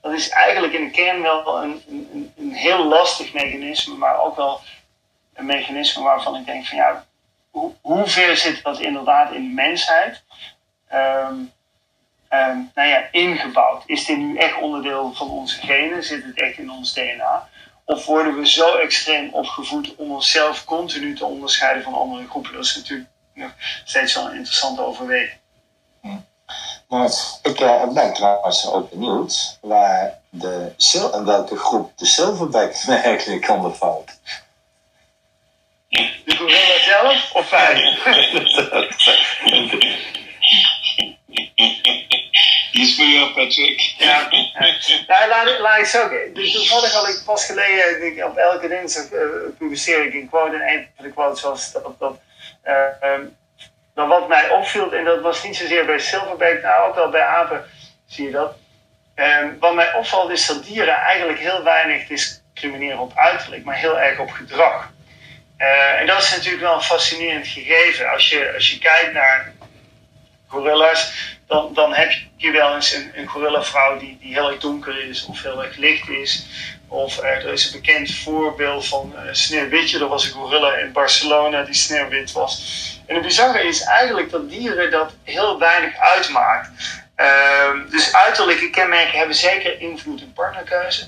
dat 0.00 0.12
is 0.12 0.28
eigenlijk 0.28 0.72
in 0.72 0.84
de 0.84 0.90
kern 0.90 1.22
wel 1.22 1.62
een, 1.62 1.82
een, 1.88 2.32
heel 2.52 2.84
lastig 2.84 3.32
mechanisme, 3.32 3.94
maar 3.94 4.20
ook 4.20 4.36
wel 4.36 4.60
een 5.34 5.46
mechanisme 5.46 6.02
waarvan 6.02 6.36
ik 6.36 6.46
denk 6.46 6.66
van 6.66 6.76
ja, 6.76 7.04
hoe, 7.80 8.06
ver 8.06 8.36
zit 8.36 8.62
dat 8.62 8.80
inderdaad 8.80 9.32
in 9.32 9.42
de 9.42 9.54
mensheid? 9.54 10.22
Um, 10.92 11.52
nou 12.74 12.88
ja, 12.88 13.08
ingebouwd. 13.10 13.82
Is 13.86 14.04
dit 14.04 14.18
nu 14.18 14.36
echt 14.36 14.60
onderdeel 14.60 15.12
van 15.12 15.30
onze 15.30 15.60
genen? 15.60 16.04
Zit 16.04 16.24
het 16.24 16.40
echt 16.40 16.58
in 16.58 16.70
ons 16.70 16.92
DNA? 16.92 17.48
Of 17.84 18.06
worden 18.06 18.36
we 18.36 18.48
zo 18.48 18.76
extreem 18.76 19.28
opgevoed 19.32 19.94
om 19.96 20.10
onszelf 20.10 20.64
continu 20.64 21.16
te 21.16 21.24
onderscheiden 21.24 21.82
van 21.82 21.94
andere 21.94 22.28
groepen? 22.28 22.52
Dat 22.52 22.64
is 22.64 22.76
natuurlijk 22.76 23.08
nog 23.34 23.50
steeds 23.84 24.14
wel 24.14 24.24
een 24.26 24.36
interessante 24.36 24.82
overweging. 24.82 25.40
Hm. 26.00 26.16
Ik 27.42 27.60
uh, 27.60 27.88
ben 27.88 28.14
trouwens 28.14 28.72
ook 28.72 28.90
benieuwd 28.90 29.58
waar 29.60 30.21
de, 30.34 30.72
welke 31.24 31.56
groep 31.56 31.92
de 31.96 32.06
silverback 32.06 32.74
eigenlijk 32.88 33.48
onder 33.48 33.74
valt. 33.74 34.10
De 35.88 36.36
gorilla 36.36 36.78
zelf 36.78 37.30
of 37.32 37.50
wij? 37.50 37.74
Die 42.72 42.82
is 42.82 42.96
voor 42.96 43.04
jou, 43.04 43.32
Patrick. 43.32 43.94
Ja, 43.98 44.28
nou, 45.06 45.28
laat, 45.28 45.58
laat 45.58 45.78
ik 45.78 45.84
zo. 45.84 46.08
Dus 46.32 46.52
toevallig 46.52 46.92
had 46.92 47.08
ik 47.08 47.22
pas 47.24 47.46
geleden, 47.46 48.26
op 48.26 48.36
elke 48.36 48.68
dinsdag 48.68 49.10
uh, 49.10 49.20
publiceer 49.58 50.06
ik 50.06 50.14
een 50.14 50.28
quote. 50.28 50.56
En 50.56 50.72
een 50.72 50.88
van 50.96 51.04
de 51.04 51.12
quotes 51.12 51.42
was 51.42 51.72
dat. 51.72 51.98
dat 51.98 52.18
uh, 52.64 53.10
um, 53.12 53.36
dan 53.94 54.08
wat 54.08 54.28
mij 54.28 54.50
opviel, 54.50 54.92
en 54.92 55.04
dat 55.04 55.20
was 55.20 55.42
niet 55.42 55.56
zozeer 55.56 55.86
bij 55.86 55.98
Silverback, 55.98 56.62
nou 56.62 56.88
ook 56.88 56.94
wel 56.94 57.10
bij 57.10 57.22
apen 57.22 57.64
zie 58.06 58.24
je 58.24 58.30
dat. 58.30 58.54
Um, 59.14 59.56
wat 59.60 59.74
mij 59.74 59.94
opvalt 59.94 60.30
is 60.30 60.46
dat 60.46 60.64
dieren 60.64 60.94
eigenlijk 60.94 61.38
heel 61.38 61.62
weinig 61.62 62.06
discrimineren 62.06 62.98
op 62.98 63.12
uiterlijk, 63.14 63.64
maar 63.64 63.76
heel 63.76 64.00
erg 64.00 64.18
op 64.18 64.30
gedrag. 64.30 64.90
Uh, 65.58 66.00
en 66.00 66.06
dat 66.06 66.22
is 66.22 66.30
natuurlijk 66.30 66.62
wel 66.62 66.74
een 66.74 66.82
fascinerend 66.82 67.46
gegeven. 67.46 68.10
Als 68.10 68.28
je, 68.30 68.52
als 68.54 68.70
je 68.70 68.78
kijkt 68.78 69.12
naar 69.12 69.52
gorilla's, 70.46 71.12
dan, 71.46 71.74
dan 71.74 71.94
heb 71.94 72.12
je 72.36 72.50
wel 72.50 72.74
eens 72.74 72.94
een, 72.94 73.12
een 73.14 73.26
gorilla-vrouw 73.26 73.98
die, 73.98 74.18
die 74.20 74.34
heel 74.34 74.50
erg 74.50 74.60
donker 74.60 75.08
is 75.08 75.24
of 75.24 75.42
heel 75.42 75.64
erg 75.64 75.76
licht 75.76 76.08
is. 76.08 76.46
Of 76.88 77.18
er 77.18 77.52
is 77.52 77.64
een 77.64 77.80
bekend 77.80 78.14
voorbeeld 78.14 78.86
van 78.86 79.14
uh, 79.14 79.20
Sneeuwwitje. 79.32 79.98
Er 79.98 80.08
was 80.08 80.24
een 80.24 80.30
gorilla 80.30 80.74
in 80.74 80.92
Barcelona 80.92 81.62
die 81.62 81.74
sneeuwwit 81.74 82.32
was. 82.32 82.80
En 83.06 83.14
het 83.14 83.24
bizarre 83.24 83.66
is 83.66 83.82
eigenlijk 83.82 84.30
dat 84.30 84.50
dieren 84.50 84.90
dat 84.90 85.12
heel 85.24 85.58
weinig 85.58 85.98
uitmaakt. 85.98 86.70
Uh, 87.22 87.90
dus 87.90 88.14
uiterlijke 88.14 88.70
kenmerken 88.70 89.18
hebben 89.18 89.36
zeker 89.36 89.80
invloed 89.80 90.22
op 90.22 90.34
partnerkeuze. 90.34 91.04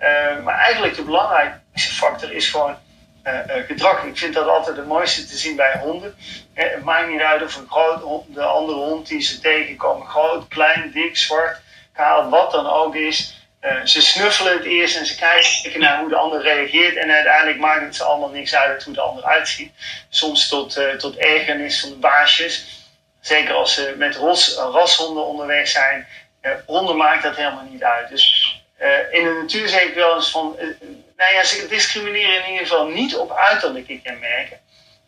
Uh, 0.00 0.44
maar 0.44 0.58
eigenlijk 0.58 0.94
de 0.96 1.02
belangrijkste 1.02 1.94
factor 1.94 2.32
is 2.32 2.48
gewoon 2.48 2.76
uh, 3.24 3.32
gedrag. 3.66 4.04
Ik 4.04 4.18
vind 4.18 4.34
dat 4.34 4.48
altijd 4.48 4.76
het 4.76 4.86
mooiste 4.86 5.26
te 5.26 5.36
zien 5.36 5.56
bij 5.56 5.78
honden. 5.78 6.16
het 6.54 6.84
maakt 6.84 7.08
niet 7.08 7.20
uit 7.20 7.42
of 7.42 7.56
een 7.56 7.68
groot 7.70 8.24
de 8.28 8.42
andere 8.42 8.78
hond 8.78 9.08
die 9.08 9.20
ze 9.20 9.40
tegenkomen, 9.40 10.06
groot, 10.06 10.48
klein, 10.48 10.90
dik, 10.92 11.16
zwart, 11.16 11.60
kaal, 11.92 12.28
wat 12.28 12.50
dan 12.50 12.66
ook 12.66 12.94
is. 12.94 13.34
Uh, 13.62 13.84
ze 13.84 14.02
snuffelen 14.02 14.52
het 14.52 14.64
eerst 14.64 14.96
en 14.96 15.06
ze 15.06 15.16
kijken 15.16 15.80
naar 15.80 15.98
hoe 15.98 16.08
de 16.08 16.16
ander 16.16 16.42
reageert. 16.42 16.96
En 16.96 17.10
uiteindelijk 17.10 17.58
maakt 17.58 17.84
het 17.84 17.96
ze 17.96 18.04
allemaal 18.04 18.30
niks 18.30 18.54
uit 18.54 18.84
hoe 18.84 18.94
de 18.94 19.00
ander 19.00 19.24
uitziet. 19.24 19.72
Soms 20.08 20.48
tot, 20.48 20.80
tot 20.98 21.16
ergernis 21.16 21.80
van 21.80 21.88
de 21.88 21.96
baasjes. 21.96 22.84
Zeker 23.26 23.54
als 23.54 23.74
ze 23.74 23.94
met 23.96 24.16
ros, 24.16 24.56
rashonden 24.56 25.24
onderweg 25.24 25.68
zijn. 25.68 26.06
Honden 26.66 26.96
maakt 26.96 27.22
dat 27.22 27.36
helemaal 27.36 27.66
niet 27.70 27.84
uit. 27.84 28.08
Dus 28.08 28.54
in 29.10 29.24
de 29.24 29.38
natuur 29.42 29.68
zeg 29.68 29.82
ik 29.82 29.94
wel 29.94 30.14
eens 30.14 30.30
van 30.30 30.56
nou 31.16 31.34
ja, 31.34 31.44
ze 31.44 31.66
discrimineren 31.68 32.44
in 32.44 32.52
ieder 32.52 32.66
geval 32.66 32.86
niet 32.86 33.16
op 33.16 33.36
uiterlijke 33.36 34.00
kenmerken. 34.02 34.58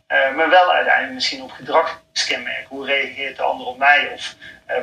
Uh, 0.08 0.34
maar 0.34 0.50
wel 0.50 0.72
uiteindelijk 0.72 1.14
misschien 1.14 1.42
op 1.42 1.50
gedragskenmerken. 1.50 2.66
Hoe 2.68 2.86
reageert 2.86 3.36
de 3.36 3.42
ander 3.42 3.66
op 3.66 3.78
mij 3.78 4.10
of 4.12 4.34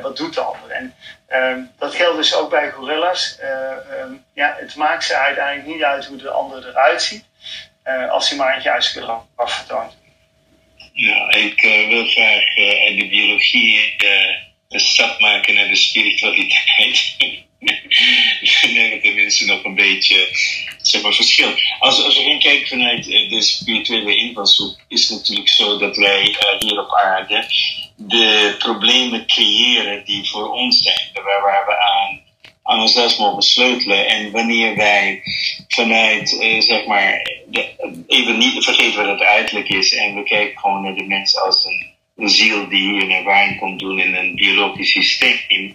wat 0.02 0.16
doet 0.16 0.34
de 0.34 0.40
ander? 0.40 0.70
En 0.70 0.94
uh, 1.28 1.56
dat 1.78 1.94
geldt 1.94 2.16
dus 2.16 2.34
ook 2.34 2.50
bij 2.50 2.70
gorillas. 2.70 3.38
Um, 4.00 4.24
ja, 4.32 4.56
het 4.58 4.74
maakt 4.74 5.04
ze 5.04 5.16
uiteindelijk 5.16 5.66
niet 5.66 5.82
uit 5.82 6.06
hoe 6.06 6.16
de 6.16 6.30
ander 6.30 6.68
eruit 6.68 7.02
ziet, 7.02 7.24
als 8.10 8.28
hij 8.28 8.38
maar 8.38 8.54
het 8.54 8.62
juiste 8.62 8.98
gedrag 8.98 9.24
vertoont. 9.36 9.96
Ja, 10.96 11.30
ik 11.30 11.60
wil 11.88 12.06
graag 12.06 12.56
in 12.88 12.96
de 12.96 13.08
biologie 13.08 13.94
een 14.68 14.80
stap 14.80 15.20
maken 15.20 15.54
naar 15.54 15.68
de 15.68 15.76
spiritualiteit. 15.76 17.16
nee, 18.74 19.00
tenminste 19.00 19.44
nog 19.44 19.64
een 19.64 19.74
beetje 19.74 20.28
zeg 20.82 21.02
maar, 21.02 21.12
verschil. 21.12 21.54
Als, 21.78 22.02
als 22.02 22.16
we 22.16 22.22
gaan 22.22 22.38
kijken 22.38 22.68
vanuit 22.68 23.10
eh, 23.10 23.30
de 23.30 23.42
spirituele 23.42 24.16
invalshoek, 24.16 24.80
is 24.88 25.08
het 25.08 25.18
natuurlijk 25.18 25.48
zo 25.48 25.78
dat 25.78 25.96
wij 25.96 26.28
uh, 26.28 26.60
hier 26.60 26.80
op 26.80 26.94
aarde 26.94 27.46
de 27.96 28.54
problemen 28.58 29.26
creëren 29.26 30.04
die 30.04 30.28
voor 30.28 30.52
ons 30.52 30.82
zijn, 30.82 31.10
waar, 31.12 31.42
waar 31.42 31.66
we 31.66 31.78
aan, 31.78 32.20
aan 32.66 32.80
onszelf 32.80 33.18
mogen 33.18 33.42
sleutelen. 33.42 34.06
En 34.06 34.30
wanneer 34.30 34.76
wij 34.76 35.22
vanuit, 35.68 36.32
uh, 36.32 36.60
zeg 36.60 36.86
maar, 36.86 37.30
even 38.06 38.38
niet 38.38 38.64
vergeten 38.64 38.96
wat 39.06 39.18
het 39.18 39.28
uiterlijk 39.28 39.68
is 39.68 39.94
en 39.94 40.14
we 40.14 40.22
kijken 40.22 40.58
gewoon 40.58 40.82
naar 40.82 40.94
de 40.94 41.04
mens 41.04 41.40
als 41.40 41.64
een, 41.64 41.94
ziel 42.28 42.68
die 42.68 42.90
hier 42.90 43.02
een 43.02 43.10
ervaring 43.10 43.58
komt 43.58 43.78
doen 43.78 43.98
in 43.98 44.14
een 44.14 44.34
biologisch 44.34 44.90
systeem 44.90 45.74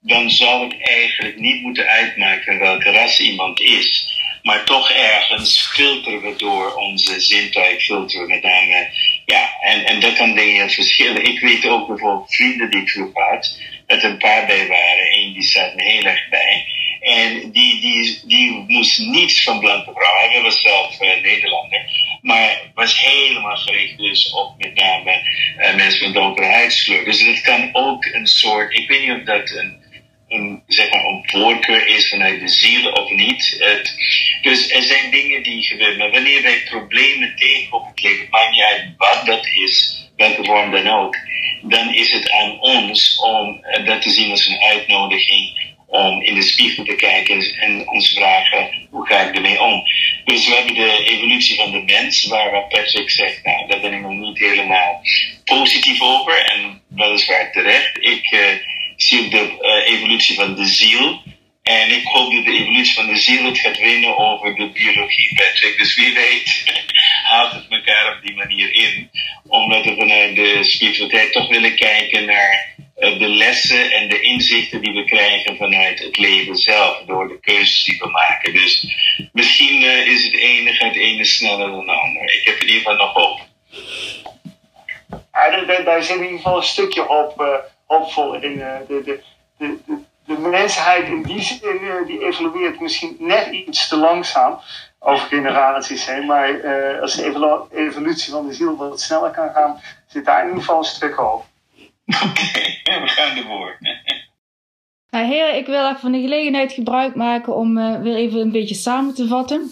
dan 0.00 0.30
zou 0.30 0.64
het 0.64 0.76
eigenlijk 0.80 1.38
niet 1.38 1.62
moeten 1.62 1.86
uitmaken 1.86 2.58
welke 2.58 2.90
ras 2.90 3.20
iemand 3.20 3.60
is. 3.60 4.16
Maar 4.42 4.64
toch 4.64 4.90
ergens 4.90 5.68
filteren 5.72 6.20
we 6.20 6.34
door 6.36 6.74
onze 6.74 7.20
zintuig, 7.20 7.84
filteren 7.84 8.28
met 8.28 8.42
name. 8.42 8.88
Ja, 9.24 9.50
en, 9.60 9.84
en 9.84 10.00
dat 10.00 10.12
kan 10.12 10.34
dingen 10.34 10.70
verschillen. 10.70 11.24
Ik 11.24 11.40
weet 11.40 11.66
ook 11.66 11.86
bijvoorbeeld 11.86 12.34
vrienden 12.34 12.70
die 12.70 12.80
ik 12.80 12.88
vroeg 12.88 13.10
had, 13.12 13.58
dat 13.88 14.02
er 14.02 14.10
een 14.10 14.18
paar 14.18 14.46
bij 14.46 14.66
waren. 14.66 15.16
Eén 15.16 15.32
die 15.32 15.42
staat 15.42 15.74
me 15.74 15.82
heel 15.82 16.04
erg 16.04 16.28
bij. 16.28 16.66
En 17.00 17.50
die, 17.50 17.80
die, 17.80 18.20
die 18.26 18.64
moest 18.66 18.98
niets 18.98 19.42
van 19.42 19.60
blanke 19.60 19.92
vrouwen. 19.94 20.30
Hij 20.30 20.42
was 20.42 20.60
zelf 20.60 21.00
uh, 21.00 21.22
Nederlander. 21.22 21.80
Maar 22.22 22.70
was 22.74 23.00
helemaal 23.00 23.56
gericht 23.56 23.98
dus 23.98 24.32
op 24.32 24.54
met 24.58 24.74
name 24.74 25.22
uh, 25.58 25.74
mensen 25.74 26.04
met 26.04 26.14
donkere 26.14 26.46
huidskleur. 26.46 27.04
Dus 27.04 27.24
dat 27.24 27.40
kan 27.40 27.70
ook 27.72 28.04
een 28.04 28.26
soort, 28.26 28.78
ik 28.78 28.88
weet 28.88 29.00
niet 29.00 29.18
of 29.18 29.22
dat 29.22 29.50
een 29.50 29.86
een, 30.28 30.62
zeg 30.66 30.90
maar, 30.90 31.04
een 31.04 31.22
voorkeur 31.26 31.86
is 31.86 32.08
vanuit 32.08 32.40
de 32.40 32.48
ziel 32.48 32.90
of 32.92 33.10
niet. 33.10 33.56
Het, 33.58 33.94
dus 34.42 34.70
er 34.70 34.82
zijn 34.82 35.10
dingen 35.10 35.42
die 35.42 35.62
gebeuren. 35.62 35.98
Maar 35.98 36.10
wanneer 36.10 36.42
wij 36.42 36.62
problemen 36.62 37.36
tegenkomen, 37.36 37.92
maakt 38.30 38.50
niet 38.50 38.62
uit 38.62 38.84
wat 38.96 39.26
dat 39.26 39.46
is, 39.46 39.97
welke 40.18 40.44
vorm 40.44 40.70
dan 40.70 40.88
ook, 40.88 41.16
dan 41.62 41.94
is 41.94 42.12
het 42.12 42.30
aan 42.30 42.60
ons 42.60 43.20
om 43.20 43.60
dat 43.84 44.02
te 44.02 44.10
zien 44.10 44.30
als 44.30 44.46
een 44.46 44.62
uitnodiging 44.62 45.66
om 45.86 46.22
in 46.22 46.34
de 46.34 46.42
spiegel 46.42 46.84
te 46.84 46.94
kijken 46.94 47.54
en 47.60 47.88
ons 47.88 48.12
vragen, 48.12 48.88
hoe 48.90 49.06
ga 49.06 49.20
ik 49.20 49.34
ermee 49.34 49.62
om? 49.62 49.82
Dus 50.24 50.48
we 50.48 50.54
hebben 50.54 50.74
de 50.74 51.04
evolutie 51.04 51.56
van 51.56 51.70
de 51.70 51.82
mens, 51.86 52.26
waar 52.26 52.66
Patrick 52.68 53.10
zegt, 53.10 53.44
nou, 53.44 53.68
daar 53.68 53.80
ben 53.80 53.92
ik 53.92 54.00
nog 54.00 54.12
niet 54.12 54.38
helemaal 54.38 55.00
positief 55.44 56.02
over 56.02 56.44
en 56.44 56.82
weliswaar 56.88 57.52
terecht. 57.52 57.96
Ik, 58.00 58.30
uh, 58.30 58.40
zie 58.98 59.28
de 59.28 59.58
uh, 59.60 59.94
evolutie 59.94 60.34
van 60.34 60.54
de 60.54 60.66
ziel. 60.66 61.22
En 61.62 61.90
ik 61.90 62.04
hoop 62.04 62.32
dat 62.32 62.44
de 62.44 62.58
evolutie 62.58 62.94
van 62.94 63.06
de 63.06 63.16
ziel 63.16 63.44
het 63.44 63.58
gaat 63.58 63.78
winnen 63.78 64.18
over 64.18 64.54
de 64.54 64.70
biologie, 64.70 65.34
Patrick. 65.34 65.78
Dus 65.78 65.94
wie 65.94 66.14
weet 66.14 66.64
haalt 67.28 67.52
het 67.52 67.66
elkaar 67.68 68.16
op 68.16 68.22
die 68.22 68.34
manier 68.34 68.72
in. 68.72 69.10
Omdat 69.46 69.84
we 69.84 69.94
vanuit 69.96 70.36
de 70.36 70.64
spiritualiteit 70.64 71.32
toch 71.32 71.48
willen 71.48 71.76
kijken 71.76 72.24
naar 72.24 72.74
uh, 72.76 73.18
de 73.18 73.28
lessen 73.28 73.92
en 73.92 74.08
de 74.08 74.20
inzichten 74.20 74.80
die 74.80 74.92
we 74.92 75.04
krijgen 75.04 75.56
vanuit 75.56 75.98
het 75.98 76.16
leven 76.16 76.56
zelf. 76.56 77.02
Door 77.06 77.28
de 77.28 77.40
keuzes 77.40 77.84
die 77.84 77.98
we 77.98 78.08
maken. 78.10 78.52
Dus 78.52 78.72
misschien 79.32 79.82
uh, 79.82 80.06
is 80.06 80.24
het 80.24 80.76
gaat 80.76 80.94
het 80.94 80.96
ene 80.96 81.24
sneller 81.24 81.70
dan 81.70 81.78
het 81.78 81.98
ander. 81.98 82.22
Ik 82.22 82.44
heb 82.44 82.56
in 82.56 82.66
ieder 82.66 82.82
geval 82.82 82.96
nog 82.96 83.12
hoop. 83.12 83.46
Daar, 85.84 86.02
zit 86.02 86.16
in 86.16 86.22
ieder 86.22 86.36
geval 86.36 86.56
een 86.56 86.62
stukje 86.62 87.02
hoop 87.02 87.66
hoopvol 87.88 88.34
in. 88.34 88.60
Eh, 88.60 88.76
de, 88.88 89.02
de, 89.04 89.20
de, 89.58 89.78
de, 90.26 90.38
mensheid 90.38 91.06
in 91.06 91.22
die 91.22 91.42
zin, 91.42 91.60
eh, 91.62 92.06
die 92.06 92.24
evolueert 92.24 92.80
misschien 92.80 93.16
net 93.18 93.46
iets 93.52 93.88
te 93.88 93.96
langzaam 93.96 94.60
over 94.98 95.26
generaties 95.26 96.06
heen. 96.06 96.26
Maar 96.26 96.64
uh, 96.64 97.00
als 97.00 97.16
de 97.16 97.66
evolutie 97.72 98.32
van 98.32 98.46
de 98.46 98.52
ziel 98.52 98.76
wat 98.76 99.00
sneller 99.00 99.30
kan 99.30 99.50
gaan, 99.50 99.80
zit 100.06 100.24
daar 100.24 100.40
in 100.40 100.46
ieder 100.46 100.62
geval 100.62 100.78
een 100.78 100.84
stuk 100.84 101.14
hoop. 101.14 101.44
Oké, 102.06 102.50
we 103.02 103.08
gaan 103.08 103.36
ervoor. 103.36 103.76
Nou, 105.10 105.26
heren, 105.26 105.56
ik 105.56 105.66
wil 105.66 105.86
even 105.86 106.00
van 106.00 106.12
de 106.12 106.20
gelegenheid 106.20 106.72
gebruik 106.72 107.14
maken 107.14 107.54
om 107.56 107.78
uh, 107.78 108.00
weer 108.00 108.14
even 108.14 108.40
een 108.40 108.52
beetje 108.52 108.74
samen 108.74 109.14
te 109.14 109.26
vatten. 109.26 109.70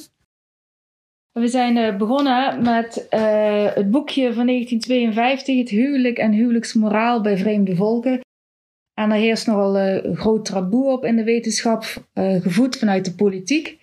We 1.33 1.49
zijn 1.49 1.77
uh, 1.77 1.97
begonnen 1.97 2.63
met 2.63 3.07
uh, 3.11 3.75
het 3.75 3.91
boekje 3.91 4.33
van 4.33 4.47
1952, 4.47 5.59
Het 5.59 5.69
huwelijk 5.69 6.19
en 6.19 6.33
huwelijksmoraal 6.33 7.21
bij 7.21 7.37
vreemde 7.37 7.77
volken. 7.77 8.21
En 8.95 9.11
er 9.11 9.17
heerst 9.17 9.47
nogal 9.47 9.77
uh, 9.77 10.05
een 10.05 10.17
groot 10.17 10.45
taboe 10.45 10.93
op 10.93 11.05
in 11.05 11.17
de 11.17 11.25
wetenschap, 11.25 11.85
gevoed 12.15 12.79
vanuit 12.79 13.05
de 13.05 13.15
politiek. 13.15 13.79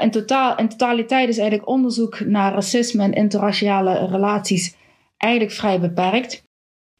In, 0.00 0.10
totaal, 0.10 0.56
in 0.56 0.68
totaliteit 0.68 1.28
is 1.28 1.38
eigenlijk 1.38 1.68
onderzoek 1.68 2.20
naar 2.20 2.52
racisme 2.52 3.02
en 3.02 3.12
interraciale 3.12 4.06
relaties 4.06 4.76
eigenlijk 5.16 5.54
vrij 5.54 5.80
beperkt. 5.80 6.42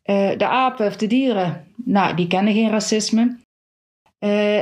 de 0.03 0.47
apen 0.47 0.87
of 0.87 0.97
de 0.97 1.07
dieren, 1.07 1.67
nou, 1.85 2.17
die 2.17 2.27
kennen 2.27 2.53
geen 2.53 2.71
racisme. 2.71 3.37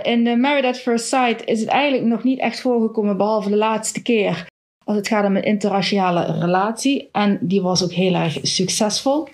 in 0.03 0.25
de 0.25 0.37
Married 0.37 0.65
at 0.65 0.79
First 0.79 1.09
Sight 1.09 1.45
is 1.45 1.61
het 1.61 1.69
eigenlijk 1.69 2.05
nog 2.05 2.23
niet 2.23 2.39
echt 2.39 2.61
voorgekomen, 2.61 3.17
behalve 3.17 3.49
de 3.49 3.57
laatste 3.57 4.03
keer 4.03 4.47
als 4.91 4.97
het 4.97 5.09
gaat 5.09 5.27
om 5.27 5.37
een 5.37 5.43
interraciale 5.43 6.39
relatie. 6.41 7.09
En 7.13 7.39
die 7.41 7.63
was 7.63 7.85
ook 7.85 7.93
heel 7.93 8.15
erg 8.15 8.39
succesvol. 8.43 9.29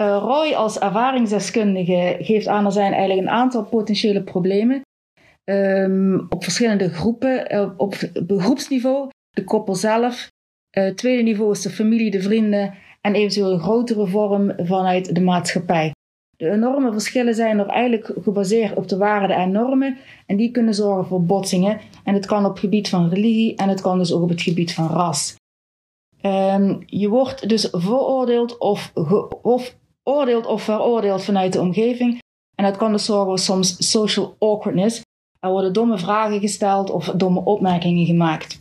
Uh, 0.00 0.16
Roy 0.20 0.52
als 0.52 0.78
ervaringsdeskundige 0.78 2.16
geeft 2.20 2.46
aan 2.46 2.64
er 2.64 2.72
zijn 2.72 2.92
eigenlijk 2.92 3.26
een 3.26 3.34
aantal 3.34 3.64
potentiële 3.64 4.22
problemen 4.22 4.82
um, 5.44 6.26
op 6.28 6.42
verschillende 6.42 6.88
groepen, 6.88 7.54
uh, 7.54 7.70
op 7.76 7.94
groepsniveau, 8.26 9.10
de 9.30 9.44
koppel 9.44 9.74
zelf. 9.74 10.30
Uh, 10.78 10.94
tweede 10.94 11.22
niveau 11.22 11.50
is 11.50 11.62
de 11.62 11.70
familie, 11.70 12.10
de 12.10 12.22
vrienden 12.22 12.74
en 13.00 13.14
eventueel 13.14 13.52
een 13.52 13.60
grotere 13.60 14.06
vorm 14.06 14.52
vanuit 14.56 15.14
de 15.14 15.20
maatschappij. 15.20 15.92
De 16.36 16.50
enorme 16.50 16.92
verschillen 16.92 17.34
zijn 17.34 17.58
er 17.58 17.66
eigenlijk 17.66 18.12
gebaseerd 18.22 18.76
op 18.76 18.88
de 18.88 18.96
waarden 18.96 19.36
en 19.36 19.50
normen 19.50 19.96
en 20.26 20.36
die 20.36 20.50
kunnen 20.50 20.74
zorgen 20.74 21.06
voor 21.06 21.24
botsingen. 21.24 21.80
En 22.04 22.14
het 22.14 22.26
kan 22.26 22.44
op 22.44 22.50
het 22.50 22.60
gebied 22.60 22.88
van 22.88 23.08
religie 23.08 23.56
en 23.56 23.68
het 23.68 23.80
kan 23.80 23.98
dus 23.98 24.12
ook 24.12 24.22
op 24.22 24.28
het 24.28 24.42
gebied 24.42 24.74
van 24.74 24.88
ras. 24.88 25.36
Um, 26.22 26.82
je 26.86 27.08
wordt 27.08 27.48
dus 27.48 27.68
veroordeeld 27.70 28.58
of, 28.58 28.92
of 29.42 29.76
of 30.02 30.62
veroordeeld 30.62 31.24
vanuit 31.24 31.52
de 31.52 31.60
omgeving. 31.60 32.18
En 32.54 32.64
dat 32.64 32.76
kan 32.76 32.92
dus 32.92 33.04
zorgen 33.04 33.26
voor 33.26 33.38
soms 33.38 33.90
social 33.90 34.36
awkwardness. 34.38 35.02
Er 35.44 35.50
worden 35.50 35.72
domme 35.72 35.98
vragen 35.98 36.40
gesteld 36.40 36.90
of 36.90 37.04
domme 37.04 37.44
opmerkingen 37.44 38.06
gemaakt. 38.06 38.58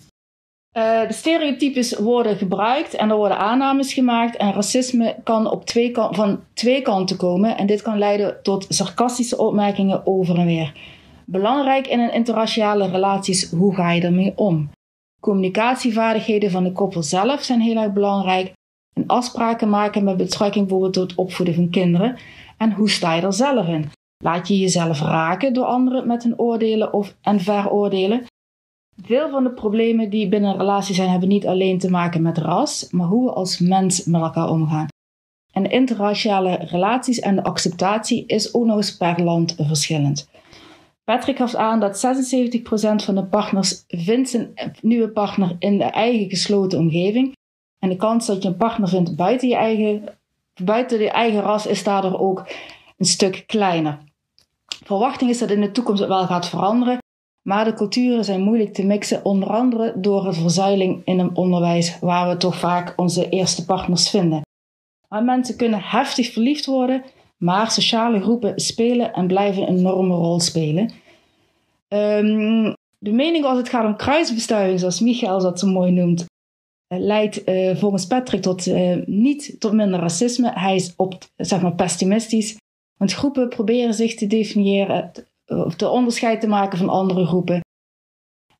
Uh, 0.77 1.07
de 1.07 1.13
stereotypes 1.13 1.97
worden 1.97 2.35
gebruikt 2.35 2.93
en 2.93 3.09
er 3.09 3.15
worden 3.15 3.37
aannames 3.37 3.93
gemaakt. 3.93 4.35
En 4.35 4.53
racisme 4.53 5.15
kan 5.23 5.49
op 5.51 5.65
twee 5.65 5.91
van 5.93 6.43
twee 6.53 6.81
kanten 6.81 7.17
komen. 7.17 7.57
En 7.57 7.65
dit 7.65 7.81
kan 7.81 7.97
leiden 7.97 8.37
tot 8.41 8.65
sarcastische 8.69 9.37
opmerkingen 9.37 10.07
over 10.07 10.37
en 10.37 10.45
weer. 10.45 10.73
Belangrijk 11.25 11.87
in 11.87 11.99
een 11.99 12.13
interraciale 12.13 12.89
relatie 12.89 13.33
is 13.33 13.51
hoe 13.51 13.75
ga 13.75 13.91
je 13.91 14.01
ermee 14.01 14.33
om. 14.35 14.69
Communicatievaardigheden 15.21 16.51
van 16.51 16.63
de 16.63 16.71
koppel 16.71 17.03
zelf 17.03 17.43
zijn 17.43 17.61
heel 17.61 17.81
erg 17.81 17.93
belangrijk. 17.93 18.53
En 18.93 19.07
afspraken 19.07 19.69
maken 19.69 20.03
met 20.03 20.17
betrekking 20.17 20.67
bijvoorbeeld 20.67 20.93
tot 20.93 21.09
het 21.09 21.19
opvoeden 21.19 21.55
van 21.55 21.69
kinderen. 21.69 22.17
En 22.57 22.71
hoe 22.71 22.89
sta 22.89 23.13
je 23.13 23.21
er 23.21 23.33
zelf 23.33 23.67
in? 23.67 23.91
Laat 24.23 24.47
je 24.47 24.59
jezelf 24.59 25.01
raken 25.01 25.53
door 25.53 25.65
anderen 25.65 26.07
met 26.07 26.23
hun 26.23 26.39
oordelen 26.39 26.93
of, 26.93 27.15
en 27.21 27.39
veroordelen? 27.39 28.25
Veel 29.01 29.29
van 29.29 29.43
de 29.43 29.51
problemen 29.51 30.09
die 30.09 30.29
binnen 30.29 30.51
een 30.51 30.57
relatie 30.57 30.95
zijn, 30.95 31.09
hebben 31.09 31.29
niet 31.29 31.47
alleen 31.47 31.79
te 31.79 31.89
maken 31.89 32.21
met 32.21 32.37
ras, 32.37 32.87
maar 32.91 33.07
hoe 33.07 33.25
we 33.25 33.33
als 33.33 33.59
mens 33.59 34.03
met 34.03 34.21
elkaar 34.21 34.49
omgaan. 34.49 34.87
En 35.51 35.71
interraciale 35.71 36.55
relaties 36.55 37.19
en 37.19 37.35
de 37.35 37.43
acceptatie 37.43 38.25
is 38.25 38.53
ook 38.53 38.65
nog 38.65 38.75
eens 38.75 38.97
per 38.97 39.23
land 39.23 39.55
verschillend. 39.57 40.29
Patrick 41.03 41.37
gaf 41.37 41.55
aan 41.55 41.79
dat 41.79 42.05
76% 42.05 43.05
van 43.05 43.15
de 43.15 43.25
partners 43.25 43.83
vindt 43.87 44.29
zijn 44.29 44.53
nieuwe 44.81 45.09
partner 45.09 45.55
in 45.59 45.77
de 45.77 45.83
eigen 45.83 46.29
gesloten 46.29 46.79
omgeving. 46.79 47.35
En 47.79 47.89
de 47.89 47.95
kans 47.95 48.25
dat 48.25 48.43
je 48.43 48.49
een 48.49 48.57
partner 48.57 48.89
vindt 48.89 49.15
buiten 49.15 49.47
je 49.47 49.55
eigen, 49.55 50.03
buiten 50.61 50.99
je 50.99 51.09
eigen 51.09 51.41
ras 51.41 51.65
is 51.65 51.83
daardoor 51.83 52.19
ook 52.19 52.47
een 52.97 53.05
stuk 53.05 53.43
kleiner. 53.47 54.11
Verwachting 54.83 55.29
is 55.29 55.39
dat 55.39 55.51
in 55.51 55.61
de 55.61 55.71
toekomst 55.71 56.07
wel 56.07 56.25
gaat 56.25 56.49
veranderen, 56.49 56.97
maar 57.41 57.65
de 57.65 57.73
culturen 57.73 58.25
zijn 58.25 58.41
moeilijk 58.41 58.73
te 58.73 58.85
mixen, 58.85 59.25
onder 59.25 59.49
andere 59.49 59.93
door 59.95 60.25
het 60.25 60.37
verzuiling 60.37 61.01
in 61.05 61.19
het 61.19 61.33
onderwijs, 61.33 61.99
waar 61.99 62.29
we 62.29 62.37
toch 62.37 62.55
vaak 62.59 62.93
onze 62.95 63.29
eerste 63.29 63.65
partners 63.65 64.09
vinden. 64.09 64.41
Mensen 65.21 65.57
kunnen 65.57 65.81
heftig 65.81 66.31
verliefd 66.31 66.65
worden, 66.65 67.03
maar 67.37 67.71
sociale 67.71 68.21
groepen 68.21 68.59
spelen 68.59 69.13
en 69.13 69.27
blijven 69.27 69.67
een 69.67 69.77
enorme 69.77 70.15
rol 70.15 70.39
spelen. 70.39 70.91
Um, 71.87 72.73
de 72.97 73.11
mening 73.11 73.45
als 73.45 73.57
het 73.57 73.69
gaat 73.69 73.85
om 73.85 73.95
kruisbestuiving, 73.95 74.79
zoals 74.79 74.99
Michael 74.99 75.39
dat 75.39 75.59
zo 75.59 75.67
mooi 75.67 75.91
noemt, 75.91 76.25
eh, 76.87 76.99
leidt 76.99 77.49
uh, 77.49 77.75
volgens 77.75 78.07
Patrick 78.07 78.41
tot, 78.41 78.67
uh, 78.67 78.97
niet 79.05 79.55
tot 79.59 79.73
minder 79.73 79.99
racisme. 79.99 80.51
Hij 80.53 80.75
is 80.75 80.93
op, 80.95 81.17
zeg 81.35 81.61
maar, 81.61 81.75
pessimistisch. 81.75 82.57
Want 83.03 83.15
groepen 83.15 83.49
proberen 83.49 83.93
zich 83.93 84.15
te 84.15 84.27
definiëren, 84.27 85.11
of 85.45 85.75
te 85.75 85.89
onderscheid 85.89 86.41
te 86.41 86.47
maken 86.47 86.77
van 86.77 86.89
andere 86.89 87.25
groepen. 87.25 87.61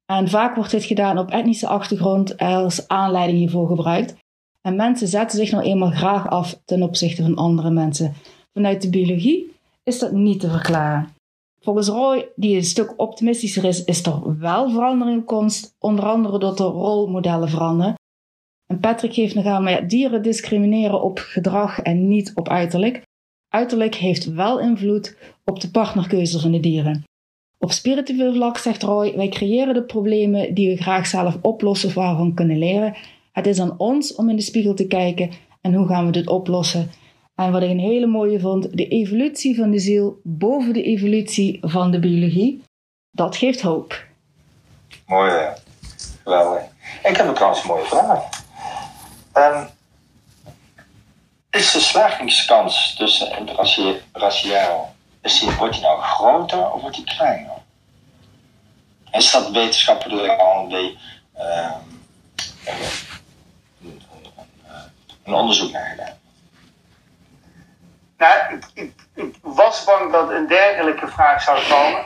En 0.06 0.30
vaak 0.30 0.56
wordt 0.56 0.72
dit 0.72 0.84
gedaan 0.84 1.18
op 1.18 1.32
etnische 1.32 1.68
achtergrond 1.68 2.38
als 2.38 2.88
aanleiding 2.88 3.38
hiervoor 3.38 3.68
gebruikt. 3.68 4.16
En 4.62 4.76
mensen 4.76 5.08
zetten 5.08 5.38
zich 5.38 5.52
nou 5.52 5.64
eenmaal 5.64 5.92
graag 5.92 6.30
af 6.30 6.62
ten 6.66 6.84
opzichte 6.84 7.22
van 7.22 7.36
andere 7.36 7.70
mensen. 7.70 8.14
Vanuit 8.54 8.82
de 8.82 8.90
biologie 8.90 9.52
is 9.84 10.00
dat 10.00 10.12
niet 10.12 10.40
te 10.40 10.50
verklaren. 10.50 11.10
Volgens 11.60 11.88
Roy, 11.88 12.30
die 12.36 12.56
een 12.56 12.64
stuk 12.64 12.94
optimistischer 12.98 13.64
is, 13.64 13.84
is 13.84 14.06
er 14.06 14.40
wel 14.40 14.70
verandering 14.70 15.18
in 15.18 15.26
komst, 15.26 15.76
onder 15.80 16.06
andere 16.06 16.40
door 16.40 16.56
de 16.56 16.64
rolmodellen 16.64 17.50
veranderen. 17.50 17.94
En 18.66 18.80
Patrick 18.80 19.14
geeft 19.14 19.36
nog 19.36 19.46
aan, 19.46 19.64
maar 19.64 19.88
dieren 19.88 20.22
discrimineren 20.22 21.02
op 21.02 21.20
gedrag 21.20 21.80
en 21.80 22.08
niet 22.08 22.32
op 22.36 22.50
uiterlijk. 22.50 23.04
Uiterlijk 23.56 23.96
heeft 23.96 24.34
wel 24.34 24.60
invloed 24.60 25.16
op 25.44 25.62
de 25.62 25.72
partnerkeuze 25.72 26.40
van 26.40 26.52
de 26.52 26.60
dieren. 26.60 27.04
Op 27.58 27.72
spiritueel 27.72 28.34
vlak 28.34 28.58
zegt 28.58 28.84
Roy, 28.84 29.16
wij 29.16 29.30
creëren 29.30 29.74
de 29.74 29.84
problemen 29.84 30.54
die 30.54 30.70
we 30.70 30.82
graag 30.82 31.08
zelf 31.08 31.38
oplossen 31.42 31.90
of 31.90 31.96
waarvan 31.96 32.34
kunnen 32.34 32.58
leren. 32.58 32.96
Het 33.32 33.48
is 33.48 33.60
aan 33.60 33.80
ons 33.80 34.16
om 34.16 34.30
in 34.30 34.36
de 34.36 34.42
spiegel 34.42 34.74
te 34.74 34.88
kijken 34.88 35.32
en 35.62 35.74
hoe 35.74 35.88
gaan 35.88 36.06
we 36.06 36.12
dit 36.12 36.28
oplossen. 36.28 36.92
En 37.36 37.52
wat 37.52 37.62
ik 37.62 37.70
een 37.70 37.80
hele 37.80 38.06
mooie 38.06 38.40
vond, 38.40 38.78
de 38.78 38.88
evolutie 38.88 39.56
van 39.56 39.72
de 39.72 39.80
ziel 39.80 40.20
boven 40.24 40.74
de 40.74 40.84
evolutie 40.84 41.58
van 41.62 41.92
de 41.92 42.00
biologie, 42.00 42.64
dat 43.12 43.36
geeft 43.36 43.62
hoop. 43.62 44.06
Mooi, 45.08 45.32
geweldig. 46.24 46.64
Ik 47.04 47.16
heb 47.16 47.28
een 47.28 47.34
trouwens 47.34 47.62
een 47.62 47.68
mooie 47.68 47.86
vraag. 47.86 48.30
Um, 49.38 49.68
is 51.54 51.72
de 51.72 51.80
slagingskans 51.80 52.96
tussen 52.96 53.38
interraciaal, 53.38 54.96
is 55.22 55.40
die, 55.40 55.52
wordt 55.52 55.74
die 55.74 55.84
nou 55.84 56.02
groter 56.02 56.72
of 56.72 56.82
wordt 56.82 56.96
die 56.96 57.06
kleiner? 57.06 57.62
Is 59.12 59.32
dat 59.32 59.52
wetenschappelijk 59.52 60.40
al 60.40 60.72
een, 60.72 60.98
uh, 61.38 61.72
een 65.24 65.34
onderzoek 65.34 65.72
naar 65.72 65.90
gedaan? 65.90 66.18
Nou, 68.18 68.60
ik, 68.74 68.94
was 69.42 69.84
bang 69.84 70.12
dat 70.12 70.30
een 70.30 70.48
dergelijke 70.48 71.08
vraag 71.08 71.42
zou 71.42 71.60
komen. 71.70 72.06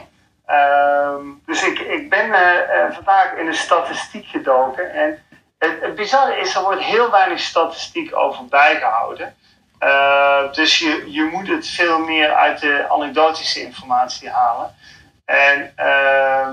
Uh, 0.50 1.16
dus 1.46 1.64
ik, 1.64 1.80
ik 1.80 2.10
ben 2.10 2.30
uh, 2.30 2.92
vandaag 2.92 3.34
in 3.34 3.46
de 3.46 3.54
statistiek 3.54 4.26
gedoken. 4.26 4.94
En 4.94 5.20
het, 5.58 5.82
het 5.82 5.96
bizarre 5.96 6.40
is, 6.40 6.56
er 6.56 6.62
wordt 6.62 6.82
heel 6.82 7.12
weinig 7.12 7.40
statistiek 7.40 8.16
over 8.16 8.46
bijgehouden. 8.46 9.36
Uh, 9.80 10.54
dus 10.54 10.80
je, 10.80 11.12
je 11.12 11.24
moet 11.24 11.48
het 11.48 11.68
veel 11.68 12.00
meer 12.00 12.34
uit 12.34 12.60
de 12.60 12.86
anekdotische 12.90 13.62
informatie 13.62 14.30
halen. 14.30 14.76
En 15.26 15.74
uh, 15.80 16.50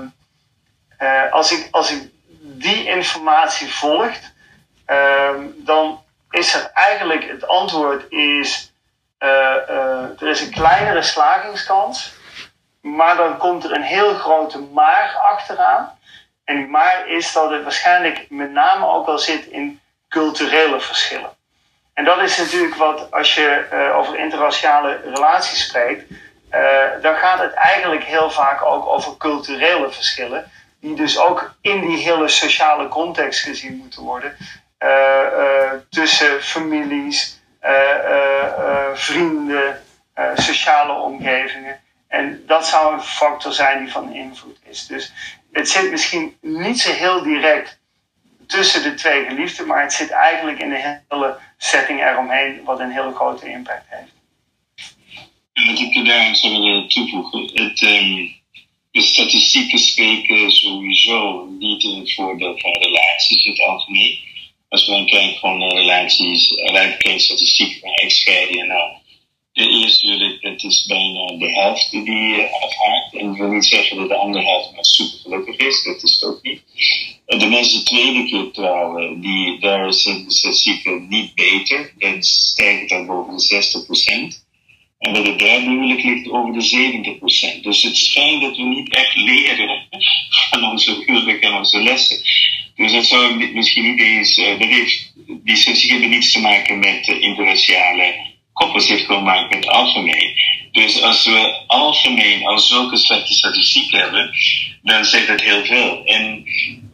uh, 0.99 1.31
als, 1.31 1.51
ik, 1.51 1.67
als 1.71 1.91
ik 1.91 2.09
die 2.39 2.85
informatie 2.85 3.73
volg, 3.73 4.11
ehm, 4.85 5.45
dan 5.55 6.03
is 6.29 6.53
er 6.53 6.71
eigenlijk 6.73 7.29
het 7.29 7.47
antwoord 7.47 8.11
is, 8.11 8.73
er 9.17 10.27
is 10.27 10.41
een 10.41 10.51
kleinere 10.51 11.01
slagingskans, 11.01 12.13
maar 12.81 13.15
dan 13.15 13.37
komt 13.37 13.63
er 13.63 13.71
een 13.71 13.83
heel 13.83 14.13
grote 14.13 14.59
maar 14.59 15.17
achteraan. 15.31 15.94
En 16.45 16.69
maar 16.69 17.07
is 17.07 17.31
dat 17.31 17.49
het 17.49 17.63
waarschijnlijk 17.63 18.25
met 18.29 18.51
name 18.51 18.87
ook 18.87 19.05
wel 19.05 19.19
zit 19.19 19.45
in 19.45 19.79
culturele 20.09 20.79
verschillen. 20.79 21.29
En 21.93 22.05
dat 22.05 22.21
is 22.21 22.37
natuurlijk 22.37 22.75
wat, 22.75 23.11
als 23.11 23.35
je 23.35 23.67
uh, 23.73 23.97
over 23.97 24.17
interraciale 24.17 25.01
relaties 25.03 25.67
spreekt, 25.67 26.11
uh, 26.11 27.01
dan 27.01 27.15
gaat 27.15 27.39
het 27.39 27.53
eigenlijk 27.53 28.03
heel 28.03 28.31
vaak 28.31 28.65
ook 28.65 28.85
over 28.85 29.17
culturele 29.17 29.91
verschillen, 29.91 30.51
die 30.79 30.95
dus 30.95 31.19
ook 31.19 31.55
in 31.61 31.81
die 31.81 31.97
hele 31.97 32.27
sociale 32.27 32.87
context 32.87 33.43
gezien 33.43 33.77
moeten 33.77 34.01
worden. 34.03 34.37
Uh, 34.79 35.71
tussen 35.89 36.43
families, 36.43 37.41
vrienden, 38.93 39.83
sociale 40.35 40.93
omgevingen. 40.93 41.79
En 42.07 42.43
dat 42.47 42.67
zou 42.67 42.93
een 42.93 43.01
factor 43.01 43.53
zijn 43.53 43.79
die 43.83 43.91
van 43.91 44.13
invloed 44.13 44.57
is. 44.63 44.87
Dus 44.87 45.13
het 45.55 45.69
zit 45.69 45.91
misschien 45.91 46.37
niet 46.41 46.79
zo 46.79 46.91
heel 46.91 47.23
direct 47.23 47.79
tussen 48.47 48.83
de 48.83 48.93
twee 48.93 49.25
geliefden, 49.25 49.67
maar 49.67 49.81
het 49.81 49.93
zit 49.93 50.09
eigenlijk 50.09 50.59
in 50.59 50.69
de 50.69 50.99
hele 51.07 51.37
setting 51.57 51.99
eromheen, 51.99 52.63
wat 52.63 52.79
een 52.79 52.91
hele 52.91 53.13
grote 53.13 53.49
impact 53.49 53.85
heeft. 53.87 54.13
En 55.53 55.65
wat 55.65 55.79
ik 55.79 56.05
daar 56.05 56.27
aan 56.27 56.35
zou 56.35 56.53
willen 56.53 56.87
toevoegen, 56.87 57.41
het, 57.53 57.81
um, 57.81 58.35
de 58.91 59.01
statistieken 59.01 59.79
spreken 59.79 60.51
sowieso 60.51 61.45
niet 61.59 61.83
in 61.83 61.99
het 61.99 62.13
voordeel 62.13 62.57
van 62.57 62.71
relaties 62.71 63.45
in 63.45 63.51
het 63.51 63.61
algemeen. 63.61 64.19
Als 64.69 64.85
we 64.85 64.91
dan 64.91 65.05
kijken 65.05 65.39
van 65.39 65.63
relaties, 65.63 66.57
alleen 66.57 66.95
geen 66.97 67.19
statistieken 67.19 67.79
van 67.79 67.93
echtscheidingen, 67.93 68.67
nou, 68.67 68.91
de 69.55 69.69
eerste 69.69 70.07
huwelijk, 70.07 70.41
het 70.41 70.63
is 70.63 70.85
bijna 70.85 71.37
de 71.37 71.49
helft 71.49 71.91
die 71.91 72.41
afhaakt. 72.41 73.15
En 73.15 73.31
ik 73.31 73.37
wil 73.37 73.51
niet 73.51 73.65
zeggen 73.65 73.97
dat 73.97 74.09
de 74.09 74.15
andere 74.15 74.45
helft 74.45 74.71
maar 74.75 74.85
super 74.85 75.19
gelukkig 75.19 75.55
is, 75.57 75.83
dat 75.83 76.03
is 76.03 76.13
het 76.13 76.23
ook 76.23 76.43
niet. 76.43 76.61
de 77.25 77.45
mensen 77.45 77.79
de 77.79 77.85
tweede 77.85 78.25
keer 78.25 78.51
trouwen, 78.51 79.21
die, 79.21 79.59
daar 79.59 79.93
zijn 79.93 80.23
de 80.23 80.31
statistieken 80.31 81.07
niet 81.09 81.35
beter. 81.35 81.93
Dan 81.97 82.23
stijgt 82.23 82.89
dat 82.89 83.07
boven 83.07 83.37
de 83.37 84.33
60% 84.33 84.43
En 84.99 85.13
bij 85.13 85.23
de 85.23 85.35
derde 85.35 85.69
huwelijk 85.69 86.03
ligt 86.03 86.29
over 86.29 86.53
de 86.53 87.17
70% 87.57 87.61
Dus 87.61 87.83
het 87.83 87.97
schijnt 87.97 88.41
dat 88.41 88.57
we 88.57 88.63
niet 88.63 88.93
echt 88.93 89.15
leren 89.15 89.87
van 90.49 90.63
onze 90.63 91.03
huwelijk 91.05 91.41
en 91.41 91.53
onze 91.53 91.81
lessen. 91.81 92.17
Dus 92.75 92.91
dat 92.91 93.05
zou 93.05 93.51
misschien 93.53 93.89
niet 93.89 93.99
eens, 93.99 94.35
dat 94.35 94.67
heeft, 94.67 95.13
die 95.27 95.55
statistieken 95.55 95.99
hebben 95.99 96.17
niets 96.17 96.31
te 96.31 96.39
maken 96.39 96.79
met 96.79 97.07
uh, 97.07 97.21
interraciale 97.21 98.33
koppels, 98.55 98.87
heeft 98.87 99.07
maken 99.07 99.59
met 99.59 99.67
algemeen. 99.67 100.33
Dus 100.71 101.01
als 101.01 101.25
we 101.25 101.63
algemeen 101.67 102.45
al 102.45 102.59
zulke 102.59 102.97
slechte 102.97 103.33
statistieken 103.33 103.99
hebben, 103.99 104.31
dan 104.81 105.05
zegt 105.05 105.27
dat 105.27 105.41
heel 105.41 105.65
veel. 105.65 106.05
En 106.05 106.43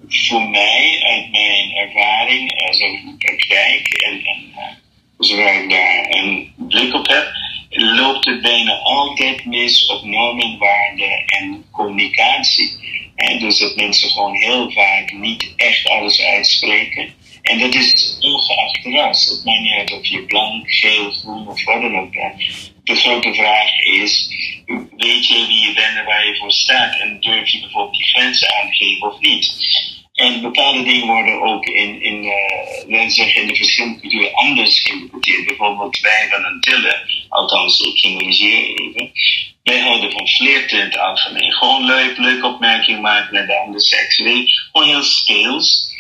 voor 0.10 0.50
mij, 0.50 1.02
uit 1.04 1.32
mijn 1.32 1.72
ervaring, 1.72 2.68
als 2.68 2.80
ik 2.80 3.18
praktijk 3.18 3.88
en, 3.88 4.22
uh, 4.24 4.64
zover 5.18 5.64
ik 5.64 5.70
daar 5.70 6.06
een 6.10 6.54
blik 6.58 6.94
op 6.94 7.08
heb, 7.08 7.32
loopt 7.70 8.26
het 8.26 8.42
bijna 8.42 8.74
altijd 8.78 9.46
mis 9.46 9.86
op 9.86 10.04
normen, 10.04 10.58
waarden 10.58 11.26
en 11.26 11.66
communicatie. 11.72 12.80
En 13.16 13.40
dus 13.40 13.60
dat 13.60 13.76
mensen 13.76 14.10
gewoon 14.10 14.36
heel 14.36 14.72
vaak 14.72 15.14
niet 15.14 15.54
echt 15.56 15.90
alles 15.90 16.22
uitspreken. 16.22 17.14
En 17.42 17.60
dat 17.60 17.76
is 17.76 18.18
ongeacht 18.20 18.86
ras. 18.86 19.26
Het 19.26 19.44
maakt 19.46 19.62
niet 19.62 19.74
uit 19.74 19.92
of 19.92 20.06
je 20.06 20.24
blank, 20.24 20.72
geel, 20.72 21.12
groen 21.12 21.48
of 21.48 21.64
wat 21.64 21.82
dan 21.82 21.98
ook 21.98 22.12
bent. 22.12 22.72
De 22.84 22.96
grote 22.96 23.34
vraag 23.34 23.80
is, 23.80 24.28
weet 24.98 25.28
je 25.28 25.46
wie 25.48 25.68
je 25.68 25.74
bent 25.74 25.98
en 25.98 26.06
waar 26.06 26.28
je 26.28 26.38
voor 26.38 26.52
staat? 26.52 27.00
En 27.00 27.20
durf 27.20 27.50
je 27.50 27.60
bijvoorbeeld 27.60 27.98
die 27.98 28.06
grenzen 28.06 28.54
aan 28.56 28.70
te 28.70 28.76
geven 28.76 29.08
of 29.08 29.20
niet? 29.20 29.54
En 30.14 30.42
bepaalde 30.42 30.84
dingen 30.84 31.08
worden 31.08 31.42
ook 31.42 31.66
in, 31.66 32.02
in, 32.02 32.24
uh, 32.24 33.36
in 33.36 33.48
de 33.48 33.56
verschillende 33.56 34.00
culturen 34.00 34.34
anders 34.34 34.82
geïnterpreteerd. 34.82 35.46
Bijvoorbeeld 35.46 36.00
wij 36.00 36.28
van 36.30 36.46
Antillen, 36.46 37.26
althans 37.30 37.80
ik 37.80 37.98
generaliseer 37.98 38.80
even. 38.80 39.12
Wij 39.64 39.80
houden 39.80 40.12
van 40.12 40.28
flirten 40.28 40.80
in 40.80 40.86
het 40.86 40.98
algemeen. 40.98 41.52
Gewoon 41.52 41.86
leuk, 41.86 42.18
leuke 42.18 42.48
opmerking 42.48 43.02
maken 43.02 43.34
naar 43.34 43.48
de 43.48 43.58
andere 43.58 43.84
seks. 43.84 44.16
Gewoon 44.16 44.88
heel 44.88 45.04
skills. 45.04 45.91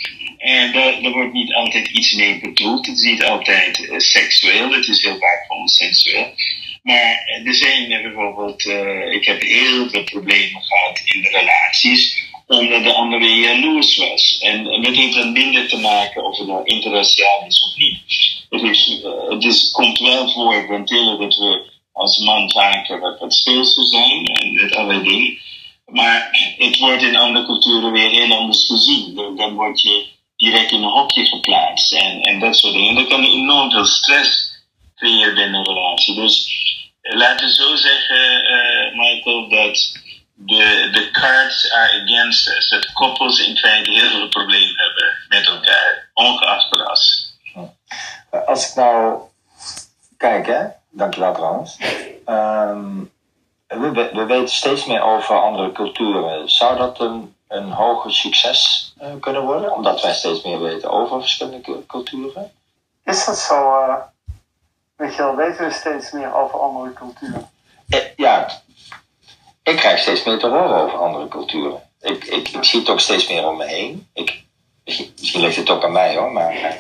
En 0.42 0.72
daar, 0.72 1.12
wordt 1.12 1.34
niet 1.34 1.54
altijd 1.54 1.88
iets 1.88 2.14
mee 2.14 2.40
bedoeld. 2.40 2.86
Het 2.86 2.98
is 2.98 3.04
niet 3.04 3.24
altijd 3.24 3.80
uh, 3.80 3.98
seksueel, 3.98 4.72
het 4.72 4.88
is 4.88 5.04
heel 5.04 5.18
vaak 5.20 5.46
gewoon. 5.48 6.34
Maar 6.84 7.42
er 7.44 7.54
zijn 7.54 7.88
bijvoorbeeld, 7.88 8.66
uh, 8.66 9.12
ik 9.12 9.26
heb 9.26 9.42
heel 9.42 9.90
veel 9.90 10.04
problemen 10.04 10.62
gehad 10.62 11.02
in 11.04 11.22
de 11.22 11.30
relaties 11.30 12.30
omdat 12.60 12.84
de 12.84 12.94
andere 12.94 13.36
jaloers 13.36 13.98
was. 13.98 14.38
En 14.40 14.64
dat 14.64 14.96
heeft 14.96 15.16
dan 15.16 15.32
minder 15.32 15.68
te 15.68 15.80
maken 15.80 16.24
of 16.24 16.38
het 16.38 16.48
nou 16.48 16.62
interraciaal 16.64 17.44
is 17.48 17.62
of 17.62 17.78
niet. 17.78 18.00
Het, 18.50 18.62
is, 18.62 19.02
het 19.30 19.44
is, 19.44 19.72
komt 19.72 20.00
wel 20.00 20.32
voor, 20.32 20.66
ventilen, 20.68 21.20
dat 21.20 21.36
we 21.36 21.72
als 21.92 22.18
man 22.18 22.52
vaker 22.52 23.00
wat, 23.00 23.20
wat 23.20 23.34
speelser 23.34 23.86
zijn 23.86 24.26
en 24.26 24.54
met 24.54 24.76
allerlei 24.76 25.04
dingen. 25.04 25.38
Maar 25.86 26.30
het 26.58 26.80
wordt 26.80 27.04
in 27.04 27.16
andere 27.16 27.46
culturen 27.46 27.92
weer 27.92 28.10
heel 28.10 28.36
anders 28.38 28.66
gezien. 28.66 29.16
Dan 29.36 29.54
word 29.54 29.82
je 29.82 30.06
direct 30.42 30.72
in 30.72 30.84
een 30.84 30.90
hokje 30.90 31.26
geplaatst 31.26 31.94
en, 31.94 32.22
en 32.22 32.40
dat 32.40 32.58
soort 32.58 32.74
dingen. 32.74 32.90
En 32.90 32.96
dat 32.96 33.08
kan 33.08 33.24
enorm 33.24 33.72
veel 33.72 33.86
stress 33.86 34.60
creëren 34.96 35.36
binnen 35.36 35.60
een 35.60 35.66
relatie. 35.66 36.16
Dus 36.16 36.50
laten 37.02 37.48
we 37.48 37.54
zo 37.54 37.76
zeggen, 37.76 38.52
uh, 38.52 38.98
Michael, 38.98 39.50
dat 39.50 40.00
de, 40.34 40.90
de 40.92 41.10
cards 41.12 41.72
are 41.72 42.02
against 42.02 42.48
us. 42.48 42.70
Dat 42.70 42.94
koppels 42.94 43.48
in 43.48 43.58
feite 43.58 43.92
heel 43.92 44.10
veel 44.10 44.28
problemen 44.28 44.76
hebben 44.76 45.14
met 45.30 45.48
elkaar, 45.48 46.10
ongeacht 46.14 46.74
ras. 46.74 47.34
Als 48.46 48.70
ik 48.70 48.76
nou 48.76 49.20
kijk, 50.18 50.48
hè, 50.48 50.64
dankjewel 50.90 51.34
trouwens. 51.34 51.78
Um, 52.28 53.12
we, 53.68 54.10
we 54.14 54.26
weten 54.26 54.56
steeds 54.56 54.86
meer 54.86 55.02
over 55.02 55.42
andere 55.42 55.72
culturen. 55.72 56.50
Zou 56.50 56.78
dat 56.78 57.00
een, 57.00 57.36
een 57.52 57.72
hoger 57.72 58.14
succes 58.14 58.94
uh, 59.02 59.08
kunnen 59.20 59.44
worden, 59.44 59.74
omdat 59.74 60.02
wij 60.02 60.14
steeds 60.14 60.44
meer 60.44 60.62
weten 60.62 60.92
over 60.92 61.20
verschillende 61.20 61.86
culturen? 61.88 62.52
Is 63.06 63.26
dat 63.26 63.38
zo? 63.38 63.56
Uh, 63.56 63.96
weet 64.96 65.16
je 65.16 65.22
wel, 65.22 65.36
weten 65.36 65.66
we 65.66 65.72
steeds 65.72 66.12
meer 66.12 66.34
over 66.34 66.60
andere 66.60 66.94
culturen? 66.94 67.50
Eh, 67.90 68.00
ja, 68.16 68.62
ik 69.64 69.76
krijg 69.76 70.00
steeds 70.00 70.24
meer 70.24 70.40
te 70.40 70.48
horen 70.48 70.76
over 70.76 71.00
andere 71.00 71.28
culturen. 71.28 71.82
Ik, 72.00 72.24
ik, 72.24 72.48
ik 72.48 72.64
zie 72.64 72.80
het 72.80 72.90
ook 72.90 73.00
steeds 73.00 73.28
meer 73.28 73.48
om 73.48 73.58
me 73.58 73.66
heen. 73.66 74.10
Ik, 74.14 74.44
misschien, 74.84 75.42
ligt 75.42 75.56
het 75.56 75.70
ook 75.70 75.84
aan 75.84 75.92
mij 75.92 76.16
hoor, 76.16 76.32
maar. 76.32 76.78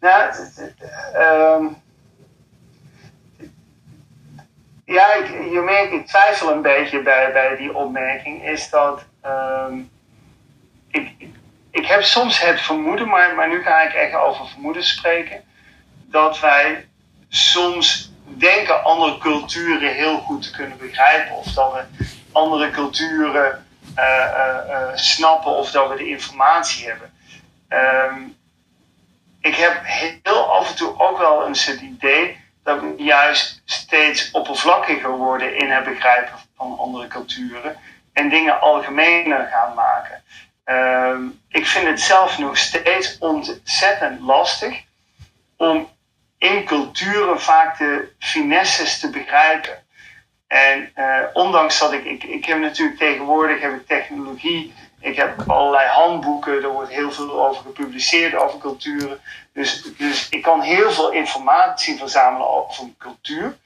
Nou, 0.00 0.32
um, 1.16 1.82
ja, 4.84 5.14
je 5.50 5.62
merkt, 5.64 5.92
ik 5.92 6.06
twijfel 6.06 6.52
een 6.52 6.62
beetje 6.62 7.02
bij, 7.02 7.32
bij 7.32 7.56
die 7.56 7.74
opmerking, 7.74 8.48
is 8.48 8.70
dat 8.70 9.04
um, 9.26 9.90
ik, 10.90 11.28
ik 11.70 11.86
heb 11.86 12.02
soms 12.02 12.40
het 12.40 12.60
vermoeden, 12.60 13.08
maar, 13.08 13.34
maar 13.34 13.48
nu 13.48 13.62
ga 13.62 13.80
ik 13.80 13.92
echt 13.92 14.14
over 14.14 14.48
vermoeden 14.48 14.84
spreken, 14.84 15.44
dat 16.04 16.40
wij 16.40 16.88
soms 17.28 18.12
denken 18.24 18.84
andere 18.84 19.18
culturen 19.18 19.94
heel 19.94 20.18
goed 20.18 20.42
te 20.42 20.50
kunnen 20.50 20.78
begrijpen. 20.78 21.36
Of 21.36 21.46
dat 21.46 21.72
we 21.72 21.84
andere 22.32 22.70
culturen 22.70 23.66
uh, 23.98 24.04
uh, 24.68 24.88
snappen 24.94 25.50
of 25.50 25.70
dat 25.70 25.88
we 25.88 25.96
de 25.96 26.08
informatie 26.08 26.88
hebben. 26.88 27.12
Um, 27.68 28.36
ik 29.40 29.54
heb 29.54 29.80
heel 29.82 30.52
af 30.52 30.68
en 30.68 30.76
toe 30.76 31.00
ook 31.00 31.18
wel 31.18 31.46
eens 31.46 31.64
het 31.64 31.80
idee 31.80 32.43
dat 32.64 32.82
juist 32.96 33.62
steeds 33.64 34.30
oppervlakkiger 34.30 35.10
worden 35.10 35.56
in 35.56 35.70
het 35.70 35.84
begrijpen 35.84 36.38
van 36.56 36.78
andere 36.78 37.06
culturen 37.06 37.76
en 38.12 38.28
dingen 38.28 38.60
algemener 38.60 39.48
gaan 39.52 39.74
maken. 39.74 40.22
Um, 40.64 41.40
ik 41.48 41.66
vind 41.66 41.86
het 41.86 42.00
zelf 42.00 42.38
nog 42.38 42.58
steeds 42.58 43.18
ontzettend 43.18 44.20
lastig 44.20 44.82
om 45.56 45.88
in 46.38 46.64
culturen 46.64 47.40
vaak 47.40 47.78
de 47.78 48.12
finesses 48.18 48.98
te 48.98 49.10
begrijpen. 49.10 49.82
En 50.46 50.92
uh, 50.96 51.18
ondanks 51.32 51.78
dat 51.78 51.92
ik, 51.92 52.04
ik, 52.04 52.24
ik 52.24 52.44
heb 52.44 52.58
natuurlijk 52.58 52.98
tegenwoordig 52.98 53.60
heb 53.60 53.74
ik 53.74 53.86
technologie, 53.86 54.74
ik 55.04 55.16
heb 55.16 55.42
allerlei 55.46 55.88
handboeken, 55.88 56.62
er 56.62 56.68
wordt 56.68 56.90
heel 56.90 57.12
veel 57.12 57.46
over 57.46 57.62
gepubliceerd 57.62 58.34
over 58.34 58.58
culturen. 58.58 59.20
Dus, 59.52 59.82
dus 59.96 60.28
ik 60.28 60.42
kan 60.42 60.60
heel 60.60 60.90
veel 60.90 61.10
informatie 61.10 61.98
verzamelen 61.98 62.48
over 62.48 62.88
cultuur. 62.98 63.56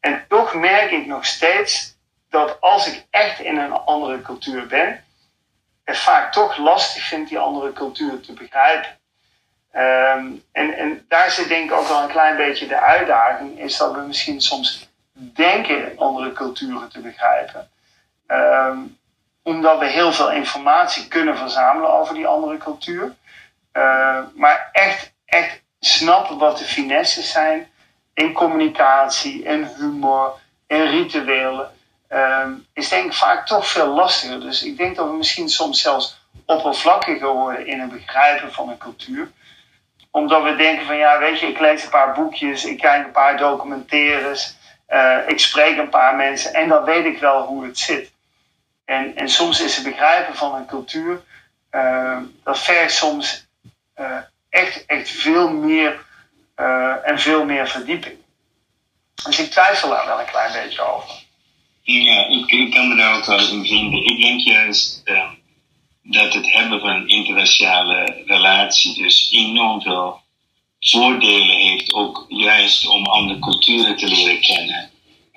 En 0.00 0.24
toch 0.28 0.54
merk 0.54 0.90
ik 0.90 1.06
nog 1.06 1.26
steeds 1.26 1.96
dat 2.30 2.60
als 2.60 2.86
ik 2.86 3.06
echt 3.10 3.40
in 3.40 3.58
een 3.58 3.72
andere 3.72 4.22
cultuur 4.22 4.66
ben, 4.66 5.04
het 5.84 5.98
vaak 5.98 6.32
toch 6.32 6.56
lastig 6.56 7.02
vind 7.02 7.28
die 7.28 7.38
andere 7.38 7.72
cultuur 7.72 8.20
te 8.20 8.32
begrijpen. 8.32 8.98
Um, 9.72 10.42
en, 10.52 10.76
en 10.76 11.04
daar 11.08 11.30
zit 11.30 11.48
denk 11.48 11.70
ik 11.70 11.76
ook 11.76 11.88
wel 11.88 12.02
een 12.02 12.08
klein 12.08 12.36
beetje 12.36 12.66
de 12.66 12.80
uitdaging, 12.80 13.58
is 13.58 13.76
dat 13.76 13.94
we 13.94 14.00
misschien 14.00 14.40
soms 14.40 14.88
denken 15.12 15.98
andere 15.98 16.32
culturen 16.32 16.88
te 16.88 17.00
begrijpen. 17.00 17.70
Um, 18.26 18.98
omdat 19.44 19.78
we 19.78 19.86
heel 19.86 20.12
veel 20.12 20.30
informatie 20.30 21.08
kunnen 21.08 21.36
verzamelen 21.36 21.92
over 21.92 22.14
die 22.14 22.26
andere 22.26 22.56
cultuur. 22.56 23.14
Uh, 23.72 24.18
maar 24.34 24.68
echt, 24.72 25.12
echt 25.24 25.62
snappen 25.80 26.38
wat 26.38 26.58
de 26.58 26.64
finesses 26.64 27.32
zijn 27.32 27.70
in 28.14 28.32
communicatie, 28.32 29.42
in 29.42 29.68
humor, 29.76 30.32
in 30.66 30.82
rituelen, 30.82 31.70
um, 32.08 32.66
is 32.72 32.88
denk 32.88 33.04
ik 33.04 33.12
vaak 33.12 33.46
toch 33.46 33.68
veel 33.68 33.88
lastiger. 33.88 34.40
Dus 34.40 34.62
ik 34.62 34.76
denk 34.76 34.96
dat 34.96 35.06
we 35.06 35.16
misschien 35.16 35.48
soms 35.48 35.80
zelfs 35.80 36.22
oppervlakkiger 36.46 37.28
worden 37.32 37.66
in 37.66 37.80
het 37.80 37.90
begrijpen 37.90 38.52
van 38.52 38.68
een 38.68 38.78
cultuur 38.78 39.30
omdat 40.14 40.42
we 40.42 40.56
denken 40.56 40.86
van 40.86 40.96
ja, 40.96 41.18
weet 41.18 41.40
je, 41.40 41.46
ik 41.46 41.60
lees 41.60 41.84
een 41.84 41.90
paar 41.90 42.14
boekjes, 42.14 42.64
ik 42.64 42.78
kijk 42.78 43.04
een 43.04 43.12
paar 43.12 43.36
documentaires, 43.36 44.56
uh, 44.88 45.18
ik 45.26 45.40
spreek 45.40 45.78
een 45.78 45.88
paar 45.88 46.14
mensen 46.14 46.54
en 46.54 46.68
dan 46.68 46.84
weet 46.84 47.04
ik 47.04 47.18
wel 47.18 47.42
hoe 47.42 47.64
het 47.64 47.78
zit. 47.78 48.12
En, 48.84 49.16
en 49.16 49.28
soms 49.28 49.60
is 49.60 49.76
het 49.76 49.84
begrijpen 49.84 50.34
van 50.34 50.54
een 50.54 50.66
cultuur, 50.66 51.22
uh, 51.72 52.18
dat 52.44 52.58
vergt 52.58 52.94
soms 52.94 53.46
uh, 54.00 54.18
echt, 54.48 54.86
echt 54.86 55.08
veel 55.08 55.50
meer 55.50 56.04
en 57.04 57.18
veel 57.18 57.44
meer 57.44 57.68
verdieping. 57.68 58.16
Dus 59.24 59.38
ik 59.38 59.50
twijfel 59.50 59.88
daar 59.88 60.06
wel 60.06 60.20
een 60.20 60.30
klein 60.30 60.52
beetje 60.52 60.82
over. 60.82 61.22
Ja, 61.82 62.26
ik, 62.26 62.50
ik 62.50 62.70
kan 62.70 62.88
me 62.88 62.96
daar 62.96 63.16
ook 63.16 63.24
wel 63.24 63.38
in 63.38 63.66
vinden. 63.66 64.04
Ik 64.04 64.22
denk 64.22 64.40
juist 64.40 65.02
dat 66.02 66.34
het 66.34 66.52
hebben 66.52 66.80
van 66.80 66.88
een 66.88 67.08
interraciale 67.08 68.22
relatie 68.26 69.02
dus 69.02 69.30
enorm 69.30 69.82
veel 69.82 70.22
voordelen 70.80 71.56
heeft, 71.56 71.92
ook 71.92 72.24
juist 72.28 72.86
om 72.86 73.06
andere 73.06 73.38
culturen 73.38 73.96
te 73.96 74.08
leren 74.08 74.40
kennen. 74.40 74.90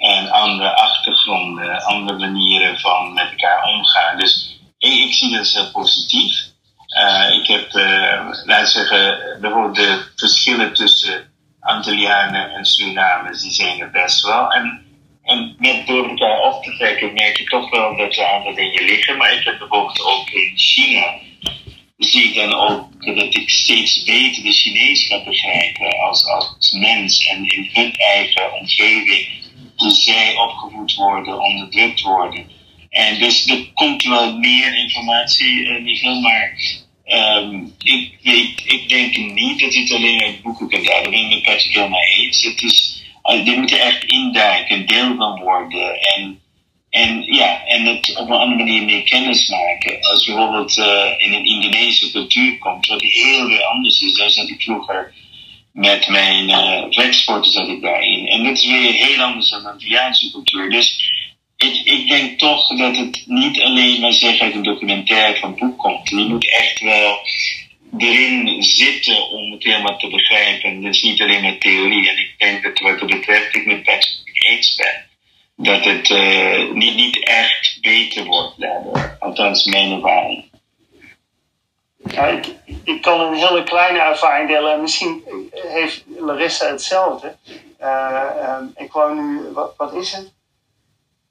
En 0.07 0.29
andere 0.29 0.75
achtergronden, 0.75 1.83
andere 1.83 2.17
manieren 2.17 2.79
van 2.79 3.13
met 3.13 3.29
elkaar 3.29 3.63
omgaan. 3.63 4.17
Dus 4.17 4.59
ik, 4.77 5.13
zie 5.13 5.29
dat 5.29 5.39
als 5.39 5.53
heel 5.53 5.71
positief. 5.71 6.45
ik 7.41 7.47
heb, 7.47 7.73
laten 8.45 8.63
we 8.63 8.65
zeggen, 8.65 9.19
bijvoorbeeld 9.41 9.75
de 9.75 10.11
verschillen 10.15 10.73
tussen 10.73 11.33
Antillianen 11.59 12.53
en 12.53 12.65
Surinamers, 12.65 13.41
die 13.41 13.51
zijn 13.51 13.79
er 13.79 13.91
best 13.91 14.21
wel. 14.21 14.51
En, 14.51 14.85
en 15.23 15.55
door 15.85 16.09
elkaar 16.09 16.39
op 16.39 16.63
te 16.63 16.77
trekken 16.77 17.13
merk 17.13 17.37
je 17.37 17.43
toch 17.43 17.69
wel 17.69 17.97
dat 17.97 18.17
er 18.17 18.25
aantal 18.25 18.55
dingen 18.55 18.85
liggen. 18.85 19.17
Maar 19.17 19.33
ik 19.33 19.43
heb 19.43 19.57
bijvoorbeeld 19.59 20.01
ook 20.01 20.29
in 20.29 20.51
China, 20.55 21.13
zie 21.97 22.23
ik 22.23 22.35
dan 22.35 22.53
ook 22.53 23.05
dat 23.05 23.35
ik 23.35 23.49
steeds 23.49 24.03
beter 24.03 24.43
de 24.43 24.51
Chinees 24.51 25.07
ga 25.07 25.23
begrijpen 25.23 25.99
als, 25.99 26.25
als 26.25 26.71
mens. 26.71 27.25
En 27.25 27.45
in 27.45 27.69
hun 27.73 27.93
eigen 27.95 28.53
omgeving, 28.53 29.27
zij 29.78 30.36
opgevoed 30.36 30.95
worden, 30.95 31.39
onderdrukt 31.39 32.01
worden. 32.01 32.47
En 32.89 33.19
dus 33.19 33.47
er 33.49 33.71
komt 33.73 34.03
wel 34.03 34.38
meer 34.38 34.78
informatie, 34.78 35.59
uh, 35.59 35.82
Michiel, 35.82 36.21
maar 36.21 36.55
Um, 37.09 37.73
ik, 37.84 38.61
ik 38.63 38.89
denk 38.89 39.17
niet 39.17 39.59
dat 39.59 39.73
je 39.73 39.80
het 39.80 39.91
alleen 39.91 40.21
uit 40.21 40.41
boeken 40.41 40.67
kunt 40.69 40.89
halen. 40.89 41.11
Daar 41.11 41.28
ben 41.30 41.41
Patrick 41.41 41.73
helemaal 41.73 42.01
eens. 42.01 42.43
Het 42.43 42.63
is, 42.63 43.03
je 43.43 43.55
moet 43.57 43.71
er 43.71 43.80
echt 43.80 44.03
induiken, 44.03 44.86
deel 44.86 45.15
van 45.15 45.39
worden. 45.39 46.01
En, 46.01 46.39
en 46.89 47.23
ja, 47.23 47.65
en 47.65 47.86
het 47.86 48.15
op 48.17 48.30
een 48.30 48.38
andere 48.38 48.63
manier 48.63 48.84
mee 48.84 49.03
kennis 49.03 49.49
maken. 49.49 50.01
Als 50.01 50.25
je 50.25 50.34
bijvoorbeeld 50.34 50.78
uh, 50.78 50.86
in 51.17 51.34
een 51.34 51.45
Indonesische 51.45 52.11
cultuur 52.11 52.57
komt, 52.57 52.88
wat 52.88 53.01
heel 53.01 53.47
weer 53.47 53.63
anders 53.63 54.01
is. 54.01 54.13
Daar 54.13 54.30
zat 54.30 54.49
ik 54.49 54.61
vroeger 54.61 55.13
met 55.78 56.07
mijn 56.07 56.49
uh, 56.49 56.84
vechtsporten 56.89 57.51
zat 57.51 57.67
ik 57.67 57.82
daarin. 57.82 58.28
En 58.28 58.43
dat 58.43 58.57
is 58.57 58.65
weer 58.65 58.93
heel 58.93 59.21
anders 59.21 59.49
dan 59.49 59.63
de 59.63 59.69
Antilliaanse 59.69 60.32
cultuur. 60.32 60.69
Dus 60.69 61.11
ik, 61.57 61.82
ik 61.84 62.07
denk 62.07 62.39
toch 62.39 62.78
dat 62.78 62.97
het 62.97 63.23
niet 63.25 63.61
alleen 63.61 63.99
maar 64.01 64.13
zeg 64.13 64.39
uit 64.39 64.53
een 64.53 64.63
documentaire 64.63 65.39
van 65.39 65.55
boek 65.55 65.78
komt. 65.78 66.09
Je 66.09 66.15
moet 66.15 66.51
echt 66.51 66.80
wel 66.80 67.19
erin 67.97 68.63
zitten 68.63 69.30
om 69.30 69.51
het 69.51 69.63
helemaal 69.63 69.97
te 69.97 70.09
begrijpen. 70.09 70.82
Dus 70.82 71.01
niet 71.01 71.21
alleen 71.21 71.41
maar 71.41 71.57
theorie. 71.57 72.09
En 72.09 72.17
ik 72.17 72.34
denk 72.38 72.63
dat 72.63 72.80
wat 72.80 72.99
dat 72.99 73.09
betreft 73.09 73.55
ik 73.55 73.65
met 73.65 73.84
Patrick 73.84 74.45
eens 74.47 74.75
ben. 74.75 75.05
Dat 75.55 75.86
het 75.86 76.09
uh, 76.09 76.71
niet, 76.73 76.95
niet 76.95 77.23
echt 77.23 77.78
beter 77.82 78.25
wordt 78.25 78.59
daardoor. 78.59 79.17
Althans, 79.19 79.65
mijn 79.65 79.91
ervaring. 79.91 80.43
Ik, 82.11 82.55
ik 82.83 83.01
kan 83.01 83.19
een 83.19 83.33
hele 83.33 83.63
kleine 83.63 83.99
ervaring 83.99 84.49
delen. 84.49 84.81
Misschien 84.81 85.23
heeft 85.51 86.03
Larissa 86.17 86.67
hetzelfde. 86.67 87.35
Uh, 87.81 88.57
um, 88.59 88.71
ik 88.75 88.91
woon 88.91 89.15
nu, 89.15 89.51
wat, 89.53 89.73
wat 89.77 89.93
is 89.93 90.13
het? 90.13 90.31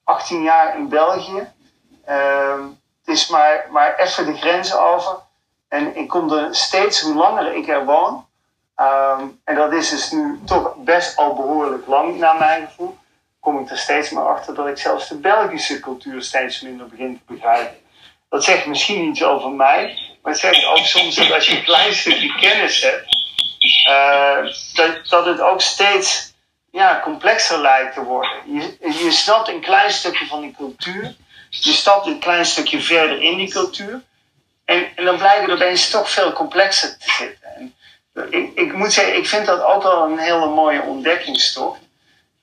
18 0.04 0.42
jaar 0.42 0.76
in 0.76 0.88
België. 0.88 1.48
Uh, 2.08 2.64
het 3.04 3.16
is 3.16 3.28
maar, 3.28 3.66
maar 3.70 3.96
even 3.96 4.26
de 4.26 4.36
grens 4.36 4.76
over. 4.76 5.16
En 5.68 5.96
ik 5.96 6.08
kom 6.08 6.32
er 6.32 6.54
steeds, 6.54 7.00
hoe 7.00 7.14
langer 7.14 7.54
ik 7.54 7.68
er 7.68 7.84
woon, 7.84 8.26
um, 8.76 9.40
en 9.44 9.54
dat 9.54 9.72
is 9.72 9.90
dus 9.90 10.10
nu 10.10 10.40
toch 10.44 10.74
best 10.76 11.16
al 11.16 11.34
behoorlijk 11.34 11.86
lang 11.86 12.18
naar 12.18 12.36
mijn 12.38 12.66
gevoel, 12.66 12.96
kom 13.40 13.58
ik 13.60 13.70
er 13.70 13.78
steeds 13.78 14.10
maar 14.10 14.28
achter 14.28 14.54
dat 14.54 14.66
ik 14.66 14.78
zelfs 14.78 15.08
de 15.08 15.16
Belgische 15.16 15.80
cultuur 15.80 16.22
steeds 16.22 16.60
minder 16.60 16.86
begin 16.86 17.14
te 17.18 17.32
begrijpen. 17.34 17.76
Dat 18.28 18.44
zegt 18.44 18.66
misschien 18.66 19.08
iets 19.08 19.22
over 19.22 19.50
mij, 19.50 19.98
maar 20.22 20.32
het 20.32 20.40
zegt 20.40 20.64
ook 20.64 20.78
soms 20.78 21.14
dat 21.14 21.32
als 21.32 21.46
je 21.46 21.56
een 21.56 21.64
klein 21.64 21.94
stukje 21.94 22.34
kennis 22.34 22.82
hebt, 22.82 23.06
uh, 23.88 24.52
dat, 24.74 25.08
dat 25.08 25.26
het 25.26 25.40
ook 25.40 25.60
steeds 25.60 26.34
ja, 26.70 27.00
complexer 27.04 27.58
lijkt 27.58 27.94
te 27.94 28.02
worden. 28.02 28.32
Je, 28.46 28.76
je 29.04 29.10
snapt 29.10 29.48
een 29.48 29.60
klein 29.60 29.90
stukje 29.90 30.26
van 30.26 30.40
die 30.40 30.54
cultuur. 30.56 31.14
Je 31.50 31.72
stapt 31.72 32.06
een 32.06 32.18
klein 32.18 32.46
stukje 32.46 32.80
verder 32.80 33.22
in 33.22 33.36
die 33.36 33.50
cultuur. 33.50 34.02
En, 34.64 34.96
en 34.96 35.04
dan 35.04 35.16
blijkt 35.16 35.40
het 35.40 35.50
opeens 35.50 35.90
toch 35.90 36.10
veel 36.10 36.32
complexer 36.32 36.98
te 36.98 37.10
zitten. 37.10 37.48
En 37.54 37.74
ik, 38.30 38.50
ik 38.54 38.72
moet 38.72 38.92
zeggen, 38.92 39.16
ik 39.16 39.26
vind 39.26 39.46
dat 39.46 39.62
ook 39.62 39.82
wel 39.82 40.04
een 40.04 40.18
hele 40.18 40.46
mooie 40.46 40.82
ontdekkingstocht. 40.82 41.80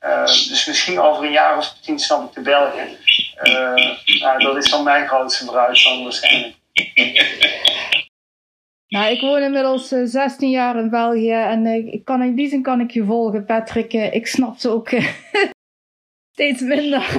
Uh, 0.03 0.25
dus 0.25 0.65
misschien 0.65 0.99
over 0.99 1.23
een 1.23 1.31
jaar 1.31 1.57
of 1.57 1.77
tien 1.81 1.99
snap 1.99 2.27
ik 2.27 2.33
de 2.33 2.41
Belgen. 2.41 2.87
Uh, 3.43 4.21
nou, 4.21 4.39
dat 4.39 4.55
is 4.57 4.69
dan 4.69 4.83
mijn 4.83 5.07
grootste 5.07 5.45
dan 5.45 6.03
waarschijnlijk. 6.03 6.55
Nou, 8.87 9.11
ik 9.11 9.21
woon 9.21 9.41
inmiddels 9.41 9.87
16 9.87 10.47
eh, 10.47 10.53
jaar 10.53 10.79
in 10.79 10.89
België 10.89 11.31
en 11.31 11.65
ik 11.65 12.05
kan, 12.05 12.21
in 12.21 12.35
die 12.35 12.49
zin 12.49 12.61
kan 12.61 12.79
ik 12.79 12.91
je 12.91 13.05
volgen, 13.05 13.45
Patrick. 13.45 13.93
Ik 13.93 14.27
snap 14.27 14.57
ze 14.57 14.69
ook 14.69 14.89
steeds 16.33 16.61
minder. 16.61 17.09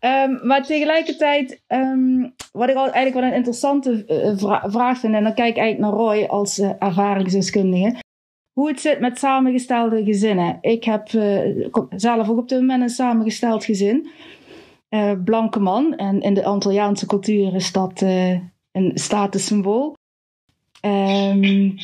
um, 0.00 0.40
maar 0.48 0.62
tegelijkertijd, 0.62 1.62
um, 1.68 2.34
wat 2.52 2.68
ik 2.68 2.76
eigenlijk 2.76 3.14
wel 3.14 3.22
een 3.22 3.34
interessante 3.34 4.04
vra 4.36 4.70
vraag 4.70 4.98
vind, 4.98 5.14
en 5.14 5.22
dan 5.22 5.34
kijk 5.34 5.56
ik 5.56 5.62
eigenlijk 5.62 5.92
naar 5.92 6.06
Roy 6.06 6.24
als 6.24 6.58
ervaringsdeskundige. 6.58 8.04
Hoe 8.56 8.68
het 8.68 8.80
zit 8.80 9.00
met 9.00 9.18
samengestelde 9.18 10.04
gezinnen. 10.04 10.58
Ik 10.60 10.84
heb 10.84 11.08
zelf 11.96 12.28
ook 12.28 12.38
op 12.38 12.48
dit 12.48 12.60
moment 12.60 12.82
een 12.82 12.88
samengesteld 12.88 13.64
gezin. 13.64 14.08
blanke 15.24 15.60
man. 15.60 15.96
En 15.96 16.20
in 16.20 16.34
de 16.34 16.44
Antilliaanse 16.44 17.06
cultuur 17.06 17.54
is 17.54 17.72
dat 17.72 18.00
een 18.72 18.90
statussymbool. 18.94 19.96
Um, 20.80 21.74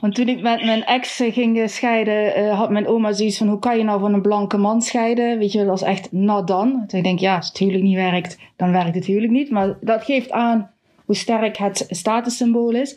want 0.00 0.14
toen 0.14 0.28
ik 0.28 0.42
met 0.42 0.64
mijn 0.64 0.84
ex 0.84 1.16
ging 1.16 1.70
scheiden, 1.70 2.50
had 2.54 2.70
mijn 2.70 2.86
oma 2.86 3.12
zoiets 3.12 3.38
van: 3.38 3.48
hoe 3.48 3.58
kan 3.58 3.78
je 3.78 3.84
nou 3.84 4.00
van 4.00 4.14
een 4.14 4.22
blanke 4.22 4.56
man 4.56 4.82
scheiden? 4.82 5.38
Weet 5.38 5.52
je, 5.52 5.64
dat 5.64 5.76
is 5.76 5.82
echt 5.82 6.12
not 6.12 6.46
dan. 6.46 6.82
Dus 6.86 6.92
ik 6.98 7.04
denk, 7.04 7.18
ja, 7.18 7.36
als 7.36 7.48
het 7.48 7.58
huwelijk 7.58 7.84
niet 7.84 7.94
werkt, 7.94 8.38
dan 8.56 8.72
werkt 8.72 8.94
het 8.94 9.04
huwelijk 9.04 9.32
niet. 9.32 9.50
Maar 9.50 9.76
dat 9.80 10.04
geeft 10.04 10.30
aan 10.30 10.70
hoe 11.04 11.14
sterk 11.14 11.56
het 11.56 11.86
statussymbool 11.88 12.70
is. 12.70 12.96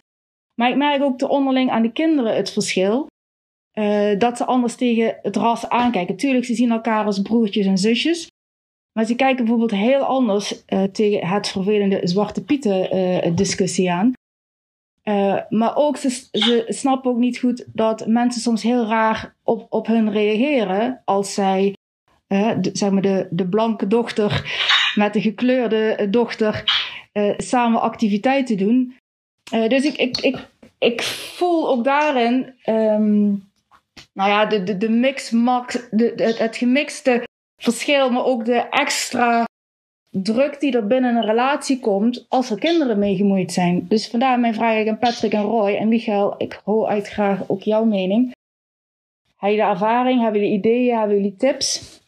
Maar 0.60 0.70
ik 0.70 0.76
merk 0.76 1.02
ook 1.02 1.18
te 1.18 1.28
onderling 1.28 1.70
aan 1.70 1.82
de 1.82 1.92
kinderen 1.92 2.36
het 2.36 2.52
verschil. 2.52 3.08
Uh, 3.74 4.20
dat 4.20 4.38
ze 4.38 4.46
anders 4.46 4.76
tegen 4.76 5.20
het 5.22 5.36
ras 5.36 5.70
aankijken. 5.70 6.16
Tuurlijk, 6.16 6.46
ze 6.46 6.56
zien 6.56 6.72
elkaar 6.72 7.06
als 7.06 7.22
broertjes 7.22 7.66
en 7.66 7.78
zusjes. 7.78 8.28
Maar 8.94 9.06
ze 9.06 9.16
kijken 9.16 9.46
bijvoorbeeld 9.46 9.80
heel 9.80 10.04
anders 10.04 10.64
uh, 10.68 10.84
tegen 10.84 11.28
het 11.28 11.48
vervelende 11.48 12.00
Zwarte 12.04 12.44
Pieten 12.44 13.36
discussie 13.36 13.92
aan. 13.92 14.12
Maar 15.50 15.76
ook, 15.76 15.98
ze, 15.98 16.10
ze 16.32 16.66
snappen 16.68 17.12
ook 17.12 17.18
niet 17.18 17.40
goed 17.40 17.66
dat 17.74 18.08
mensen 18.08 18.42
soms 18.42 18.64
heel 18.64 18.86
raar 18.86 19.36
op, 19.44 19.66
op 19.70 19.88
hun 19.88 20.12
reageren 20.12 21.02
als 21.06 21.34
zij, 21.34 21.74
de, 22.28 22.70
zeg 22.74 22.92
maar, 22.92 23.02
de, 23.02 23.28
de 23.32 23.48
blanke 23.48 23.88
dochter 23.88 24.60
met 24.96 25.14
de 25.14 25.22
gekleurde 25.22 26.08
dochter 26.10 26.64
samen 27.38 27.82
activiteiten 27.82 28.58
doen. 28.58 28.96
Dus 29.50 29.84
ik, 29.84 29.98
ik, 29.98 30.18
ik, 30.18 30.48
ik 30.78 31.04
voel 31.04 31.70
ook 31.70 31.84
daarin, 31.84 32.54
um, 32.66 33.50
nou 34.14 34.30
ja, 34.30 34.46
de, 34.46 34.64
de, 34.64 34.78
de 34.78 34.90
mix, 34.90 35.30
max, 35.30 35.78
de, 35.92 36.34
het, 36.38 36.58
gemixte 36.58 37.24
verschil, 37.58 38.10
maar 38.10 38.26
ook 38.26 38.46
de 38.46 38.70
extra 38.70 39.46
druk 40.10 40.60
die 40.60 40.76
er 40.76 40.88
binnen 40.88 41.16
een 41.16 41.26
relatie 41.26 41.80
komt 41.80 42.26
als 42.30 42.50
er 42.50 42.60
kinderen 42.60 43.00
mee 43.00 43.16
gemoeid 43.16 43.54
zijn. 43.54 43.86
Dus 43.90 44.08
vandaar 44.08 44.40
mijn 44.40 44.54
vraag 44.54 44.88
aan 44.88 45.00
Patrick 45.00 45.34
en 45.34 45.42
Roy 45.42 45.76
en 45.76 45.88
Michael. 45.88 46.36
Ik 46.38 46.62
hoor 46.64 46.88
uit 46.88 47.08
graag 47.08 47.40
ook 47.48 47.62
jouw 47.62 47.84
mening. 47.84 48.36
Heb 49.38 49.50
je 49.50 49.56
de 49.56 49.62
ervaring? 49.62 50.22
Hebben 50.22 50.42
jullie 50.42 50.58
ideeën? 50.58 50.98
Hebben 50.98 51.16
jullie 51.16 51.36
tips? 51.38 52.00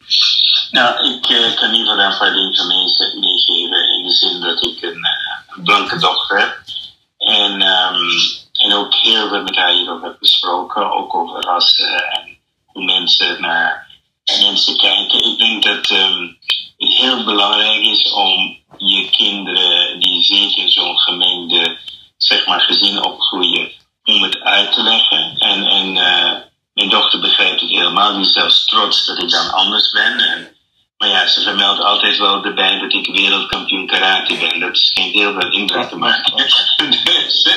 Nou, 0.70 1.14
ik 1.14 1.30
uh, 1.30 1.56
kan 1.56 1.70
niet 1.70 1.86
paar 2.18 2.32
dingen 2.32 2.66
meegeven. 3.20 3.96
In 3.96 4.02
de 4.02 4.14
zin 4.14 4.40
dat 4.40 4.64
ik 4.64 4.82
een, 4.82 4.98
uh, 4.98 5.64
blanke 5.64 5.98
dochter 5.98 6.38
heb. 6.38 6.69
En, 7.30 7.52
um, 7.52 8.10
en 8.52 8.72
ook 8.72 8.94
heel 8.94 9.28
veel 9.28 9.42
met 9.42 9.56
haar 9.56 9.72
hierover 9.72 10.08
heb 10.08 10.18
besproken. 10.18 10.92
Ook 10.92 11.14
over 11.14 11.40
rassen 11.40 12.10
en 12.10 12.38
hoe 12.66 12.84
mensen 12.84 13.40
naar 13.40 13.88
mensen 14.40 14.76
kijken. 14.76 15.24
Ik 15.24 15.38
denk 15.38 15.62
dat 15.62 15.90
um, 15.90 16.38
het 16.78 16.92
heel 16.92 17.24
belangrijk 17.24 17.80
is 17.80 18.12
om 18.12 18.58
je 18.76 19.10
kinderen, 19.10 20.00
die 20.00 20.22
zeker 20.22 20.70
zo'n 20.70 20.98
gemengde 20.98 21.78
zeg 22.16 22.46
maar, 22.46 22.60
gezin 22.60 23.04
opgroeien, 23.04 23.70
om 24.04 24.22
het 24.22 24.40
uit 24.40 24.72
te 24.72 24.82
leggen. 24.82 25.36
En, 25.38 25.66
en 25.66 25.96
uh, 25.96 26.32
mijn 26.74 26.88
dochter 26.88 27.20
begrijpt 27.20 27.60
het 27.60 27.70
helemaal. 27.70 28.12
Die 28.12 28.26
is 28.26 28.32
zelfs 28.32 28.64
trots 28.64 29.06
dat 29.06 29.22
ik 29.22 29.30
dan 29.30 29.50
anders 29.50 29.90
ben. 29.90 30.18
En, 30.18 30.56
maar 31.00 31.08
ja, 31.08 31.26
ze 31.26 31.42
vermeldt 31.42 31.80
altijd 31.80 32.16
wel 32.18 32.44
erbij 32.44 32.78
dat 32.78 32.92
ik 32.92 33.06
wereldkampioen 33.06 33.86
karate 33.86 34.36
ben. 34.36 34.60
Dat 34.60 34.76
schijnt 34.78 35.12
heel 35.12 35.32
veel 35.32 35.50
indruk 35.50 35.88
te 35.88 35.96
maken. 35.96 36.36
dus, 37.04 37.48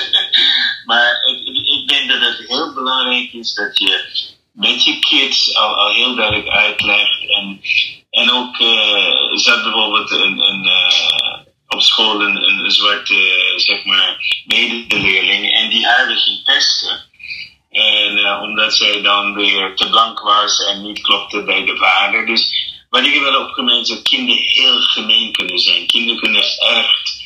maar 0.86 1.22
ik, 1.26 1.58
ik 1.68 1.88
denk 1.88 2.10
dat 2.10 2.20
het 2.20 2.48
heel 2.48 2.74
belangrijk 2.74 3.34
is 3.34 3.54
dat 3.54 3.78
je 3.80 4.06
met 4.52 4.84
je 4.84 5.00
kids 5.00 5.56
al, 5.56 5.76
al 5.76 5.94
heel 5.94 6.16
duidelijk 6.16 6.48
uitlegt. 6.48 7.30
En, 7.30 7.62
en 8.10 8.32
ook 8.32 8.60
uh, 8.60 9.36
zat 9.38 9.64
bijvoorbeeld 9.64 10.12
een, 10.12 10.40
een 10.40 10.66
uh, 10.66 11.40
op 11.68 11.82
school 11.82 12.22
een, 12.22 12.50
een 12.50 12.72
zwarte 12.72 13.54
zeg 13.56 13.86
maar, 13.86 14.44
medeleerling 14.46 15.54
en 15.54 15.70
die 15.70 15.86
haar 15.86 16.18
ging 16.18 16.44
pesten. 16.44 17.12
En 17.70 18.18
uh, 18.18 18.42
omdat 18.42 18.76
zij 18.76 19.02
dan 19.02 19.34
weer 19.34 19.76
te 19.76 19.90
blank 19.90 20.20
was 20.20 20.64
en 20.66 20.82
niet 20.82 21.02
klopte 21.02 21.44
bij 21.44 21.66
de 21.66 21.78
vader. 21.78 22.26
Dus 22.26 22.63
wat 22.94 23.06
ik 23.06 23.22
wel 23.22 23.42
opgemerkt 23.42 23.88
dat 23.88 24.02
kinderen 24.02 24.44
heel 24.44 24.82
gemeen 24.82 25.32
kunnen 25.32 25.60
zijn. 25.60 25.86
Kinderen 25.86 26.20
kunnen 26.20 26.44
echt 26.60 27.24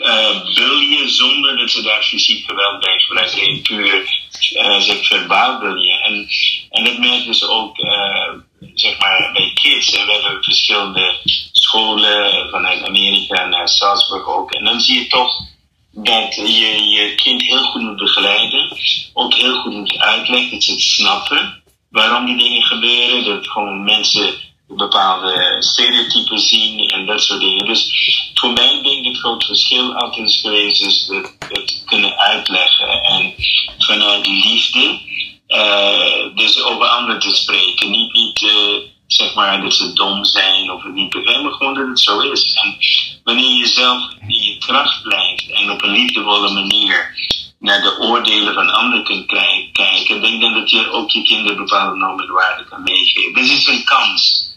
uh, 0.00 1.06
zonder 1.06 1.56
dat 1.56 1.70
ze 1.70 1.82
daar 1.82 2.02
fysiek 2.02 2.44
geweld 2.50 2.80
bij 2.80 2.98
gebruiken. 2.98 3.40
Alleen 3.40 3.62
puur 3.62 4.26
uh, 4.52 4.80
zeg, 4.80 5.06
verbaal 5.06 5.58
buljen. 5.58 6.00
En, 6.00 6.28
en 6.70 6.84
dat 6.84 6.98
merken 6.98 7.34
ze 7.34 7.48
ook 7.48 7.78
uh, 7.78 8.28
zeg 8.74 8.98
maar, 8.98 9.30
bij 9.32 9.52
kids. 9.54 9.96
En 9.96 10.06
we 10.06 10.12
hebben 10.12 10.42
verschillende 10.42 11.16
scholen 11.52 12.50
vanuit 12.50 12.84
Amerika 12.84 13.46
naar 13.46 13.68
Salzburg 13.68 14.26
ook. 14.26 14.52
En 14.52 14.64
dan 14.64 14.80
zie 14.80 14.98
je 14.98 15.06
toch 15.06 15.34
dat 15.92 16.34
je 16.34 16.84
je 16.88 17.14
kind 17.14 17.42
heel 17.42 17.62
goed 17.62 17.82
moet 17.82 17.96
begeleiden. 17.96 18.76
Ook 19.12 19.34
heel 19.34 19.60
goed 19.60 19.72
moet 19.72 19.98
uitleggen, 19.98 20.50
dat 20.50 20.62
ze 20.62 20.70
het 20.70 20.80
snappen 20.80 21.62
waarom 21.90 22.26
die 22.26 22.36
dingen 22.36 22.62
gebeuren. 22.62 23.24
Dat 23.24 23.48
gewoon 23.48 23.84
mensen 23.84 24.50
bepaalde 24.76 25.56
stereotypen 25.58 26.38
zien 26.38 26.88
en 26.88 27.06
dat 27.06 27.22
soort 27.22 27.40
dingen. 27.40 27.66
Dus 27.66 27.90
voor 28.34 28.52
mij 28.52 28.82
denk 28.82 28.98
ik 28.98 29.04
het 29.04 29.18
groot 29.18 29.44
verschil 29.44 29.94
altijd 29.94 30.28
is 30.28 30.40
geweest 30.40 30.82
is 30.82 31.08
het, 31.08 31.36
het 31.48 31.82
kunnen 31.86 32.18
uitleggen 32.18 33.02
en 33.02 33.34
vanuit 33.78 34.26
liefde 34.26 35.00
uh, 35.48 36.36
dus 36.36 36.62
over 36.62 36.86
anderen 36.86 37.20
te 37.20 37.34
spreken. 37.34 37.90
Niet, 37.90 38.12
niet 38.12 38.42
uh, 38.42 38.76
zeg 39.06 39.34
maar 39.34 39.62
dat 39.62 39.74
ze 39.74 39.92
dom 39.92 40.24
zijn 40.24 40.70
of 40.70 40.82
het 40.82 40.94
niet 40.94 41.10
begrijpen, 41.10 41.42
maar 41.42 41.52
gewoon 41.52 41.74
dat 41.74 41.88
het 41.88 42.00
zo 42.00 42.20
is. 42.20 42.54
En 42.54 42.76
wanneer 43.24 43.56
je 43.56 43.66
zelf 43.66 44.08
in 44.26 44.42
je 44.42 44.58
kracht 44.58 45.02
blijft 45.02 45.50
en 45.50 45.70
op 45.70 45.82
een 45.82 45.90
liefdevolle 45.90 46.50
manier 46.50 47.14
naar 47.58 47.82
de 47.82 47.98
oordelen 47.98 48.54
van 48.54 48.70
anderen 48.70 49.04
kunt 49.04 49.26
kijken, 49.72 50.20
denk 50.20 50.40
dan 50.40 50.52
dat 50.52 50.70
je 50.70 50.90
ook 50.90 51.10
je 51.10 51.22
kinderen 51.22 51.56
bepaalde 51.56 51.96
normen 51.96 52.26
en 52.26 52.32
waarden 52.32 52.68
kan 52.68 52.82
meegeven. 52.82 53.34
Dit 53.34 53.50
is 53.50 53.66
een 53.66 53.84
kans 53.84 54.51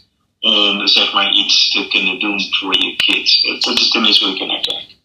om 0.46 0.88
zeg 0.88 1.14
maar 1.14 1.34
iets 1.34 1.70
te 1.72 1.88
kunnen 1.88 2.20
doen 2.20 2.40
voor 2.54 2.74
je 2.78 2.96
kids. 2.96 3.42
Dat 3.42 3.80
is 3.80 3.90
tenminste 3.90 4.26
hoe 4.26 4.36
ik 4.36 4.48
naar 4.48 4.62
kijk. 4.62 4.98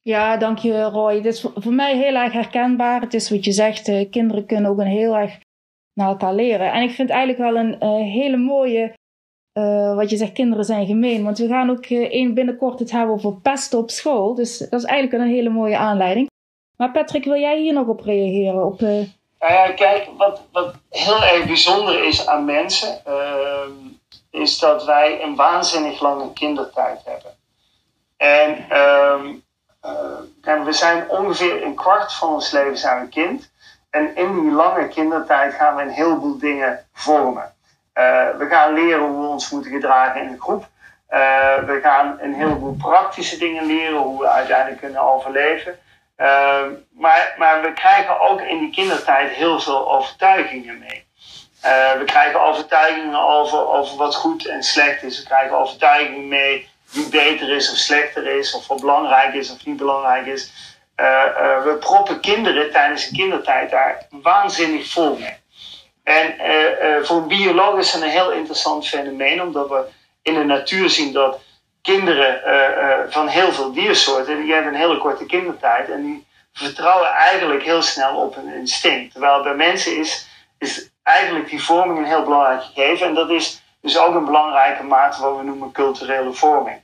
Ja, 0.00 0.36
dank 0.36 0.58
je 0.58 0.82
Roy. 0.82 1.14
Het 1.14 1.24
is 1.24 1.44
voor 1.54 1.72
mij 1.72 1.96
heel 1.96 2.14
erg 2.14 2.32
herkenbaar. 2.32 3.00
Het 3.00 3.14
is 3.14 3.30
wat 3.30 3.44
je 3.44 3.52
zegt, 3.52 3.88
eh, 3.88 4.10
kinderen 4.10 4.46
kunnen 4.46 4.70
ook 4.70 4.78
een 4.78 4.86
heel 4.86 5.16
erg 5.16 5.38
naar 5.94 6.08
elkaar 6.08 6.34
leren. 6.34 6.72
En 6.72 6.82
ik 6.82 6.90
vind 6.90 7.10
eigenlijk 7.10 7.38
wel 7.38 7.56
een 7.56 7.76
uh, 7.80 8.12
hele 8.12 8.36
mooie, 8.36 8.94
wat 9.94 10.10
je 10.10 10.16
zegt, 10.16 10.32
kinderen 10.32 10.64
zijn 10.64 10.86
gemeen. 10.86 11.24
Want 11.24 11.38
we 11.38 11.46
gaan 11.46 11.70
ook 11.70 11.86
één 11.86 12.34
binnenkort 12.34 12.78
het 12.78 12.90
hebben 12.90 13.14
over 13.14 13.40
pesten 13.40 13.78
op 13.78 13.90
school. 13.90 14.34
Dus 14.34 14.58
dat 14.58 14.80
is 14.80 14.84
eigenlijk 14.84 15.22
een 15.22 15.30
hele 15.30 15.48
mooie 15.48 15.76
aanleiding. 15.76 16.26
Maar 16.76 16.90
Patrick, 16.90 17.24
wil 17.24 17.40
jij 17.40 17.60
hier 17.60 17.72
nog 17.72 17.86
op 17.86 18.00
reageren? 18.00 18.66
Op, 18.66 18.80
Nou 19.42 19.54
ja, 19.54 19.72
kijk, 19.72 20.08
wat, 20.16 20.42
wat 20.52 20.74
heel 20.90 21.22
erg 21.22 21.46
bijzonder 21.46 22.04
is 22.04 22.26
aan 22.26 22.44
mensen, 22.44 23.04
ehm, 23.04 23.70
is 24.30 24.58
dat 24.58 24.84
wij 24.84 25.22
een 25.22 25.36
waanzinnig 25.36 26.00
lange 26.00 26.32
kindertijd 26.32 27.00
hebben. 27.04 27.36
En 28.16 28.78
um, 28.78 29.44
uh, 30.44 30.64
we 30.64 30.72
zijn 30.72 31.08
ongeveer 31.08 31.62
een 31.62 31.74
kwart 31.74 32.12
van 32.12 32.28
ons 32.28 32.50
leven 32.50 32.78
zijn 32.78 33.00
we 33.00 33.08
kind. 33.08 33.50
En 33.90 34.16
in 34.16 34.40
die 34.40 34.50
lange 34.50 34.88
kindertijd 34.88 35.54
gaan 35.54 35.76
we 35.76 35.82
een 35.82 35.90
heleboel 35.90 36.38
dingen 36.38 36.86
vormen. 36.92 37.54
Uh, 37.94 38.36
we 38.38 38.46
gaan 38.50 38.72
leren 38.72 39.06
hoe 39.08 39.20
we 39.20 39.26
ons 39.26 39.50
moeten 39.50 39.70
gedragen 39.70 40.22
in 40.22 40.28
een 40.28 40.40
groep. 40.40 40.68
Uh, 41.10 41.18
we 41.66 41.78
gaan 41.82 42.18
een 42.20 42.34
heleboel 42.34 42.74
praktische 42.74 43.38
dingen 43.38 43.66
leren, 43.66 43.98
hoe 43.98 44.20
we 44.20 44.28
uiteindelijk 44.28 44.80
kunnen 44.80 45.02
overleven. 45.02 45.78
Uh, 46.22 46.62
maar, 46.90 47.34
maar 47.38 47.62
we 47.62 47.72
krijgen 47.72 48.20
ook 48.20 48.40
in 48.40 48.58
die 48.58 48.70
kindertijd 48.70 49.30
heel 49.30 49.60
veel 49.60 49.92
overtuigingen 49.92 50.78
mee. 50.78 51.04
Uh, 51.64 51.92
we 51.92 52.04
krijgen 52.04 52.42
overtuigingen 52.42 53.20
over, 53.20 53.96
wat 53.96 54.14
goed 54.14 54.46
en 54.46 54.62
slecht 54.62 55.02
is. 55.02 55.18
We 55.18 55.24
krijgen 55.24 55.58
overtuigingen 55.58 56.28
mee 56.28 56.68
wie 56.90 57.08
beter 57.08 57.50
is 57.50 57.70
of 57.70 57.76
slechter 57.76 58.26
is, 58.26 58.54
of 58.54 58.66
wat 58.66 58.80
belangrijk 58.80 59.34
is 59.34 59.50
of 59.50 59.66
niet 59.66 59.76
belangrijk 59.76 60.26
is. 60.26 60.52
Uh, 60.96 61.06
uh, 61.06 61.62
we 61.64 61.76
proppen 61.80 62.20
kinderen 62.20 62.70
tijdens 62.70 63.08
de 63.08 63.16
kindertijd 63.16 63.70
daar 63.70 64.06
waanzinnig 64.10 64.90
vol 64.90 65.16
mee. 65.16 65.40
En 66.04 66.34
voor 67.04 67.16
een 67.16 67.28
bioloog 67.28 67.78
is 67.78 67.92
dat 67.92 68.02
een 68.02 68.08
heel 68.08 68.32
interessant 68.32 68.88
fenomeen, 68.88 69.42
omdat 69.42 69.68
we 69.68 69.84
in 70.22 70.34
de 70.34 70.44
natuur 70.44 70.90
zien 70.90 71.12
dat 71.12 71.40
kinderen 71.82 72.40
van 73.10 73.28
heel 73.28 73.52
veel 73.52 73.72
diersoorten, 73.72 74.42
die 74.42 74.52
hebben 74.52 74.74
een 74.74 74.80
hele 74.80 74.98
korte 74.98 75.26
kindertijd 75.26 75.90
en 75.90 76.02
die 76.02 76.26
vertrouwen 76.52 77.10
eigenlijk 77.10 77.62
heel 77.62 77.82
snel 77.82 78.16
op 78.16 78.34
hun 78.34 78.54
instinct. 78.54 79.12
Terwijl 79.12 79.42
bij 79.42 79.54
mensen 79.54 79.96
is, 79.98 80.28
is 80.58 80.90
eigenlijk 81.02 81.48
die 81.48 81.64
vorming 81.64 81.98
een 81.98 82.04
heel 82.04 82.24
belangrijk 82.24 82.62
gegeven. 82.62 83.06
En 83.06 83.14
dat 83.14 83.30
is 83.30 83.62
dus 83.80 83.98
ook 83.98 84.14
een 84.14 84.24
belangrijke 84.24 84.82
mate 84.82 85.20
wat 85.22 85.36
we 85.36 85.42
noemen 85.42 85.72
culturele 85.72 86.32
vorming. 86.32 86.80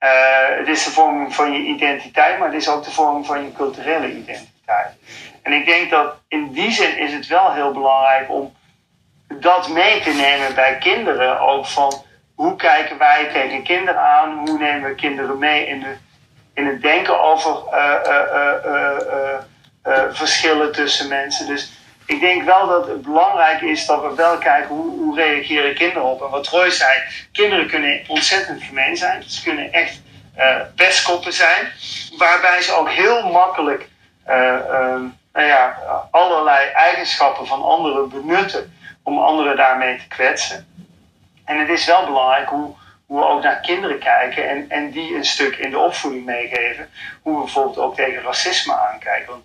Uh, 0.00 0.58
het 0.58 0.68
is 0.68 0.84
de 0.84 0.90
vorming 0.90 1.34
van 1.34 1.52
je 1.52 1.58
identiteit, 1.58 2.38
maar 2.38 2.52
het 2.52 2.62
is 2.62 2.68
ook 2.68 2.84
de 2.84 2.90
vorming 2.90 3.26
van 3.26 3.44
je 3.44 3.52
culturele 3.52 4.12
identiteit. 4.12 4.92
En 5.42 5.52
ik 5.52 5.66
denk 5.66 5.90
dat 5.90 6.14
in 6.28 6.52
die 6.52 6.70
zin 6.70 6.98
is 6.98 7.12
het 7.12 7.26
wel 7.26 7.52
heel 7.52 7.72
belangrijk 7.72 8.30
om 8.30 8.54
dat 9.28 9.68
mee 9.68 10.00
te 10.00 10.10
nemen 10.10 10.54
bij 10.54 10.78
kinderen. 10.78 11.40
Ook 11.40 11.66
van 11.66 12.02
hoe 12.34 12.56
kijken 12.56 12.98
wij 12.98 13.30
tegen 13.32 13.62
kinderen 13.62 14.00
aan? 14.00 14.48
Hoe 14.48 14.58
nemen 14.58 14.88
we 14.88 14.94
kinderen 14.94 15.38
mee 15.38 15.66
in, 15.66 15.84
in 16.54 16.66
het 16.66 16.82
denken 16.82 17.20
over 17.20 17.62
uh, 17.72 17.94
uh, 19.86 20.02
verschillen 20.10 20.72
tussen 20.72 21.08
mensen? 21.08 21.46
Dus 21.46 21.72
ik 22.06 22.20
denk 22.20 22.42
wel 22.42 22.66
dat 22.66 22.86
het 22.86 23.02
belangrijk 23.02 23.60
is 23.60 23.86
dat 23.86 24.02
we 24.02 24.14
wel 24.14 24.38
kijken 24.38 24.74
hoe, 24.74 24.98
hoe 24.98 25.16
reageren 25.16 25.74
kinderen 25.74 26.08
op. 26.08 26.22
En 26.22 26.30
wat 26.30 26.48
Roy 26.48 26.70
zei, 26.70 27.02
kinderen 27.32 27.66
kunnen 27.66 28.02
ontzettend 28.06 28.62
gemeen 28.62 28.96
zijn. 28.96 29.22
Ze 29.22 29.42
kunnen 29.42 29.72
echt 29.72 30.00
uh, 30.38 30.60
pestkoppen 30.76 31.32
zijn. 31.32 31.72
Waarbij 32.18 32.62
ze 32.62 32.72
ook 32.72 32.90
heel 32.90 33.30
makkelijk 33.30 33.88
nou 35.34 35.46
ja, 35.46 35.76
allerlei 36.10 36.68
eigenschappen 36.68 37.46
van 37.46 37.62
anderen 37.62 38.08
benutten 38.08 38.72
om 39.02 39.18
anderen 39.18 39.56
daarmee 39.56 39.96
te 39.96 40.08
kwetsen. 40.08 40.73
En 41.44 41.58
het 41.58 41.68
is 41.68 41.84
wel 41.86 42.04
belangrijk 42.04 42.48
hoe, 42.48 42.74
hoe 43.06 43.18
we 43.18 43.26
ook 43.26 43.42
naar 43.42 43.60
kinderen 43.60 43.98
kijken 43.98 44.48
en, 44.48 44.70
en 44.70 44.90
die 44.90 45.14
een 45.14 45.24
stuk 45.24 45.56
in 45.56 45.70
de 45.70 45.78
opvoeding 45.78 46.24
meegeven. 46.24 46.90
Hoe 47.22 47.34
we 47.36 47.42
bijvoorbeeld 47.42 47.78
ook 47.78 47.94
tegen 47.94 48.22
racisme 48.22 48.78
aankijken. 48.78 49.30
Want 49.30 49.44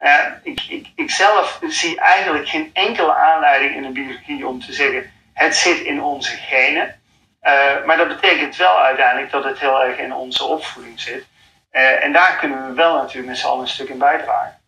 uh, 0.00 0.26
ik, 0.42 0.62
ik, 0.68 0.86
ik 0.94 1.10
zelf 1.10 1.60
zie 1.68 2.00
eigenlijk 2.00 2.48
geen 2.48 2.70
enkele 2.72 3.14
aanleiding 3.14 3.74
in 3.74 3.82
de 3.82 3.88
biologie 3.88 4.46
om 4.46 4.60
te 4.60 4.72
zeggen: 4.72 5.12
het 5.32 5.56
zit 5.56 5.80
in 5.80 6.02
onze 6.02 6.36
genen. 6.36 7.00
Uh, 7.42 7.84
maar 7.84 7.96
dat 7.96 8.08
betekent 8.08 8.56
wel 8.56 8.78
uiteindelijk 8.78 9.30
dat 9.30 9.44
het 9.44 9.58
heel 9.58 9.82
erg 9.82 9.98
in 9.98 10.14
onze 10.14 10.44
opvoeding 10.44 11.00
zit. 11.00 11.24
Uh, 11.72 12.04
en 12.04 12.12
daar 12.12 12.36
kunnen 12.36 12.66
we 12.66 12.72
wel 12.72 12.96
natuurlijk 12.96 13.28
met 13.28 13.38
z'n 13.38 13.46
allen 13.46 13.60
een 13.60 13.68
stuk 13.68 13.88
in 13.88 13.98
bijdragen. 13.98 14.60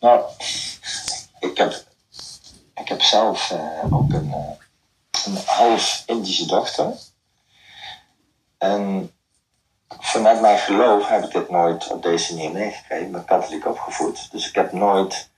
Nou, 0.00 0.24
ik 1.40 1.56
heb, 1.56 1.72
ik 2.80 2.88
heb 2.88 3.02
zelf 3.02 3.54
ook 3.90 4.12
een, 4.12 4.34
een 5.26 5.36
half 5.46 6.02
Indische 6.06 6.46
dochter. 6.46 6.92
En 8.58 9.12
vanuit 9.88 10.40
mijn 10.40 10.58
geloof 10.58 11.08
heb 11.08 11.24
ik 11.24 11.30
dit 11.30 11.50
nooit 11.50 11.92
op 11.92 12.02
deze 12.02 12.34
manier 12.34 12.52
meegekregen. 12.52 13.06
Ik 13.06 13.12
ben 13.12 13.24
katholiek 13.24 13.66
opgevoed, 13.66 14.30
dus 14.32 14.48
ik 14.48 14.54
heb 14.54 14.72
nooit 14.72 15.30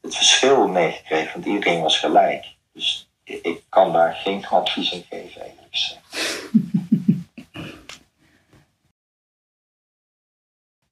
het 0.00 0.16
verschil 0.16 0.68
meegekregen, 0.68 1.32
want 1.32 1.44
iedereen 1.44 1.82
was 1.82 1.98
gelijk. 1.98 2.44
Dus 2.72 3.10
ik 3.24 3.62
kan 3.68 3.92
daar 3.92 4.14
geen 4.14 4.46
advies 4.46 4.92
in 4.92 5.04
geven, 5.08 5.40
eigenlijk. 5.40 5.98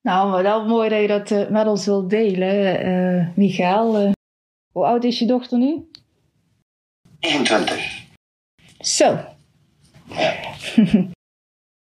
nou, 0.00 0.42
wel 0.42 0.64
mooi 0.64 0.88
dat 0.88 1.28
je 1.28 1.36
dat 1.38 1.50
met 1.50 1.66
ons 1.66 1.84
wilt 1.84 2.10
delen, 2.10 2.86
uh, 2.86 3.28
Michael. 3.36 4.16
Hoe 4.78 4.86
oud 4.86 5.04
is 5.04 5.18
je 5.18 5.26
dochter 5.26 5.58
nu? 5.58 5.88
21. 7.18 8.04
Zo. 8.78 9.18
Ja. 10.08 10.34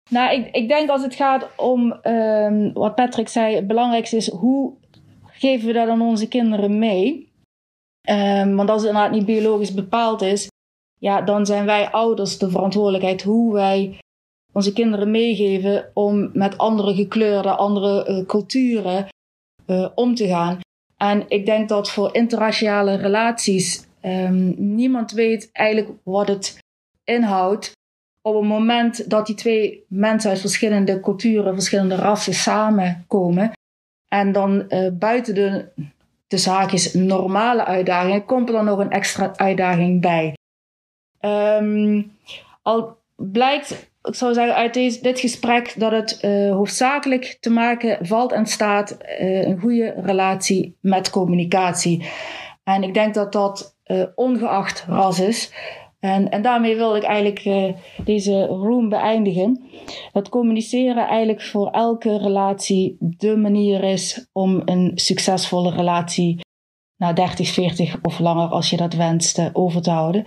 Nou, 0.09 0.33
ik, 0.33 0.55
ik 0.55 0.67
denk 0.67 0.89
als 0.89 1.01
het 1.01 1.15
gaat 1.15 1.55
om 1.57 1.99
um, 2.03 2.73
wat 2.73 2.95
Patrick 2.95 3.27
zei, 3.27 3.55
het 3.55 3.67
belangrijkste 3.67 4.15
is 4.15 4.29
hoe 4.29 4.73
geven 5.25 5.67
we 5.67 5.73
dat 5.73 5.87
aan 5.87 6.01
onze 6.01 6.27
kinderen 6.27 6.79
mee? 6.79 7.31
Um, 8.09 8.55
want 8.55 8.69
als 8.69 8.81
het 8.81 8.89
inderdaad 8.89 9.15
niet 9.15 9.25
biologisch 9.25 9.73
bepaald 9.73 10.21
is, 10.21 10.47
ja, 10.99 11.21
dan 11.21 11.45
zijn 11.45 11.65
wij 11.65 11.91
ouders 11.91 12.37
de 12.37 12.49
verantwoordelijkheid 12.49 13.23
hoe 13.23 13.53
wij 13.53 13.99
onze 14.53 14.73
kinderen 14.73 15.11
meegeven 15.11 15.91
om 15.93 16.29
met 16.33 16.57
andere 16.57 16.93
gekleurde, 16.95 17.55
andere 17.55 18.09
uh, 18.09 18.25
culturen 18.25 19.07
uh, 19.67 19.89
om 19.95 20.15
te 20.15 20.27
gaan. 20.27 20.59
En 20.97 21.23
ik 21.27 21.45
denk 21.45 21.69
dat 21.69 21.91
voor 21.91 22.15
interraciale 22.15 22.95
relaties 22.95 23.85
um, 24.01 24.55
niemand 24.57 25.11
weet 25.11 25.49
eigenlijk 25.51 25.97
wat 26.03 26.27
het 26.27 26.57
inhoudt 27.03 27.75
op 28.21 28.33
het 28.35 28.43
moment 28.43 29.09
dat 29.09 29.25
die 29.25 29.35
twee 29.35 29.85
mensen 29.87 30.29
uit 30.29 30.39
verschillende 30.39 30.99
culturen, 30.99 31.53
verschillende 31.53 31.95
rassen 31.95 32.33
samenkomen 32.33 33.51
en 34.07 34.31
dan 34.31 34.65
uh, 34.69 34.89
buiten 34.93 35.35
de, 35.35 35.65
de 36.27 36.37
zaakjes 36.37 36.93
normale 36.93 37.65
uitdagingen, 37.65 38.25
komt 38.25 38.49
er 38.49 38.55
dan 38.55 38.65
nog 38.65 38.79
een 38.79 38.91
extra 38.91 39.33
uitdaging 39.35 40.01
bij. 40.01 40.33
Um, 41.21 42.11
al 42.61 42.97
blijkt 43.15 43.89
ik 44.07 44.15
zou 44.15 44.33
zeggen 44.33 44.55
uit 44.55 44.73
deze, 44.73 45.01
dit 45.01 45.19
gesprek 45.19 45.73
dat 45.77 45.91
het 45.91 46.19
uh, 46.21 46.51
hoofdzakelijk 46.51 47.37
te 47.39 47.49
maken 47.49 48.05
valt 48.05 48.31
en 48.31 48.45
staat 48.45 48.97
uh, 49.19 49.43
een 49.43 49.59
goede 49.59 49.93
relatie 49.97 50.77
met 50.81 51.09
communicatie. 51.09 52.09
En 52.63 52.83
ik 52.83 52.93
denk 52.93 53.13
dat 53.13 53.31
dat 53.31 53.75
uh, 53.85 54.03
ongeacht 54.15 54.85
ras 54.87 55.19
is. 55.19 55.53
En, 55.99 56.29
en 56.29 56.41
daarmee 56.41 56.75
wil 56.75 56.95
ik 56.95 57.03
eigenlijk 57.03 57.73
deze 58.03 58.45
room 58.45 58.89
beëindigen. 58.89 59.63
Dat 60.11 60.29
communiceren 60.29 61.07
eigenlijk 61.07 61.41
voor 61.41 61.69
elke 61.69 62.17
relatie 62.17 62.97
de 62.99 63.35
manier 63.35 63.83
is 63.83 64.27
om 64.31 64.61
een 64.65 64.91
succesvolle 64.95 65.71
relatie 65.71 66.39
na 66.97 67.13
30, 67.13 67.49
40 67.49 67.97
of 68.01 68.19
langer 68.19 68.47
als 68.47 68.69
je 68.69 68.77
dat 68.77 68.93
wenst 68.93 69.49
over 69.53 69.81
te 69.81 69.89
houden. 69.89 70.25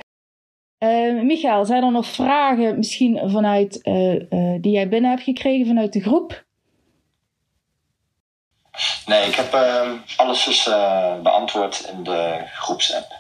Uh, 0.81 1.23
Michael, 1.23 1.65
zijn 1.65 1.83
er 1.83 1.93
nog 1.93 2.07
vragen 2.07 2.77
misschien 2.77 3.31
vanuit, 3.31 3.79
uh, 3.83 4.15
uh, 4.15 4.57
die 4.61 4.73
jij 4.73 4.89
binnen 4.89 5.11
hebt 5.11 5.23
gekregen 5.23 5.67
vanuit 5.67 5.93
de 5.93 6.01
groep? 6.01 6.45
Nee, 9.07 9.27
ik 9.27 9.35
heb 9.35 9.53
ehm, 9.53 9.97
alles 10.17 10.45
dus 10.45 10.65
beantwoord 11.23 11.91
in 11.93 12.03
de 12.03 12.43
groepsapp. 12.47 13.13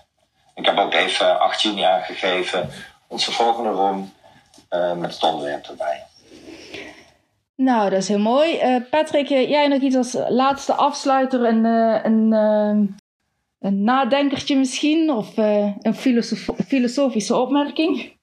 Ik 0.54 0.64
heb 0.64 0.78
ook 0.78 0.94
even 0.94 1.40
8 1.40 1.62
juni 1.62 1.82
aangegeven, 1.82 2.68
onze 3.08 3.32
volgende 3.32 3.70
room 3.70 4.12
met 4.96 5.14
het 5.14 5.22
onderwerp 5.22 5.66
erbij. 5.66 6.02
Nou, 7.56 7.90
dat 7.90 7.98
is 7.98 8.08
heel 8.08 8.18
mooi. 8.18 8.61
Patrick, 8.90 9.28
jij 9.28 9.68
nog 9.68 9.80
iets 9.80 9.96
als 9.96 10.16
laatste 10.28 10.74
afsluiter, 10.74 11.44
een, 11.44 11.64
een 11.64 12.32
ehm, 12.32 12.86
een 13.61 13.84
nadenkertje 13.84 14.56
misschien? 14.56 15.11
Of 15.11 15.36
uh, 15.36 15.74
een 15.82 15.94
filosofische 16.66 17.36
opmerking? 17.36 18.18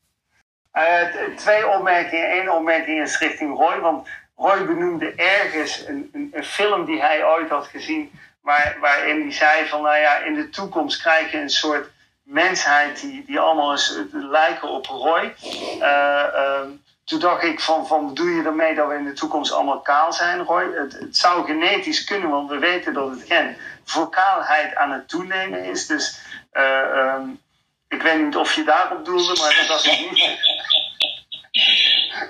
Uh, 0.73 1.35
twee 1.35 1.67
opmerkingen. 1.67 2.37
Eén 2.37 2.51
opmerking 2.51 3.01
is 3.01 3.19
richting 3.19 3.57
Roy. 3.57 3.79
Want 3.79 4.07
Roy 4.35 4.65
benoemde 4.65 5.13
ergens 5.15 5.87
een, 5.87 6.09
een, 6.13 6.29
een 6.33 6.43
film 6.43 6.85
die 6.85 7.01
hij 7.01 7.25
ooit 7.25 7.49
had 7.49 7.67
gezien. 7.67 8.11
Waar, 8.41 8.77
waarin 8.81 9.21
hij 9.21 9.31
zei 9.31 9.67
van, 9.67 9.81
nou 9.81 9.97
ja, 9.97 10.17
in 10.17 10.33
de 10.33 10.49
toekomst 10.49 11.01
krijg 11.01 11.31
je 11.31 11.37
een 11.37 11.49
soort 11.49 11.89
mensheid 12.23 13.01
die, 13.01 13.23
die 13.25 13.39
allemaal 13.39 13.71
eens 13.71 13.99
lijken 14.11 14.69
op 14.69 14.85
Roy. 14.85 15.33
Uh, 15.79 16.61
toen 17.03 17.19
dacht 17.19 17.43
ik 17.43 17.59
van, 17.59 17.87
van 17.87 18.13
doe 18.13 18.29
je 18.29 18.43
ermee 18.43 18.75
dat 18.75 18.87
we 18.87 18.95
in 18.95 19.05
de 19.05 19.13
toekomst 19.13 19.51
allemaal 19.51 19.79
kaal 19.79 20.13
zijn, 20.13 20.43
Roy? 20.43 20.63
Het, 20.75 20.93
het 20.99 21.17
zou 21.17 21.45
genetisch 21.45 22.03
kunnen, 22.03 22.29
want 22.29 22.49
we 22.49 22.57
weten 22.57 22.93
dat 22.93 23.09
het 23.09 23.23
gen 23.27 23.55
voor 23.89 24.09
kaalheid 24.09 24.75
aan 24.75 24.91
het 24.91 25.07
toenemen 25.07 25.63
is. 25.63 25.87
Dus 25.87 26.19
uh, 26.53 27.13
um, 27.15 27.41
ik 27.87 28.01
weet 28.01 28.21
niet 28.21 28.35
of 28.35 28.55
je 28.55 28.63
daarop 28.63 29.05
doelde, 29.05 29.41
maar 29.41 29.55
dat 29.59 29.67
was 29.67 29.85
ik 29.85 30.11
niet. 30.11 30.21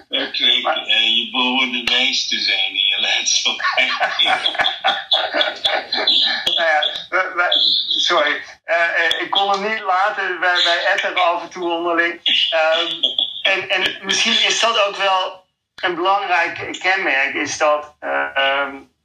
Oké, 0.10 0.62
maar, 0.62 0.88
uh, 0.88 1.18
je 1.18 1.30
behoorde 1.32 1.84
wijs 1.84 2.28
te 2.28 2.40
zijn 2.40 2.68
in 2.68 2.86
je 2.86 3.00
laatste 3.00 3.50
nou 6.56 6.70
ja, 6.70 6.82
we, 7.10 7.32
we, 7.36 7.48
sorry. 8.00 8.42
Uh, 8.66 9.22
ik 9.22 9.30
kon 9.30 9.50
het 9.50 9.72
niet 9.72 9.82
laten. 9.82 10.40
Wij, 10.40 10.64
wij 10.64 11.14
af 11.16 11.42
en 11.42 11.50
toe 11.50 11.72
onderling. 11.72 12.14
Um, 12.14 13.02
en, 13.42 13.70
en 13.70 13.98
misschien 14.02 14.46
is 14.48 14.60
dat 14.60 14.86
ook 14.86 14.96
wel 14.96 15.46
een 15.76 15.96
belangrijk 15.96 16.78
kenmerk. 16.80 17.34
Is 17.34 17.58
dat... 17.58 17.96
Um, 18.02 18.96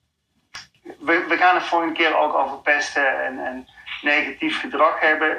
we, 0.82 1.24
we 1.28 1.36
gaan 1.36 1.54
het 1.54 1.64
vorige 1.64 1.92
keer 1.92 2.16
ook 2.16 2.34
over 2.34 2.56
pesten 2.56 3.24
en, 3.24 3.44
en 3.44 3.68
negatief 4.02 4.60
gedrag 4.60 5.00
hebben. 5.00 5.38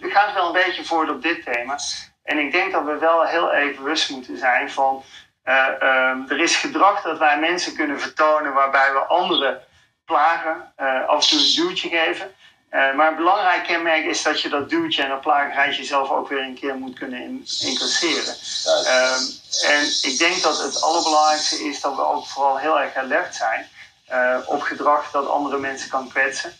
Het 0.00 0.12
gaat 0.12 0.34
wel 0.34 0.46
een 0.46 0.64
beetje 0.64 0.84
voort 0.84 1.10
op 1.10 1.22
dit 1.22 1.44
thema. 1.44 1.78
En 2.22 2.38
ik 2.38 2.52
denk 2.52 2.72
dat 2.72 2.84
we 2.84 2.98
wel 2.98 3.22
heel 3.22 3.52
even 3.52 3.82
bewust 3.82 4.10
moeten 4.10 4.38
zijn 4.38 4.70
van... 4.70 5.02
Uh, 5.44 5.66
um, 5.82 6.26
er 6.28 6.40
is 6.40 6.56
gedrag 6.56 7.02
dat 7.02 7.18
wij 7.18 7.38
mensen 7.38 7.74
kunnen 7.74 8.00
vertonen 8.00 8.52
waarbij 8.52 8.92
we 8.92 8.98
anderen 8.98 9.60
plagen, 10.04 10.72
uh, 10.80 11.06
af 11.06 11.22
en 11.22 11.28
toe 11.28 11.38
een 11.38 11.54
duwtje 11.54 11.88
geven. 11.88 12.34
Uh, 12.70 12.94
maar 12.94 13.08
een 13.08 13.16
belangrijk 13.16 13.64
kenmerk 13.64 14.04
is 14.04 14.22
dat 14.22 14.40
je 14.40 14.48
dat 14.48 14.70
duwtje 14.70 15.02
en 15.02 15.08
dat 15.08 15.20
plagerij 15.20 15.72
jezelf 15.72 16.10
ook 16.10 16.28
weer 16.28 16.42
een 16.42 16.54
keer 16.54 16.74
moet 16.74 16.98
kunnen 16.98 17.22
in, 17.22 17.46
incasseren. 17.60 18.34
Um, 18.86 19.42
en 19.62 19.84
ik 20.02 20.18
denk 20.18 20.42
dat 20.42 20.62
het 20.62 20.82
allerbelangrijkste 20.82 21.64
is 21.64 21.80
dat 21.80 21.96
we 21.96 22.02
ook 22.02 22.26
vooral 22.26 22.58
heel 22.58 22.80
erg 22.80 22.96
alert 22.96 23.34
zijn 23.34 23.68
uh, 24.10 24.38
op 24.46 24.60
gedrag 24.60 25.10
dat 25.10 25.28
andere 25.28 25.58
mensen 25.58 25.90
kan 25.90 26.08
kwetsen. 26.08 26.52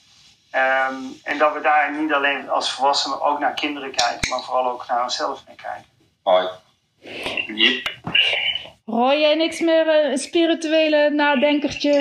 Um, 0.55 1.21
en 1.23 1.39
dat 1.39 1.53
we 1.53 1.61
daar 1.61 2.01
niet 2.01 2.13
alleen 2.13 2.51
als 2.51 2.71
volwassenen 2.71 3.23
ook 3.23 3.39
naar 3.39 3.55
kinderen 3.55 3.91
kijken, 3.91 4.31
maar 4.31 4.43
vooral 4.43 4.71
ook 4.71 4.87
naar 4.89 5.03
onszelf 5.03 5.43
mee 5.47 5.57
kijken. 5.57 5.91
Hoi. 6.23 6.49
Yep. 7.47 7.91
Hoor 8.85 9.15
jij 9.15 9.35
niks 9.35 9.61
meer 9.61 9.87
uh, 9.87 10.11
een 10.11 10.19
spirituele 10.19 11.11
nadenkertje? 11.11 11.93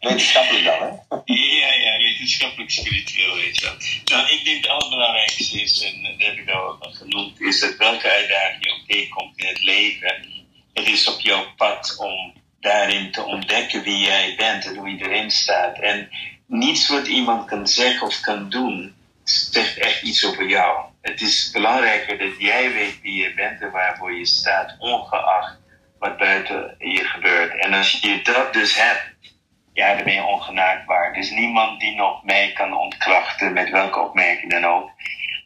wetenschappelijk 0.00 0.64
dan, 0.64 0.78
hè? 0.80 1.16
ja, 1.34 1.74
ja, 1.74 1.98
wetenschappelijk 1.98 2.70
spiritueel, 2.70 3.36
je 3.36 3.60
wel. 3.62 3.74
Nou, 4.04 4.32
ik 4.32 4.44
denk 4.44 4.64
het 4.64 4.68
allerbelangrijkste 4.68 5.60
is, 5.60 5.82
en 5.82 6.02
dat 6.02 6.26
heb 6.26 6.38
ik 6.38 6.50
al 6.50 6.78
genoemd, 6.80 7.40
is 7.40 7.60
dat 7.60 7.76
welke 7.76 8.10
uitdaging 8.10 8.64
je 8.64 8.72
ook 8.72 8.86
tegenkomt 8.88 9.38
in 9.38 9.46
het 9.46 9.62
leven, 9.62 10.44
het 10.72 10.86
is 10.88 11.08
op 11.08 11.20
jouw 11.20 11.46
pad 11.56 11.96
om 11.98 12.32
daarin 12.60 13.10
te 13.10 13.22
ontdekken 13.22 13.82
wie 13.82 13.98
jij 13.98 14.34
bent 14.36 14.66
en 14.66 14.76
hoe 14.76 14.96
je 14.96 15.04
erin 15.04 15.30
staat. 15.30 15.78
En 15.78 16.08
niets 16.46 16.88
wat 16.88 17.06
iemand 17.06 17.48
kan 17.48 17.66
zeggen 17.66 18.06
of 18.06 18.20
kan 18.20 18.50
doen, 18.50 18.94
zegt 19.24 19.78
echt 19.78 20.02
iets 20.02 20.26
over 20.26 20.48
jou. 20.48 20.84
Het 21.00 21.20
is 21.20 21.50
belangrijker 21.52 22.18
dat 22.18 22.38
jij 22.38 22.72
weet 22.72 23.00
wie 23.02 23.22
je 23.22 23.34
bent 23.34 23.60
en 23.60 23.70
waarvoor 23.70 24.12
je 24.12 24.26
staat, 24.26 24.76
ongeacht 24.78 25.58
wat 25.98 26.16
buiten 26.16 26.74
je 26.78 27.04
gebeurt. 27.04 27.58
En 27.58 27.74
als 27.74 28.00
je 28.00 28.22
dat 28.22 28.52
dus 28.52 28.74
hebt, 28.74 29.02
ja, 29.72 29.94
dan 29.94 30.04
ben 30.04 30.14
je 30.14 30.22
ongenaakbaar. 30.22 31.10
Er 31.10 31.18
is 31.18 31.30
niemand 31.30 31.80
die 31.80 31.94
nog 31.94 32.24
mij 32.24 32.52
kan 32.52 32.76
ontkrachten, 32.76 33.52
met 33.52 33.70
welke 33.70 33.98
opmerking 33.98 34.50
dan 34.50 34.64
ook. 34.64 34.90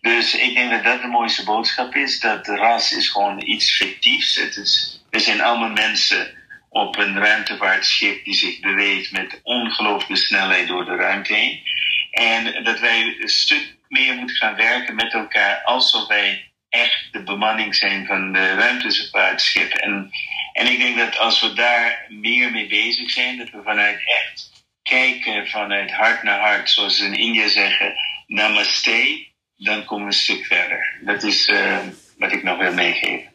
Dus 0.00 0.34
ik 0.34 0.54
denk 0.54 0.70
dat 0.70 0.84
dat 0.84 1.02
de 1.02 1.06
mooiste 1.06 1.44
boodschap 1.44 1.94
is. 1.94 2.20
Dat 2.20 2.46
ras 2.46 2.92
is 2.92 3.08
gewoon 3.08 3.42
iets 3.42 3.76
fictiefs. 3.76 4.36
Het 4.36 4.56
is, 4.56 5.02
er 5.10 5.20
zijn 5.20 5.42
allemaal 5.42 5.70
mensen 5.70 6.43
op 6.74 6.98
een 6.98 7.18
ruimtevaartschip 7.18 8.24
die 8.24 8.34
zich 8.34 8.60
beweegt 8.60 9.12
met 9.12 9.40
ongelooflijke 9.42 10.24
snelheid 10.26 10.68
door 10.68 10.84
de 10.84 10.96
ruimte 10.96 11.34
heen. 11.34 11.62
En 12.10 12.64
dat 12.64 12.80
wij 12.80 13.16
een 13.20 13.28
stuk 13.28 13.76
meer 13.88 14.14
moeten 14.14 14.36
gaan 14.36 14.56
werken 14.56 14.94
met 14.94 15.12
elkaar 15.12 15.62
alsof 15.62 16.06
wij 16.06 16.52
echt 16.68 17.08
de 17.12 17.22
bemanning 17.22 17.74
zijn 17.74 18.06
van 18.06 18.32
de 18.32 18.54
ruimtevaartschip. 18.54 19.72
En, 19.72 20.10
en 20.52 20.66
ik 20.66 20.78
denk 20.78 20.98
dat 20.98 21.18
als 21.18 21.40
we 21.40 21.52
daar 21.52 22.06
meer 22.08 22.50
mee 22.50 22.66
bezig 22.66 23.10
zijn, 23.10 23.38
dat 23.38 23.50
we 23.50 23.62
vanuit 23.62 24.02
echt 24.04 24.64
kijken 24.82 25.48
vanuit 25.48 25.90
hart 25.90 26.22
naar 26.22 26.40
hart, 26.40 26.70
zoals 26.70 26.96
ze 26.96 27.04
in 27.04 27.14
India 27.14 27.48
zeggen, 27.48 27.94
namaste, 28.26 29.26
dan 29.56 29.84
komen 29.84 30.06
we 30.06 30.12
een 30.12 30.18
stuk 30.18 30.44
verder. 30.44 30.98
Dat 31.00 31.22
is 31.22 31.48
uh, 31.48 31.78
wat 32.18 32.32
ik 32.32 32.42
nog 32.42 32.58
wil 32.58 32.74
meegeven. 32.74 33.32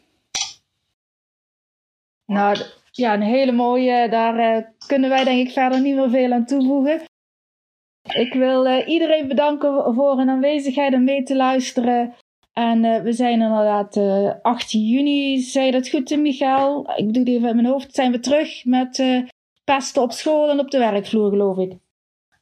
Nou, 2.26 2.56
ja, 3.00 3.14
een 3.14 3.22
hele 3.22 3.52
mooie. 3.52 4.08
Daar 4.08 4.56
uh, 4.56 4.64
kunnen 4.86 5.10
wij 5.10 5.24
denk 5.24 5.46
ik 5.46 5.52
verder 5.52 5.80
niet 5.80 5.94
meer 5.94 6.10
veel 6.10 6.32
aan 6.32 6.44
toevoegen. 6.44 7.02
Ik 8.12 8.32
wil 8.32 8.66
uh, 8.66 8.88
iedereen 8.88 9.28
bedanken 9.28 9.94
voor 9.94 10.16
hun 10.16 10.30
aanwezigheid 10.30 10.92
en 10.92 11.04
mee 11.04 11.22
te 11.22 11.36
luisteren. 11.36 12.14
En 12.52 12.84
uh, 12.84 13.00
we 13.02 13.12
zijn 13.12 13.40
inderdaad 13.40 13.96
18 14.42 14.86
juni, 14.86 15.40
zei 15.40 15.66
je 15.66 15.72
dat 15.72 15.88
goed, 15.88 16.16
Michael? 16.16 16.92
Ik 16.96 17.14
doe 17.14 17.22
het 17.22 17.28
even 17.32 17.48
in 17.48 17.56
mijn 17.56 17.66
hoofd. 17.66 17.94
Zijn 17.94 18.12
we 18.12 18.20
terug 18.20 18.64
met 18.64 19.02
pesten 19.64 20.02
op 20.02 20.12
school 20.12 20.50
en 20.50 20.58
op 20.58 20.70
de 20.70 20.78
werkvloer, 20.78 21.30
geloof 21.30 21.58
ik. 21.58 21.72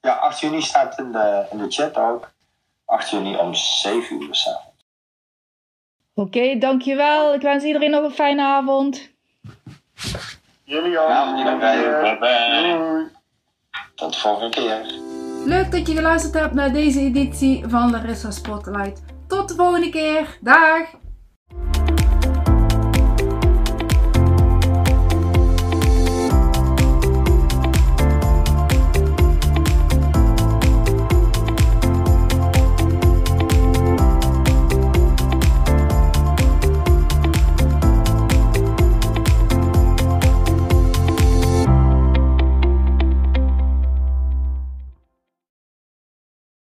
Ja, 0.01 0.15
8 0.15 0.41
juni 0.41 0.63
staat 0.63 0.99
in 0.99 1.13
de, 1.13 1.47
in 1.51 1.59
de 1.59 1.71
chat 1.71 1.97
ook. 1.97 2.33
8 2.85 3.11
juni 3.11 3.37
om 3.37 3.55
7 3.55 4.23
uur 4.23 4.35
s'avonds. 4.35 4.85
Oké, 6.15 6.39
okay, 6.39 6.59
dankjewel. 6.59 7.35
Ik 7.35 7.41
wens 7.41 7.65
iedereen 7.65 7.91
nog 7.91 8.05
een 8.05 8.11
fijne 8.11 8.43
avond. 8.43 9.11
Jullie 10.69 10.99
ook. 10.99 11.09
Ja, 11.09 11.37
jullie 11.37 11.59
Bye 12.01 12.19
bye. 12.19 13.11
Tot 13.95 14.13
de 14.13 14.19
volgende 14.19 14.51
keer. 14.51 14.81
Leuk 15.45 15.71
dat 15.71 15.87
je 15.89 15.95
geluisterd 15.95 16.35
hebt 16.35 16.55
naar 16.55 16.73
deze 16.73 17.01
editie 17.01 17.65
van 17.69 17.91
Larissa 17.91 18.31
Spotlight. 18.31 19.03
Tot 19.29 19.49
de 19.49 19.55
volgende 19.55 19.89
keer. 19.89 20.39
Dag! 20.41 20.81